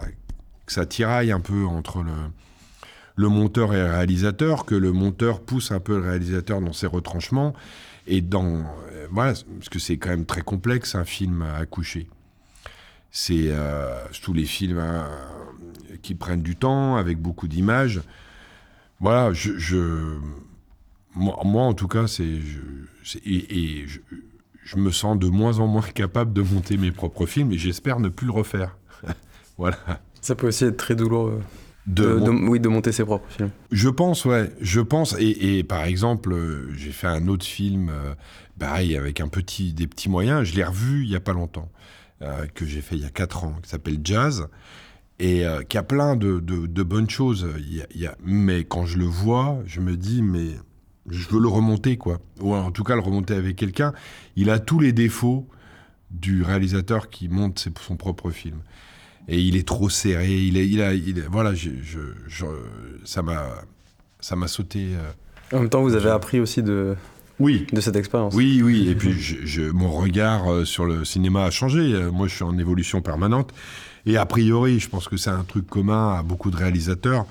que 0.66 0.72
ça 0.72 0.86
tiraille 0.86 1.34
un 1.34 1.42
peu 1.42 1.66
entre 1.66 2.06
le, 3.18 3.28
monteur 3.28 3.74
et 3.74 3.80
le 3.80 3.92
réalisateur, 3.92 4.66
que 4.66 4.76
le 4.76 4.94
monteur 4.94 5.42
pousse 5.42 5.74
un 5.74 5.82
peu 5.82 5.98
le 5.98 6.04
réalisateur 6.04 6.62
dans 6.62 6.72
ses 6.72 6.88
retranchements. 6.88 7.54
Et 8.08 8.22
dans. 8.22 8.64
euh, 8.94 9.08
voilà, 9.12 9.34
parce 9.34 9.68
que 9.70 9.78
c'est 9.78 9.98
quand 9.98 10.10
même 10.10 10.26
très 10.26 10.42
complexe 10.42 10.96
un 10.96 11.04
film 11.04 11.42
à 11.42 11.66
coucher. 11.66 12.08
C'est 13.12 13.50
euh, 13.50 13.94
tous 14.24 14.34
les 14.34 14.46
films 14.46 14.80
hein, 14.80 15.06
qui 16.02 16.16
prennent 16.16 16.42
du 16.42 16.56
temps, 16.56 16.96
avec 16.96 17.18
beaucoup 17.20 17.50
d'images. 17.50 18.02
Voilà, 19.02 19.34
je. 19.34 20.18
moi, 21.14 21.42
moi, 21.44 21.64
en 21.64 21.74
tout 21.74 21.90
cas, 21.90 22.08
c'est. 22.08 22.40
Et, 23.26 23.86
je 24.64 24.78
me 24.78 24.92
sens 24.92 25.18
de 25.18 25.28
moins 25.28 25.60
en 25.60 25.68
moins 25.68 25.82
capable 25.82 26.34
de 26.34 26.42
monter 26.42 26.78
mes 26.78 26.92
propres 26.92 27.26
films 27.26 27.52
et 27.52 27.58
j'espère 27.58 28.00
ne 28.00 28.10
plus 28.10 28.26
le 28.28 28.34
refaire. 28.34 28.78
voilà. 29.58 29.78
Ça 30.22 30.36
peut 30.36 30.48
aussi 30.48 30.66
être 30.66 30.78
très 30.78 30.96
douloureux. 30.96 31.42
De 31.88 32.04
De, 32.06 32.14
mon- 32.14 32.26
de- 32.46 32.50
oui, 32.50 32.60
de 32.60 32.70
monter 32.70 32.92
ses 32.92 33.04
propres 33.04 33.28
films. 33.30 33.50
Je 33.72 33.90
pense, 33.90 34.24
ouais. 34.26 34.52
Je 34.62 34.82
pense. 34.82 35.16
Et, 35.20 35.58
et 35.58 35.64
par 35.64 35.84
exemple, 35.86 36.32
euh, 36.34 36.72
j'ai 36.76 36.92
fait 36.92 37.08
un 37.08 37.28
autre 37.28 37.46
film, 37.46 37.90
euh, 37.90 38.14
pareil, 38.60 38.96
avec 38.96 39.20
un 39.20 39.28
petit, 39.28 39.74
des 39.74 39.88
petits 39.88 40.08
moyens. 40.10 40.44
Je 40.44 40.56
l'ai 40.56 40.64
revu 40.64 41.04
il 41.04 41.10
y 41.10 41.16
a 41.16 41.20
pas 41.20 41.34
longtemps, 41.34 41.72
euh, 42.22 42.46
que 42.54 42.66
j'ai 42.68 42.82
fait 42.82 42.96
il 42.98 43.02
y 43.02 43.06
a 43.06 43.10
4 43.10 43.46
ans, 43.46 43.56
qui 43.64 43.70
s'appelle 43.70 43.98
Jazz, 44.04 44.48
et 45.18 45.44
euh, 45.44 45.64
qui 45.64 45.76
a 45.80 45.84
plein 45.84 46.16
de, 46.16 46.40
de- 46.40 46.68
de 46.68 46.84
bonnes 46.84 47.10
choses. 47.10 47.48
Il 47.58 47.74
y 47.76 47.82
a- 47.82 47.88
il 47.96 48.02
y 48.02 48.06
a- 48.06 48.16
mais 48.24 48.64
quand 48.64 48.86
je 48.86 49.00
le 49.00 49.06
vois, 49.06 49.58
je 49.66 49.80
me 49.82 49.98
dis, 49.98 50.22
mais 50.22 50.50
je 51.10 51.28
veux 51.30 51.40
le 51.40 51.48
remonter, 51.48 51.98
quoi. 51.98 52.20
Ou 52.40 52.54
en 52.54 52.72
tout 52.72 52.84
cas, 52.84 52.96
le 52.96 53.02
remonter 53.02 53.34
avec 53.34 53.56
quelqu'un. 53.56 53.94
Il 54.36 54.50
a 54.50 54.60
tous 54.60 54.80
les 54.80 54.94
défauts 54.94 55.48
du 56.12 56.44
réalisateur 56.44 57.10
qui 57.10 57.30
monte 57.30 57.60
ses- 57.60 57.72
son 57.86 57.96
propre 57.96 58.32
film. 58.32 58.58
Et 59.28 59.40
il 59.40 59.56
est 59.56 59.68
trop 59.68 59.90
serré. 59.90 60.32
Il 60.32 60.58
est, 60.58 60.68
il 60.68 60.82
a, 60.82 60.94
il 60.94 61.18
est- 61.20 61.28
voilà, 61.32 61.54
je, 61.54 61.70
je- 61.82 62.00
je- 62.28 62.46
ça 63.06 63.22
m'a, 63.22 63.46
ça 64.20 64.36
m'a 64.36 64.48
sauté. 64.48 64.90
euh. 64.96 65.12
En 65.58 65.62
même 65.62 65.70
temps, 65.70 65.82
vous 65.82 65.96
avez 65.96 66.10
appris 66.10 66.40
aussi 66.40 66.64
de, 66.64 66.96
Oui, 67.40 67.66
de 67.72 67.82
cette 67.82 67.96
expérience. 67.96 68.34
oui, 68.36 68.62
oui. 68.64 68.88
Et 68.90 68.96
puis, 68.96 69.14
mon 69.74 69.92
regard 69.92 70.52
euh, 70.52 70.66
sur 70.66 70.86
le 70.86 71.06
cinéma 71.06 71.46
a 71.46 71.52
changé. 71.52 71.80
Euh, 71.94 72.12
Moi, 72.12 72.28
je 72.28 72.36
suis 72.36 72.44
en 72.44 72.58
évolution 72.58 73.02
permanente. 73.02 73.54
Et 74.06 74.18
a 74.18 74.26
priori, 74.26 74.80
je 74.80 74.90
pense 74.90 75.08
que 75.08 75.18
c'est 75.18 75.30
un 75.30 75.44
truc 75.44 75.68
commun 75.68 76.16
à 76.16 76.24
beaucoup 76.24 76.50
de 76.52 76.58
réalisateurs, 76.58 77.26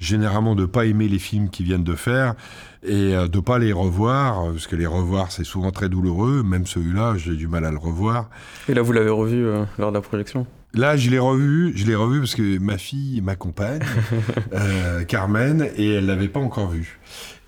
généralement 0.00 0.54
de 0.56 0.66
pas 0.66 0.84
aimer 0.86 1.08
les 1.08 1.18
films 1.20 1.48
qu'ils 1.50 1.66
viennent 1.66 1.84
de 1.84 1.94
faire 1.94 2.34
et 2.82 3.14
euh, 3.14 3.28
de 3.28 3.40
pas 3.40 3.58
les 3.58 3.72
revoir, 3.72 4.44
euh, 4.44 4.52
parce 4.52 4.66
que 4.66 4.76
les 4.76 4.86
revoir, 4.86 5.32
c'est 5.32 5.44
souvent 5.44 5.70
très 5.70 5.88
douloureux. 5.88 6.42
Même 6.42 6.66
celui-là, 6.66 7.14
j'ai 7.16 7.34
du 7.36 7.48
mal 7.48 7.64
à 7.64 7.70
le 7.70 7.78
revoir. 7.78 8.30
Et 8.68 8.74
là, 8.74 8.82
vous 8.82 8.92
l'avez 8.92 9.10
revu 9.10 9.44
euh, 9.46 9.64
lors 9.78 9.90
de 9.90 9.96
la 9.96 10.00
projection? 10.00 10.46
Là, 10.74 10.96
je 10.96 11.08
l'ai 11.10 11.18
revu, 11.18 11.72
je 11.76 11.86
l'ai 11.86 11.94
revu 11.94 12.20
parce 12.20 12.34
que 12.34 12.58
ma 12.58 12.76
fille 12.78 13.20
m'accompagne, 13.22 13.80
euh, 14.52 15.02
Carmen, 15.04 15.66
et 15.76 15.94
elle 15.94 16.06
l'avait 16.06 16.28
pas 16.28 16.40
encore 16.40 16.68
vu. 16.70 16.98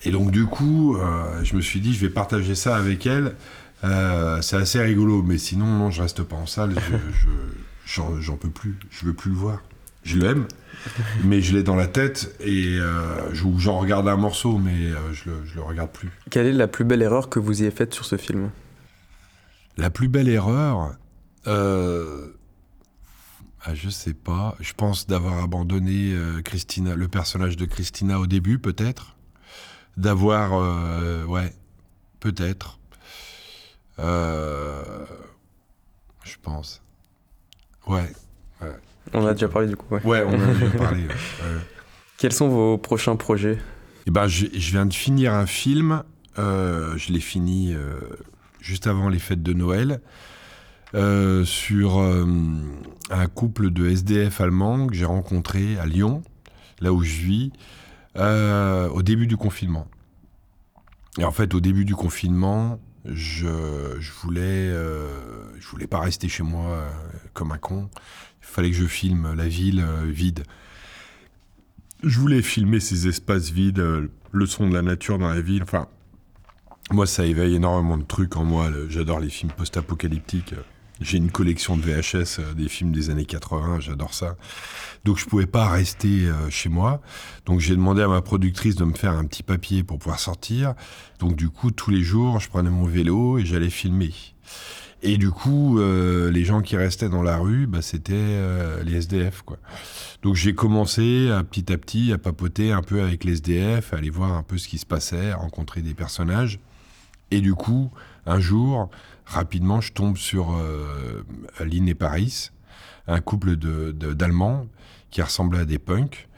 Et 0.04 0.10
donc 0.10 0.30
du 0.30 0.46
coup, 0.46 0.96
euh, 0.96 1.44
je 1.44 1.54
me 1.54 1.60
suis 1.60 1.80
dit, 1.80 1.92
je 1.92 2.00
vais 2.00 2.08
partager 2.08 2.54
ça 2.54 2.76
avec 2.76 3.06
elle. 3.06 3.34
C'est 4.40 4.56
assez 4.56 4.80
rigolo, 4.80 5.22
mais 5.22 5.36
sinon, 5.38 5.66
non, 5.66 5.90
je 5.90 6.00
reste 6.02 6.22
pas 6.22 6.36
en 6.36 6.46
salle. 6.46 6.72
Je, 6.74 6.96
je- 7.20 7.28
j'en, 7.86 8.20
j'en 8.20 8.36
peux 8.36 8.48
plus. 8.50 8.76
Je 8.90 9.04
veux 9.06 9.12
plus 9.12 9.30
le 9.30 9.36
voir. 9.36 9.60
Je 10.03 10.18
l'aime, 10.18 10.46
mais 11.24 11.42
je 11.42 11.55
l'ai 11.55 11.62
dans 11.62 11.76
la 11.76 11.86
tête 11.86 12.34
et 12.40 12.78
euh, 12.78 13.32
je- 13.34 13.44
j'en 13.59 13.78
regarde 13.78 14.09
un 14.09 14.16
morceau, 14.16 14.57
mais 14.59 14.86
euh, 14.86 15.12
je, 15.12 15.28
le, 15.30 15.44
je 15.44 15.57
le 15.57 15.62
regarde 15.62 15.90
plus. 15.90 16.11
Quelle 16.30 16.46
est 16.46 16.53
la 16.53 16.68
plus 16.68 16.84
belle 16.84 17.03
erreur 17.03 17.28
que 17.28 17.38
vous 17.38 17.61
ayez 17.62 17.70
faite 17.70 17.92
sur 17.92 18.05
ce 18.07 18.16
film? 18.16 18.51
La 19.76 19.90
plus 19.90 20.09
belle 20.09 20.28
erreur, 20.28 20.96
euh, 21.46 22.28
ah, 23.64 23.74
je 23.74 23.90
sais 23.90 24.14
pas. 24.14 24.57
Je 24.61 24.72
pense 24.72 25.07
d'avoir 25.07 25.42
abandonné 25.44 26.12
euh, 26.14 26.40
Christina, 26.42 26.94
le 26.96 27.09
personnage 27.09 27.57
de 27.59 27.66
Christina 27.66 28.18
au 28.18 28.26
début, 28.26 28.59
peut-être. 28.59 29.16
D'avoir, 29.96 30.53
ouais, 31.28 31.53
peut-être. 32.20 32.78
Je 36.24 36.36
pense. 36.42 36.82
Ouais, 37.86 38.11
On 39.12 39.26
a 39.26 39.32
déjà 39.32 39.48
parlé 39.48 39.68
du 39.68 39.76
coup. 39.76 39.86
ouais. 39.94 40.03
ouais, 40.05 40.24
on 40.26 40.34
a 40.40 40.46
déjà 40.55 40.66
parlé. 40.78 41.03
ouais. 41.05 41.61
Quels 42.18 42.32
sont 42.32 42.48
vos 42.48 42.78
prochains 42.78 43.16
projets? 43.16 43.59
Eh 44.07 44.11
ben, 44.11 44.26
je, 44.26 44.46
je 44.53 44.70
viens 44.70 44.86
de 44.86 44.94
finir 44.94 45.34
un 45.34 45.46
film. 45.46 46.03
euh, 46.38 46.96
je 46.96 47.12
l'ai 47.12 47.20
fini 47.20 47.72
euh, 47.74 47.98
juste 48.61 48.86
avant 48.86 49.09
les 49.09 49.18
fêtes 49.18 49.42
de 49.42 49.53
Noël. 49.53 50.01
euh, 50.94 51.44
sur 51.44 51.98
un 52.01 53.26
couple 53.28 53.70
de 53.70 53.86
SDF 53.88 54.40
allemands 54.40 54.86
que 54.86 54.94
j'ai 54.94 55.05
rencontré 55.05 55.78
à 55.78 55.86
Lyon, 55.86 56.22
là 56.80 56.92
où 56.92 57.03
je 57.03 57.14
vis, 57.20 57.53
au 58.16 59.03
début 59.03 59.26
du 59.26 59.36
confinement. 59.36 59.86
Et 61.18 61.24
en 61.24 61.32
fait, 61.32 61.55
au 61.55 61.61
début 61.61 61.84
du 61.84 61.94
confinement, 61.94 62.80
je, 63.05 63.96
je 63.98 64.12
voulais, 64.22 64.68
je 64.70 65.68
voulais 65.70 65.86
pas 65.86 66.01
rester 66.01 66.28
chez 66.28 66.42
moi 66.42 66.84
comme 67.34 67.53
un 67.53 67.59
con. 67.59 67.88
Fallait 68.51 68.70
que 68.70 68.76
je 68.76 68.86
filme 68.86 69.32
la 69.36 69.46
ville 69.46 69.80
euh, 69.80 70.07
vide. 70.11 70.42
Je 72.03 72.18
voulais 72.18 72.42
filmer 72.42 72.80
ces 72.80 73.07
espaces 73.07 73.51
vides, 73.51 73.78
euh, 73.78 74.09
le 74.32 74.46
son 74.46 74.68
de 74.68 74.74
la 74.74 74.82
nature 74.82 75.20
dans 75.20 75.28
la 75.28 75.40
ville. 75.40 75.62
Enfin, 75.62 75.86
moi, 76.90 77.07
ça 77.07 77.24
éveille 77.24 77.55
énormément 77.55 77.96
de 77.96 78.03
trucs 78.03 78.36
en 78.36 78.44
moi. 78.44 78.68
J'adore 78.88 79.20
les 79.20 79.30
films 79.30 79.53
post-apocalyptiques. 79.53 80.57
J'ai 81.01 81.18
une 81.18 81.30
collection 81.30 81.76
de 81.76 81.82
VHS 81.82 82.40
euh, 82.40 82.55
des 82.55 82.68
films 82.68 82.90
des 82.90 83.09
années 83.09 83.24
80, 83.24 83.78
j'adore 83.78 84.14
ça. 84.14 84.34
Donc 85.05 85.18
je 85.18 85.26
pouvais 85.26 85.46
pas 85.46 85.68
rester 85.68 86.28
chez 86.51 86.68
moi. 86.68 87.01
Donc 87.46 87.61
j'ai 87.61 87.76
demandé 87.76 88.03
à 88.03 88.09
ma 88.09 88.20
productrice 88.20 88.74
de 88.74 88.84
me 88.84 88.94
faire 88.94 89.12
un 89.12 89.26
petit 89.26 89.44
papier 89.44 89.84
pour 89.84 90.01
pouvoir 90.01 90.18
sortir. 90.18 90.74
Donc 91.20 91.36
du 91.36 91.51
coup, 91.51 91.70
tous 91.70 91.92
les 91.92 92.03
jours, 92.03 92.40
je 92.40 92.48
prenais 92.48 92.68
mon 92.68 92.84
vélo 92.84 93.38
et 93.38 93.46
j'allais 93.46 93.70
filmer. 93.70 94.12
Et 95.03 95.16
du 95.16 95.30
coup, 95.30 95.78
euh, 95.78 96.30
les 96.30 96.44
gens 96.44 96.61
qui 96.61 96.76
restaient 96.76 97.09
dans 97.09 97.22
la 97.22 97.38
rue, 97.38 97.66
bah, 97.66 97.80
c'était 97.80 98.12
euh, 98.14 98.82
les 98.82 98.96
SDF, 98.96 99.42
quoi. 99.42 99.59
Donc 100.22 100.34
j'ai 100.34 100.55
commencé 100.55 101.30
petit 101.51 101.72
à 101.72 101.78
petit 101.78 102.12
à 102.12 102.18
papoter 102.18 102.72
un 102.72 102.82
peu 102.82 103.03
avec 103.03 103.24
les 103.24 103.32
SDF, 103.32 103.94
à 103.94 103.96
aller 103.96 104.11
voir 104.11 104.32
un 104.32 104.42
peu 104.42 104.59
ce 104.59 104.68
qui 104.68 104.76
se 104.76 104.84
passait, 104.84 105.30
à 105.30 105.36
rencontrer 105.36 105.80
des 105.80 105.94
personnages. 105.94 106.61
Et 107.30 107.40
du 107.40 107.55
coup, 107.55 107.90
un 108.26 108.40
jour, 108.40 108.90
rapidement, 109.24 109.80
je 109.80 109.92
tombe 109.92 110.16
sur 110.16 110.57
euh, 110.57 111.22
et 111.61 111.94
Paris, 111.94 112.51
un 113.07 113.20
couple 113.20 113.57
d'Allemands 113.57 114.66
qui 115.11 115.22
ressemblaient 115.22 115.61
à 115.61 115.64
des 115.64 115.78
punks, 115.78 116.28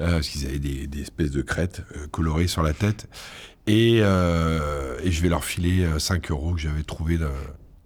euh, 0.00 0.14
parce 0.14 0.28
qu'ils 0.28 0.46
avaient 0.46 0.58
des, 0.58 1.00
espèces 1.00 1.30
de 1.30 1.42
crêtes 1.42 1.82
colorées 2.10 2.46
sur 2.46 2.62
la 2.62 2.72
tête. 2.72 3.08
Et, 3.66 3.98
je 3.98 5.22
vais 5.22 5.28
leur 5.28 5.44
filer 5.44 5.84
euh, 5.84 5.98
5 5.98 6.30
euros 6.30 6.54
que 6.54 6.60
j'avais 6.60 6.82
trouvé 6.82 7.18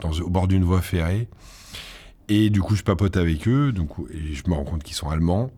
au 0.04 0.30
bord 0.30 0.48
d'une 0.48 0.64
voie 0.64 0.82
ferrée. 0.82 1.28
Et 2.28 2.48
du 2.48 2.60
coup, 2.60 2.76
je 2.76 2.84
papote 2.84 3.16
avec 3.16 3.48
eux, 3.48 3.72
donc, 3.72 3.90
et 4.12 4.34
je 4.34 4.48
me 4.48 4.54
rends 4.54 4.64
compte 4.64 4.84
qu'ils 4.84 4.94
sont 4.94 5.10
allemands. 5.10 5.50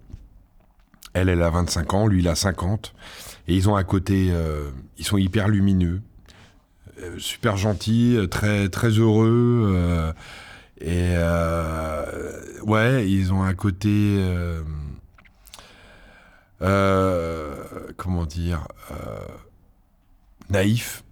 Elle, 1.12 1.28
elle 1.28 1.43
a 1.43 1.51
25 1.51 1.93
ans, 1.93 2.07
lui, 2.07 2.20
il 2.20 2.28
a 2.28 2.34
50. 2.34 2.95
Et 3.47 3.55
ils 3.55 3.68
ont 3.68 3.76
à 3.76 3.84
côté, 3.84 4.28
euh, 4.30 4.70
ils 4.97 5.05
sont 5.05 5.18
hyper 5.18 5.49
lumineux, 5.49 6.01
euh, 7.01 7.18
super 7.18 7.59
gentils, 7.59 8.16
euh, 8.16 8.26
très, 8.26 8.70
très 8.70 8.88
heureux. 8.88 10.14
et 10.80 11.14
ouais, 12.62 13.11
ils 13.11 13.32
ont 13.32 13.43
un 13.43 13.55
côté. 13.55 14.18
comment 16.61 18.26
dire 18.26 18.66
Naïf, 20.49 21.05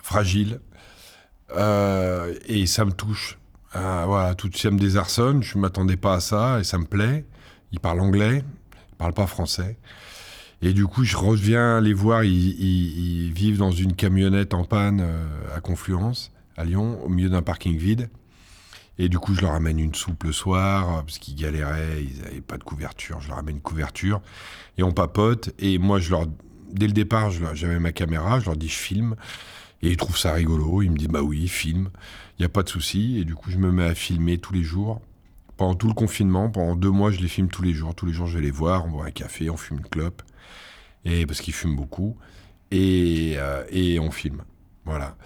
fragile. 0.00 0.60
Euh, 1.52 2.34
et 2.46 2.66
ça 2.66 2.84
me 2.84 2.92
touche. 2.92 3.38
Ah, 3.72 4.04
voilà, 4.06 4.34
tout 4.34 4.50
ça 4.54 4.70
me 4.70 4.78
désarçonne. 4.78 5.42
Je 5.42 5.56
ne 5.56 5.62
m'attendais 5.62 5.96
pas 5.96 6.14
à 6.14 6.20
ça 6.20 6.60
et 6.60 6.64
ça 6.64 6.78
me 6.78 6.84
plaît. 6.84 7.24
Ils 7.72 7.80
parlent 7.80 8.00
anglais, 8.00 8.44
ils 8.92 8.96
parlent 8.96 9.14
pas 9.14 9.26
français. 9.26 9.76
Et 10.62 10.72
du 10.72 10.86
coup, 10.86 11.04
je 11.04 11.16
reviens 11.16 11.80
les 11.80 11.92
voir. 11.92 12.24
Ils, 12.24 13.32
vivent 13.32 13.58
dans 13.58 13.72
une 13.72 13.94
camionnette 13.94 14.54
en 14.54 14.64
panne 14.64 15.00
euh, 15.02 15.56
à 15.56 15.60
Confluence, 15.60 16.32
à 16.56 16.64
Lyon, 16.64 17.02
au 17.04 17.08
milieu 17.08 17.28
d'un 17.28 17.42
parking 17.42 17.76
vide. 17.76 18.08
Et 18.96 19.08
du 19.08 19.18
coup, 19.18 19.34
je 19.34 19.40
leur 19.40 19.52
amène 19.52 19.80
une 19.80 19.94
soupe 19.94 20.22
le 20.22 20.32
soir, 20.32 20.88
euh, 20.88 21.02
parce 21.02 21.18
qu'ils 21.18 21.34
galéraient, 21.34 22.02
ils 22.02 22.22
n'avaient 22.22 22.40
pas 22.40 22.58
de 22.58 22.64
couverture. 22.64 23.20
Je 23.20 23.28
leur 23.28 23.38
amène 23.38 23.56
une 23.56 23.62
couverture. 23.62 24.22
Et 24.78 24.84
on 24.84 24.92
papote. 24.92 25.50
Et 25.58 25.78
moi, 25.78 25.98
je 25.98 26.10
leur, 26.10 26.26
dès 26.72 26.86
le 26.86 26.92
départ, 26.92 27.30
j'avais 27.30 27.80
ma 27.80 27.92
caméra, 27.92 28.38
je 28.38 28.46
leur 28.46 28.56
dis 28.56 28.68
je 28.68 28.78
filme. 28.78 29.16
Et 29.84 29.90
ils 29.90 29.96
trouvent 29.98 30.16
ça 30.18 30.32
rigolo. 30.32 30.80
Ils 30.80 30.90
me 30.90 30.96
disent 30.96 31.08
bah 31.08 31.22
oui, 31.22 31.46
filme. 31.46 31.90
Il 32.38 32.42
n'y 32.42 32.46
a 32.46 32.48
pas 32.48 32.62
de 32.62 32.70
souci. 32.70 33.18
Et 33.18 33.24
du 33.24 33.34
coup, 33.34 33.50
je 33.50 33.58
me 33.58 33.70
mets 33.70 33.84
à 33.84 33.94
filmer 33.94 34.38
tous 34.38 34.54
les 34.54 34.62
jours. 34.62 35.02
Pendant 35.58 35.74
tout 35.74 35.86
le 35.88 35.94
confinement, 35.94 36.50
pendant 36.50 36.74
deux 36.74 36.90
mois, 36.90 37.10
je 37.10 37.20
les 37.20 37.28
filme 37.28 37.48
tous 37.48 37.62
les 37.62 37.74
jours. 37.74 37.94
Tous 37.94 38.06
les 38.06 38.12
jours, 38.14 38.26
je 38.26 38.38
vais 38.38 38.44
les 38.44 38.50
voir. 38.50 38.86
On 38.86 38.90
boit 38.90 39.04
un 39.04 39.10
café, 39.10 39.50
on 39.50 39.58
fume 39.58 39.78
une 39.78 39.86
clope. 39.86 40.22
Et 41.04 41.26
parce 41.26 41.42
qu'ils 41.42 41.52
fument 41.52 41.76
beaucoup. 41.76 42.16
Et, 42.70 43.34
euh, 43.36 43.64
et 43.70 44.00
on 44.00 44.10
filme. 44.10 44.42
Voilà. 44.86 45.16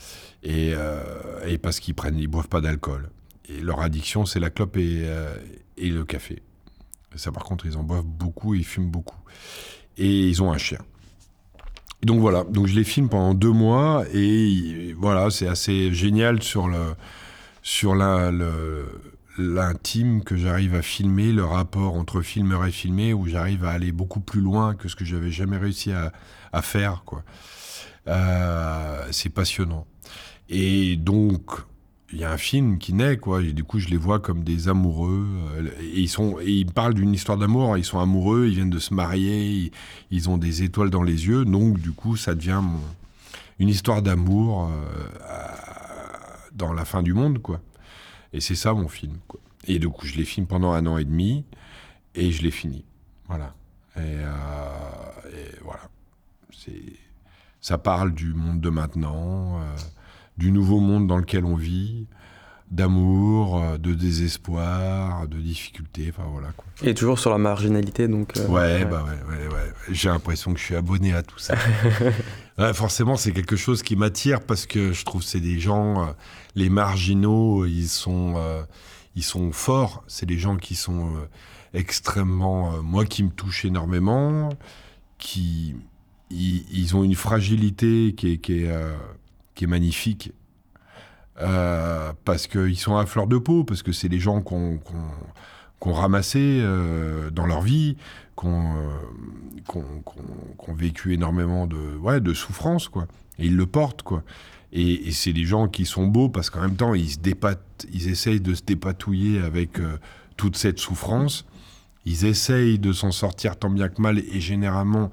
Et, 0.43 0.73
euh, 0.75 1.47
et 1.47 1.57
parce 1.57 1.79
qu'ils 1.79 1.95
prennent, 1.95 2.19
ils 2.19 2.27
boivent 2.27 2.49
pas 2.49 2.61
d'alcool. 2.61 3.11
Et 3.49 3.61
leur 3.61 3.81
addiction, 3.81 4.27
c'est 4.27 4.41
la 4.41 4.51
clope 4.51 4.77
et, 4.77 5.03
euh, 5.05 5.37
et 5.77 5.89
le 5.89 6.05
café. 6.05 6.43
Ça, 7.15 7.31
par 7.31 7.45
contre, 7.45 7.65
ils 7.65 7.77
en 7.77 7.85
boivent 7.85 8.05
beaucoup 8.05 8.57
et 8.57 8.59
ils 8.59 8.65
fument 8.65 8.91
beaucoup. 8.91 9.17
et 9.97 10.29
ils 10.29 10.43
ont 10.43 10.53
un 10.53 10.59
chien. 10.59 10.79
Donc 12.03 12.20
voilà, 12.20 12.44
donc 12.44 12.66
je 12.66 12.76
les 12.76 12.84
filme 12.84 13.09
pendant 13.09 13.34
deux 13.34 13.51
mois 13.51 14.05
et 14.14 14.94
voilà, 14.96 15.30
c'est 15.30 15.49
assez 15.49 15.92
génial 15.92 16.42
sur 16.42 16.68
le 16.68 16.94
sur 17.62 17.94
l'intime 19.38 20.22
que 20.22 20.36
j'arrive 20.36 20.74
à 20.74 20.82
filmer, 20.82 21.32
le 21.32 21.44
rapport 21.44 21.94
entre 21.94 22.22
filmeur 22.22 22.64
et 22.64 22.70
filmé, 22.70 23.12
où 23.12 23.26
j'arrive 23.26 23.64
à 23.64 23.70
aller 23.70 23.92
beaucoup 23.92 24.20
plus 24.20 24.40
loin 24.40 24.74
que 24.74 24.88
ce 24.88 24.96
que 24.96 25.05
j'avais 25.05 25.30
jamais 25.30 25.59
réussi 25.59 25.92
à, 25.92 26.12
à 26.53 26.62
faire. 26.62 27.03
Quoi. 27.05 27.24
Euh, 28.07 29.07
c'est 29.11 29.28
passionnant. 29.28 29.86
Et 30.49 30.96
donc, 30.96 31.51
il 32.13 32.19
y 32.19 32.25
a 32.25 32.33
un 32.33 32.39
film 32.39 32.79
qui 32.79 32.95
naît, 32.95 33.19
quoi. 33.19 33.43
Et 33.43 33.53
du 33.53 33.65
coup, 33.65 33.79
je 33.79 33.89
les 33.89 33.97
vois 33.97 34.19
comme 34.19 34.43
des 34.43 34.69
amoureux. 34.69 35.27
euh, 35.57 35.71
Et 35.81 36.01
ils 36.01 36.09
sont, 36.09 36.39
et 36.41 36.51
ils 36.51 36.67
parlent 36.67 36.95
d'une 36.95 37.13
histoire 37.13 37.37
d'amour. 37.39 37.77
Ils 37.77 37.85
sont 37.85 37.99
amoureux, 37.99 38.47
ils 38.49 38.55
viennent 38.55 38.71
de 38.71 38.79
se 38.79 38.95
marier, 38.95 39.71
ils, 40.11 40.31
ont 40.31 40.39
des 40.39 40.63
étoiles 40.63 40.91
dans 40.91 41.03
les 41.03 41.27
yeux. 41.27 41.45
Donc, 41.45 41.79
du 41.79 41.93
coup, 41.93 42.17
ça 42.17 42.35
devient 42.35 42.63
une 43.59 43.69
histoire 43.69 44.03
d'amour 44.03 44.71
euh, 44.71 45.09
dans 46.55 46.73
la 46.73 46.85
fin 46.85 47.03
du 47.03 47.13
monde, 47.13 47.41
quoi. 47.41 47.61
Et 48.33 48.41
c'est 48.41 48.55
ça 48.55 48.73
mon 48.75 48.89
film. 48.89 49.19
Et 49.67 49.79
du 49.79 49.89
coup, 49.89 50.07
je 50.07 50.15
les 50.17 50.25
filme 50.25 50.47
pendant 50.47 50.73
un 50.73 50.87
an 50.87 50.99
et 50.99 51.05
demi, 51.05 51.45
et 52.15 52.31
je 52.31 52.43
les 52.43 52.51
finis. 52.51 52.85
Voilà. 53.27 53.55
Et, 53.97 54.01
euh, 54.01 54.29
et 55.33 55.57
voilà. 55.63 55.83
Ça 57.61 57.79
parle 57.79 58.13
du 58.15 58.35
monde 58.35 58.61
de 58.61 58.71
maintenant, 58.71 59.61
euh, 59.61 59.77
du 60.39 60.51
nouveau 60.53 60.80
monde 60.80 61.07
dans 61.07 61.18
lequel 61.18 61.45
on 61.45 61.57
vit, 61.57 62.07
d'amour, 62.70 63.61
euh, 63.62 63.78
de 63.78 63.95
désespoir, 63.95 65.26
de 65.26 65.39
difficultés, 65.39 66.12
enfin 66.14 66.28
voilà 66.30 66.49
quoi. 66.57 66.66
Et 66.82 66.93
toujours 66.95 67.18
sur 67.18 67.30
la 67.30 67.39
marginalité, 67.39 68.09
donc. 68.09 68.36
euh, 68.36 68.47
Ouais, 68.47 68.84
bah 68.84 69.05
ouais, 69.05 69.36
ouais, 69.36 69.47
ouais. 69.55 69.72
J'ai 69.91 70.11
l'impression 70.11 70.53
que 70.53 70.61
je 70.61 70.64
suis 70.64 70.76
abonné 70.76 71.12
à 71.14 71.22
tout 71.22 71.39
ça. 71.39 71.55
Ouais, 72.59 72.74
forcément, 72.74 73.14
c'est 73.16 73.30
quelque 73.30 73.55
chose 73.55 73.84
qui 73.84 73.95
m'attire 73.95 74.41
parce 74.41 74.66
que 74.66 74.93
je 74.93 75.05
trouve 75.05 75.20
que 75.22 75.28
c'est 75.28 75.39
des 75.39 75.61
gens, 75.61 76.03
euh, 76.03 76.11
les 76.57 76.68
marginaux, 76.68 77.64
ils 77.66 77.86
sont, 77.86 78.34
euh, 78.36 78.64
ils 79.14 79.22
sont 79.22 79.53
forts. 79.53 80.03
C'est 80.09 80.26
des 80.26 80.39
gens 80.39 80.57
qui 80.57 80.74
sont 80.74 81.12
extrêmement, 81.72 82.82
moi, 82.82 83.05
qui 83.05 83.22
me 83.22 83.30
touchent 83.30 83.64
énormément, 83.64 84.49
qui, 85.18 85.76
ils, 86.30 86.64
ils 86.72 86.97
ont 86.97 87.05
une 87.05 87.14
fragilité 87.14 88.12
qui 88.16 88.32
est, 88.32 88.39
qui 88.39 88.64
est, 88.64 88.72
qui 89.59 89.65
est 89.65 89.69
magnifique. 89.69 90.33
Euh, 91.41 92.13
parce 92.25 92.47
qu'ils 92.47 92.79
sont 92.79 92.97
à 92.97 93.07
fleur 93.07 93.27
de 93.27 93.39
peau, 93.39 93.65
parce 93.65 93.83
que 93.83 93.93
c'est 93.93 94.09
des 94.09 94.21
gens 94.21 94.41
qu'on 94.41 94.79
qu'on 95.81 95.93
ramassé 95.93 96.61
euh, 96.61 97.31
dans 97.31 97.47
leur 97.47 97.61
vie, 97.61 97.97
qu'on 98.37 98.77
euh, 98.77 99.83
qu'on 100.57 100.75
vécu 100.75 101.13
énormément 101.13 101.67
de, 101.67 101.97
ouais, 101.99 102.21
de 102.21 102.35
souffrance, 102.35 102.89
quoi. 102.89 103.07
Et 103.39 103.47
ils 103.47 103.57
le 103.57 103.67
portent, 103.67 104.03
quoi. 104.03 104.23
Et, 104.73 105.11
c'est 105.13 105.33
des 105.33 105.45
gens 105.45 105.67
qui 105.67 105.87
sont 105.87 106.07
beaux 106.07 106.29
parce 106.29 106.51
qu'en 106.51 106.61
même 106.61 106.77
temps, 106.77 106.95
ils 106.95 107.11
se 107.11 107.19
dépatent, 107.19 107.87
ils 107.93 108.09
essayent 108.09 108.41
de 108.41 108.55
se 108.55 108.63
dépatouiller 108.63 109.41
avec 109.41 109.79
toute 110.37 110.57
cette 110.57 110.79
souffrance. 110.79 111.47
Ils 112.05 112.27
essayent 112.27 112.79
de 112.79 112.93
s'en 112.93 113.11
sortir 113.11 113.57
tant 113.57 113.71
bien 113.71 113.89
que 113.89 114.01
mal 114.01 114.19
et 114.19 114.41
généralement, 114.41 115.11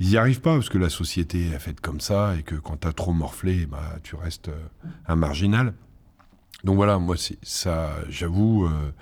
ils 0.00 0.08
n'y 0.08 0.16
arrivent 0.16 0.40
pas 0.40 0.54
parce 0.54 0.70
que 0.70 0.78
la 0.78 0.88
société 0.88 1.48
est 1.48 1.58
faite 1.58 1.82
comme 1.82 2.00
ça 2.00 2.34
et 2.38 2.42
que 2.42 2.54
quand 2.54 2.78
t'as 2.78 2.92
trop 2.92 3.12
morflé, 3.12 3.66
bah, 3.66 3.98
tu 4.02 4.16
restes 4.16 4.48
euh, 4.48 4.66
un 5.06 5.14
marginal. 5.14 5.74
Donc 6.64 6.76
voilà, 6.76 6.98
moi, 6.98 7.16
ça, 7.42 7.92
j'avoue, 8.08 8.64
euh, 8.64 8.92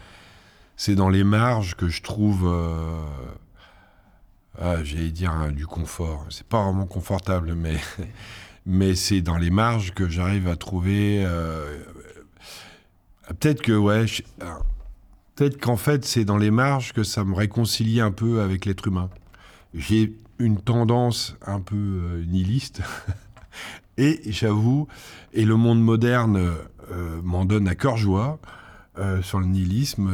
c'est 0.76 0.96
dans 0.96 1.09
les 1.09 1.22
marges 1.22 1.76
que 1.76 1.88
je 1.88 2.03
trouve, 2.03 2.49
euh, 2.49 3.01
ah, 4.61 4.82
j'allais 4.82 5.12
dire, 5.12 5.30
hein, 5.30 5.53
du 5.53 5.68
confort. 5.68 6.26
C'est 6.30 6.46
pas 6.46 6.64
vraiment 6.64 6.86
confortable, 6.86 7.55
mais, 7.55 7.76
mais 8.66 8.96
c'est 8.96 9.20
dans 9.20 9.38
les 9.38 9.51
marges 9.51 9.94
que 9.94 10.09
j'arrive 10.09 10.49
à 10.49 10.57
trouver. 10.57 11.24
peut-être 13.28 13.62
que, 13.62 13.72
ouais, 13.72 14.07
peut-être 15.36 15.61
qu'en 15.61 15.76
fait, 15.76 16.05
c'est 16.05 16.24
dans 16.24 16.38
les 16.38 16.51
marges 16.51 16.92
que 16.92 17.05
ça 17.05 17.22
me 17.22 17.36
réconcilie 17.36 18.01
un 18.01 18.11
peu 18.11 18.40
avec 18.40 18.64
l'être 18.64 18.88
humain. 18.88 19.11
J'ai 19.74 20.12
une 20.39 20.61
tendance 20.61 21.36
un 21.47 21.61
peu 21.61 21.76
euh, 21.76 22.24
nihiliste. 22.24 22.82
Et 23.97 24.20
j'avoue, 24.26 24.86
et 25.32 25.45
le 25.45 25.57
monde 25.57 25.82
moderne 25.82 26.36
euh, 26.36 27.20
m'en 27.24 27.45
donne 27.45 27.66
à 27.66 27.74
cœur 27.74 27.97
joie 27.97 28.39
euh, 28.97 29.22
sur 29.22 29.41
le 29.41 29.47
nihilisme. 29.47 30.09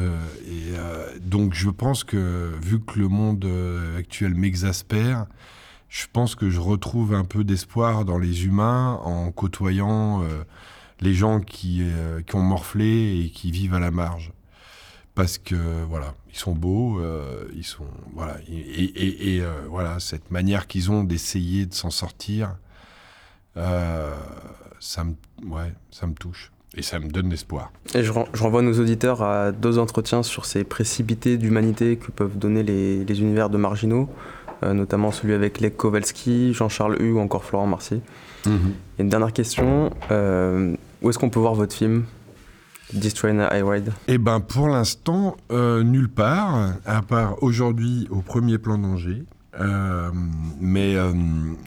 et 0.49 1.21
donc 1.21 1.53
je 1.53 1.69
pense 1.69 2.03
que, 2.03 2.51
vu 2.63 2.81
que 2.81 2.99
le 2.99 3.09
monde 3.09 3.47
actuel 3.99 4.35
m'exaspère, 4.35 5.27
je 5.91 6.07
pense 6.11 6.35
que 6.35 6.49
je 6.49 6.61
retrouve 6.61 7.13
un 7.13 7.25
peu 7.25 7.45
d'espoir 7.45 8.07
dans 8.07 8.17
les 8.17 8.47
humains 8.47 8.99
en 9.05 9.31
côtoyant 9.33 10.23
les 11.03 11.13
gens 11.13 11.41
qui, 11.41 11.83
qui 12.27 12.37
ont 12.37 12.43
morflé 12.43 13.23
et 13.23 13.29
qui 13.29 13.51
vivent 13.51 13.75
à 13.75 13.81
la 13.81 13.91
marge. 13.91 14.33
Parce 15.15 15.39
que, 15.39 15.55
voilà, 15.89 16.15
ils 16.33 16.37
sont 16.39 16.53
beaux, 16.53 16.99
euh, 16.99 17.45
ils 17.55 17.65
sont. 17.65 17.85
Voilà, 18.15 18.37
et, 18.51 18.57
et- 18.59 19.37
et, 19.37 19.41
euh, 19.43 19.51
voilà, 19.71 20.01
cette 20.01 20.31
manière 20.33 20.67
qu'ils 20.67 20.91
ont 20.91 21.05
d'essayer 21.05 21.67
de 21.67 21.75
s'en 21.75 21.91
sortir, 21.91 22.57
euh, 23.57 24.11
ça, 24.81 25.05
me, 25.05 25.13
ouais, 25.49 25.73
ça 25.91 26.07
me 26.07 26.15
touche. 26.15 26.51
Et 26.77 26.83
ça 26.83 26.99
me 26.99 27.09
donne 27.09 27.31
l'espoir. 27.31 27.71
Et 27.95 28.03
je, 28.03 28.13
je 28.33 28.43
renvoie 28.43 28.61
nos 28.61 28.81
auditeurs 28.81 29.23
à 29.23 29.53
deux 29.53 29.79
entretiens 29.79 30.25
sur 30.25 30.45
ces 30.45 30.65
précipités 30.65 31.37
d'humanité 31.37 31.97
que 31.97 32.11
peuvent 32.11 32.37
donner 32.37 32.65
les, 32.65 33.05
les 33.05 33.21
univers 33.21 33.49
de 33.49 33.57
marginaux, 33.59 34.09
notamment 34.63 35.13
celui 35.13 35.35
avec 35.35 35.61
Lech 35.61 35.77
Kowalski, 35.77 36.53
Jean-Charles 36.53 37.01
Hu 37.01 37.13
ou 37.13 37.21
encore 37.21 37.45
Florent 37.45 37.69
Marcy. 37.69 38.01
Et 38.47 38.51
une 39.03 39.09
dernière 39.09 39.33
question, 39.33 39.91
où 40.11 41.11
est-ce 41.11 41.19
qu'on 41.21 41.31
peut 41.31 41.39
voir 41.39 41.55
votre 41.55 41.77
film? 41.77 42.07
Destroy 42.95 43.33
Eh 44.09 44.19
ben, 44.19 44.41
pour 44.41 44.69
l'instant, 44.69 45.37
euh, 45.51 45.83
nulle 45.83 46.09
part, 46.09 46.75
à 46.87 47.03
part 47.03 47.43
aujourd'hui 47.43 48.07
au 48.11 48.21
premier 48.21 48.59
plan 48.59 48.79
d'Angers. 48.79 49.25
Euh, 49.61 50.11
mais 50.61 50.97
euh, 50.97 51.13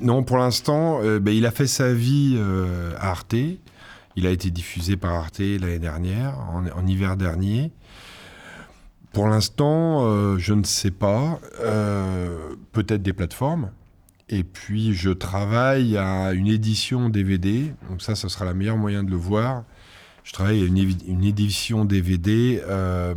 non, 0.02 0.24
pour 0.24 0.38
l'instant, 0.38 1.02
ben, 1.02 1.32
il 1.34 1.46
a 1.46 1.52
fait 1.52 1.68
sa 1.68 1.94
vie 1.94 2.40
à 3.00 3.10
Arte. 3.10 3.36
Il 4.16 4.26
a 4.26 4.32
été 4.32 4.50
diffusé 4.50 4.96
par 4.98 5.14
Arte 5.14 5.40
l'année 5.40 5.80
dernière, 5.80 6.36
en, 6.52 6.88
hiver 6.88 7.18
dernier. 7.18 7.72
Pour 9.12 9.28
l'instant, 9.28 10.38
je 10.38 10.54
ne 10.54 10.64
sais 10.64 10.92
pas. 10.92 11.40
Peut-être 12.72 13.02
des 13.02 13.14
plateformes. 13.14 13.70
Et 14.30 14.44
puis, 14.44 14.94
je 14.94 15.10
travaille 15.10 15.98
à 15.98 16.34
une 16.34 16.48
édition 16.48 17.10
DVD. 17.10 17.74
Donc 17.90 18.02
ça, 18.02 18.16
ce 18.16 18.28
sera 18.28 18.46
le 18.46 18.54
meilleur 18.54 18.78
moyen 18.78 19.04
de 19.04 19.12
le 19.12 19.18
voir. 19.18 19.64
Je 20.28 20.34
travaille 20.34 20.62
à 20.62 20.66
une, 20.66 21.24
édition 21.24 21.86
DVD 21.86 22.62
euh, 22.68 23.16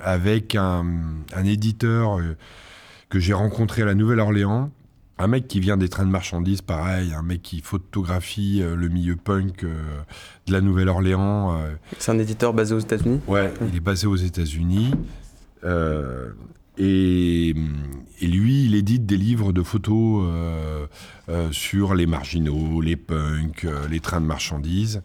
avec 0.00 0.54
un, 0.54 0.86
un 1.34 1.44
éditeur 1.44 2.18
euh, 2.18 2.34
que 3.10 3.18
j'ai 3.18 3.34
rencontré 3.34 3.82
à 3.82 3.84
la 3.84 3.94
Nouvelle-Orléans. 3.94 4.70
Un 5.18 5.26
mec 5.26 5.46
qui 5.46 5.60
vient 5.60 5.76
des 5.76 5.90
trains 5.90 6.06
de 6.06 6.10
marchandises, 6.10 6.62
pareil, 6.62 7.12
un 7.12 7.20
mec 7.20 7.42
qui 7.42 7.60
photographie 7.60 8.62
euh, 8.62 8.74
le 8.74 8.88
milieu 8.88 9.16
punk 9.16 9.64
euh, 9.64 9.74
de 10.46 10.52
la 10.52 10.62
Nouvelle-Orléans. 10.62 11.58
euh, 11.60 11.74
C'est 11.98 12.12
un 12.12 12.18
éditeur 12.18 12.54
basé 12.54 12.74
aux 12.74 12.78
États-Unis? 12.78 13.20
Ouais, 13.26 13.52
il 13.70 13.76
est 13.76 13.80
basé 13.80 14.06
aux 14.06 14.16
États-Unis. 14.16 14.92
Et, 16.78 17.54
et 18.20 18.26
lui, 18.26 18.64
il 18.64 18.74
édite 18.74 19.04
des 19.04 19.18
livres 19.18 19.52
de 19.52 19.62
photos 19.62 20.26
sur 21.52 21.94
les 21.94 22.06
marginaux, 22.06 22.80
les 22.80 22.96
punks, 22.96 23.66
les 23.90 24.00
trains 24.00 24.20
de 24.20 24.26
marchandises. 24.26 25.02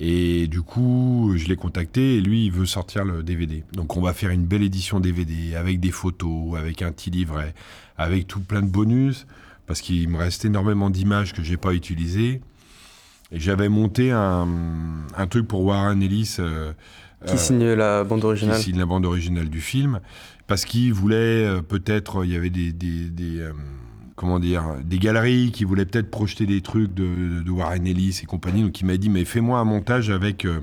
Et 0.00 0.46
du 0.46 0.62
coup, 0.62 1.32
je 1.36 1.46
l'ai 1.48 1.56
contacté 1.56 2.16
et 2.16 2.20
lui, 2.20 2.46
il 2.46 2.52
veut 2.52 2.66
sortir 2.66 3.04
le 3.04 3.24
DVD. 3.24 3.64
Donc, 3.72 3.96
on 3.96 4.00
va 4.00 4.12
faire 4.12 4.30
une 4.30 4.44
belle 4.46 4.62
édition 4.62 5.00
DVD 5.00 5.56
avec 5.56 5.80
des 5.80 5.90
photos, 5.90 6.56
avec 6.56 6.82
un 6.82 6.92
petit 6.92 7.10
livret, 7.10 7.52
avec 7.96 8.28
tout 8.28 8.38
plein 8.40 8.62
de 8.62 8.68
bonus, 8.68 9.26
parce 9.66 9.80
qu'il 9.80 10.08
me 10.08 10.16
reste 10.16 10.44
énormément 10.44 10.88
d'images 10.88 11.32
que 11.32 11.42
j'ai 11.42 11.56
pas 11.56 11.74
utilisées. 11.74 12.40
Et 13.32 13.40
j'avais 13.40 13.68
monté 13.68 14.12
un, 14.12 14.46
un 15.16 15.26
truc 15.26 15.48
pour 15.48 15.62
Warren 15.64 16.00
Ellis. 16.00 16.36
euh, 16.38 16.72
Qui 17.26 17.34
euh, 17.34 17.36
signe 17.36 17.72
la 17.72 18.04
bande 18.04 18.20
qui 18.20 18.26
originale 18.26 18.58
signe 18.60 18.78
la 18.78 18.86
bande 18.86 19.04
originale 19.04 19.48
du 19.50 19.60
film, 19.60 19.98
parce 20.46 20.64
qu'il 20.64 20.92
voulait 20.94 21.44
euh, 21.44 21.60
peut-être, 21.60 22.24
il 22.24 22.30
y 22.30 22.36
avait 22.36 22.50
des, 22.50 22.72
des, 22.72 23.10
des, 23.10 23.48
comment 24.18 24.40
dire, 24.40 24.64
des 24.84 24.98
galeries 24.98 25.52
qui 25.52 25.62
voulaient 25.62 25.86
peut-être 25.86 26.10
projeter 26.10 26.44
des 26.44 26.60
trucs 26.60 26.92
de, 26.92 27.48
Warren 27.48 27.86
Ellis 27.86 28.18
et 28.20 28.26
compagnie, 28.26 28.62
donc 28.62 28.78
il 28.80 28.84
m'a 28.84 28.96
dit 28.96 29.08
mais 29.08 29.24
fais-moi 29.24 29.60
un 29.60 29.64
montage 29.64 30.10
avec 30.10 30.44
euh, 30.44 30.58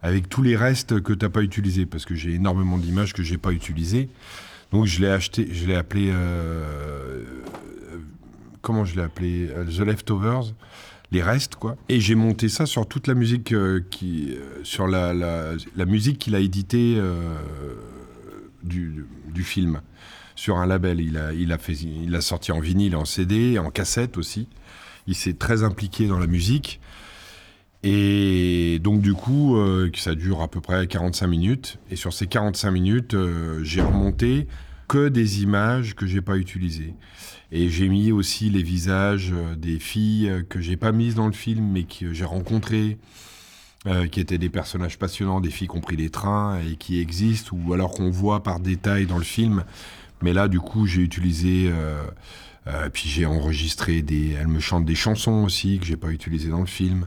avec 0.00 0.30
tous 0.30 0.42
les 0.42 0.56
restes 0.56 1.00
que 1.02 1.12
t'as 1.12 1.28
pas 1.28 1.42
utilisés, 1.42 1.84
parce 1.84 2.06
que 2.06 2.14
j'ai 2.14 2.32
énormément 2.32 2.78
d'images 2.78 3.12
que 3.12 3.22
j'ai 3.22 3.36
pas 3.36 3.52
utilisées, 3.52 4.08
donc 4.72 4.86
je 4.86 5.02
l'ai 5.02 5.08
acheté, 5.08 5.48
je 5.52 5.66
l'ai 5.66 5.74
appelé, 5.74 6.08
euh, 6.10 6.14
euh, 6.14 7.98
comment 8.62 8.86
je 8.86 8.96
l'ai 8.96 9.02
appelé, 9.02 9.50
Euh, 9.54 9.64
The 9.66 9.80
Leftovers 9.80 10.54
les 11.10 11.22
restes 11.22 11.56
quoi. 11.56 11.76
Et 11.90 12.00
j'ai 12.00 12.14
monté 12.14 12.48
ça 12.48 12.64
sur 12.64 12.86
toute 12.86 13.06
la 13.06 13.14
musique 13.14 13.54
qui 13.90 14.34
sur 14.62 14.86
la, 14.86 15.12
la, 15.12 15.52
la 15.74 15.84
musique 15.86 16.18
qu'il 16.18 16.34
a 16.34 16.40
éditée 16.40 17.00
du, 18.62 19.06
du 19.32 19.42
film 19.42 19.80
sur 20.38 20.58
un 20.58 20.66
label. 20.66 21.00
Il 21.00 21.16
a, 21.18 21.32
il 21.32 21.52
a, 21.52 21.58
fait, 21.58 21.72
il 21.72 22.14
a 22.14 22.20
sorti 22.20 22.52
en 22.52 22.60
vinyle, 22.60 22.94
en 22.94 23.04
CD, 23.04 23.58
en 23.58 23.70
cassette 23.70 24.16
aussi. 24.16 24.46
Il 25.08 25.16
s'est 25.16 25.34
très 25.34 25.64
impliqué 25.64 26.06
dans 26.06 26.18
la 26.18 26.28
musique. 26.28 26.80
Et 27.82 28.78
donc 28.82 29.00
du 29.00 29.14
coup, 29.14 29.56
euh, 29.56 29.90
ça 29.96 30.14
dure 30.14 30.40
à 30.40 30.48
peu 30.48 30.60
près 30.60 30.86
45 30.86 31.26
minutes. 31.26 31.78
Et 31.90 31.96
sur 31.96 32.12
ces 32.12 32.28
45 32.28 32.70
minutes, 32.70 33.14
euh, 33.14 33.64
j'ai 33.64 33.80
remonté 33.80 34.46
que 34.86 35.08
des 35.08 35.42
images 35.42 35.96
que 35.96 36.06
j'ai 36.06 36.20
pas 36.22 36.36
utilisées. 36.36 36.94
Et 37.50 37.68
j'ai 37.68 37.88
mis 37.88 38.12
aussi 38.12 38.48
les 38.48 38.62
visages 38.62 39.32
euh, 39.32 39.56
des 39.56 39.80
filles 39.80 40.44
que 40.48 40.60
j'ai 40.60 40.76
pas 40.76 40.92
mises 40.92 41.16
dans 41.16 41.26
le 41.26 41.32
film, 41.32 41.72
mais 41.72 41.82
que 41.82 42.12
j'ai 42.12 42.24
rencontrées, 42.24 42.98
qui 44.12 44.20
étaient 44.20 44.38
des 44.38 44.50
personnages 44.50 44.98
passionnants, 44.98 45.40
des 45.40 45.50
filles 45.50 45.68
qui 45.68 45.76
ont 45.76 45.80
pris 45.80 45.96
les 45.96 46.10
trains 46.10 46.58
et 46.60 46.76
qui 46.76 47.00
existent, 47.00 47.56
ou 47.56 47.72
alors 47.72 47.92
qu'on 47.92 48.10
voit 48.10 48.42
par 48.42 48.60
détail 48.60 49.06
dans 49.06 49.16
le 49.16 49.24
film. 49.24 49.64
Mais 50.22 50.32
là, 50.32 50.48
du 50.48 50.60
coup, 50.60 50.86
j'ai 50.86 51.02
utilisé. 51.02 51.70
Euh, 51.72 52.02
euh, 52.66 52.88
puis 52.92 53.08
j'ai 53.08 53.26
enregistré 53.26 54.02
des. 54.02 54.32
Elles 54.32 54.48
me 54.48 54.60
chantent 54.60 54.84
des 54.84 54.94
chansons 54.94 55.44
aussi 55.44 55.78
que 55.78 55.86
j'ai 55.86 55.96
pas 55.96 56.08
utilisées 56.08 56.50
dans 56.50 56.60
le 56.60 56.66
film. 56.66 57.06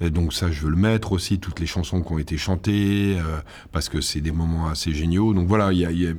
Donc 0.00 0.34
ça, 0.34 0.50
je 0.50 0.60
veux 0.60 0.70
le 0.70 0.76
mettre 0.76 1.12
aussi, 1.12 1.38
toutes 1.38 1.58
les 1.58 1.66
chansons 1.66 2.02
qui 2.02 2.12
ont 2.12 2.18
été 2.18 2.36
chantées, 2.36 3.16
euh, 3.18 3.40
parce 3.72 3.88
que 3.88 4.02
c'est 4.02 4.20
des 4.20 4.30
moments 4.30 4.68
assez 4.68 4.92
géniaux. 4.92 5.32
Donc 5.32 5.48
voilà, 5.48 5.72
il 5.72 5.78
y 5.78 6.06
a, 6.06 6.12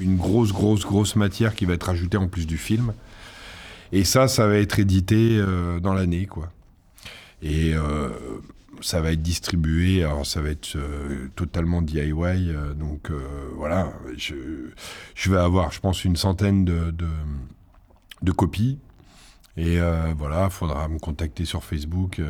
une 0.00 0.16
grosse, 0.16 0.52
grosse, 0.52 0.84
grosse 0.84 1.16
matière 1.16 1.54
qui 1.54 1.64
va 1.64 1.72
être 1.72 1.88
ajoutée 1.88 2.18
en 2.18 2.28
plus 2.28 2.46
du 2.46 2.58
film. 2.58 2.92
Et 3.90 4.04
ça, 4.04 4.28
ça 4.28 4.46
va 4.46 4.56
être 4.56 4.78
édité 4.78 5.42
dans 5.82 5.92
l'année, 5.94 6.26
quoi. 6.26 6.50
Et 7.42 7.74
ça 8.82 9.00
va 9.00 9.12
être 9.12 9.22
distribué, 9.22 10.04
alors 10.04 10.26
ça 10.26 10.42
va 10.42 10.50
être 10.50 10.76
euh, 10.76 11.28
totalement 11.36 11.82
DIY, 11.82 12.12
euh, 12.12 12.74
donc 12.74 13.10
euh, 13.10 13.20
voilà, 13.56 13.92
je, 14.16 14.34
je 15.14 15.30
vais 15.30 15.38
avoir, 15.38 15.72
je 15.72 15.80
pense, 15.80 16.04
une 16.04 16.16
centaine 16.16 16.64
de, 16.64 16.90
de, 16.90 17.06
de 18.22 18.32
copies. 18.32 18.78
Et 19.58 19.78
voilà, 20.16 20.46
il 20.46 20.50
faudra 20.50 20.88
me 20.88 20.98
contacter 20.98 21.44
sur 21.44 21.62
Facebook. 21.62 22.22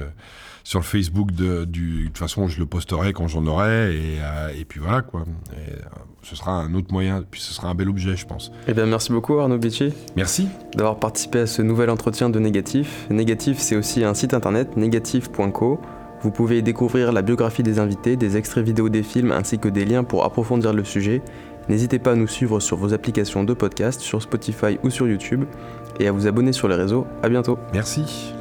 sur 0.65 0.81
le 0.81 0.85
Facebook 0.85 1.31
de, 1.31 1.65
du. 1.65 2.01
De 2.01 2.07
toute 2.09 2.19
façon, 2.19 2.49
je 2.49 2.59
le 2.59 2.67
posterai 2.67 3.13
quand 3.13 3.29
j'en 3.29 3.47
aurai. 3.47 3.95
Et, 3.95 4.19
et 4.59 4.65
puis 4.65 4.81
voilà, 4.81 5.03
quoi. 5.03 5.25
Et, 5.53 5.73
ce 6.23 6.35
sera 6.35 6.51
un 6.51 6.75
autre 6.75 6.93
moyen. 6.93 7.25
Puis 7.31 7.41
ce 7.41 7.55
sera 7.55 7.69
un 7.69 7.77
bel 7.77 7.89
objet, 7.89 8.17
je 8.17 8.27
pense. 8.27 8.51
Eh 8.67 8.75
bien, 8.75 8.87
merci 8.87 9.13
beaucoup 9.13 9.39
Arnaud 9.39 9.59
Bici 9.59 9.93
Merci. 10.17 10.49
d'avoir 10.75 10.99
participé 10.99 11.39
à 11.41 11.47
ce 11.47 11.63
nouvel 11.63 11.91
entretien 11.91 12.29
de 12.29 12.41
Négatif. 12.41 13.07
Négatif, 13.09 13.59
c'est 13.59 13.77
aussi 13.77 14.03
un 14.03 14.15
site 14.15 14.35
internet, 14.35 14.77
négatif.co. 14.77 15.81
Vous 16.23 16.31
pouvez 16.31 16.63
découvrir 16.63 17.13
la 17.13 17.23
biographie 17.23 17.63
des 17.63 17.79
invités, 17.79 18.17
des 18.17 18.37
extraits 18.37 18.65
vidéo 18.65 18.89
des 18.89 19.03
films 19.03 19.33
ainsi 19.33 19.59
que 19.59 19.69
des 19.69 19.85
liens 19.85 20.05
pour 20.05 20.25
approfondir 20.25 20.73
le 20.73 20.85
sujet. 20.85 21.21
N'hésitez 21.69 21.99
pas 21.99 22.13
à 22.13 22.15
nous 22.15 22.29
suivre 22.29 22.61
sur 22.61 22.77
vos 22.77 22.95
applications 22.95 23.45
de 23.45 23.55
podcast, 23.55 24.01
sur 24.01 24.23
Spotify 24.23 24.79
ou 24.83 24.91
sur 24.91 25.09
YouTube, 25.09 25.45
et 25.99 26.07
à 26.07 26.13
vous 26.13 26.27
abonner 26.27 26.53
sur 26.53 26.69
les 26.69 26.77
réseaux. 26.77 27.07
À 27.23 27.29
bientôt. 27.29 27.59
Merci. 27.73 28.35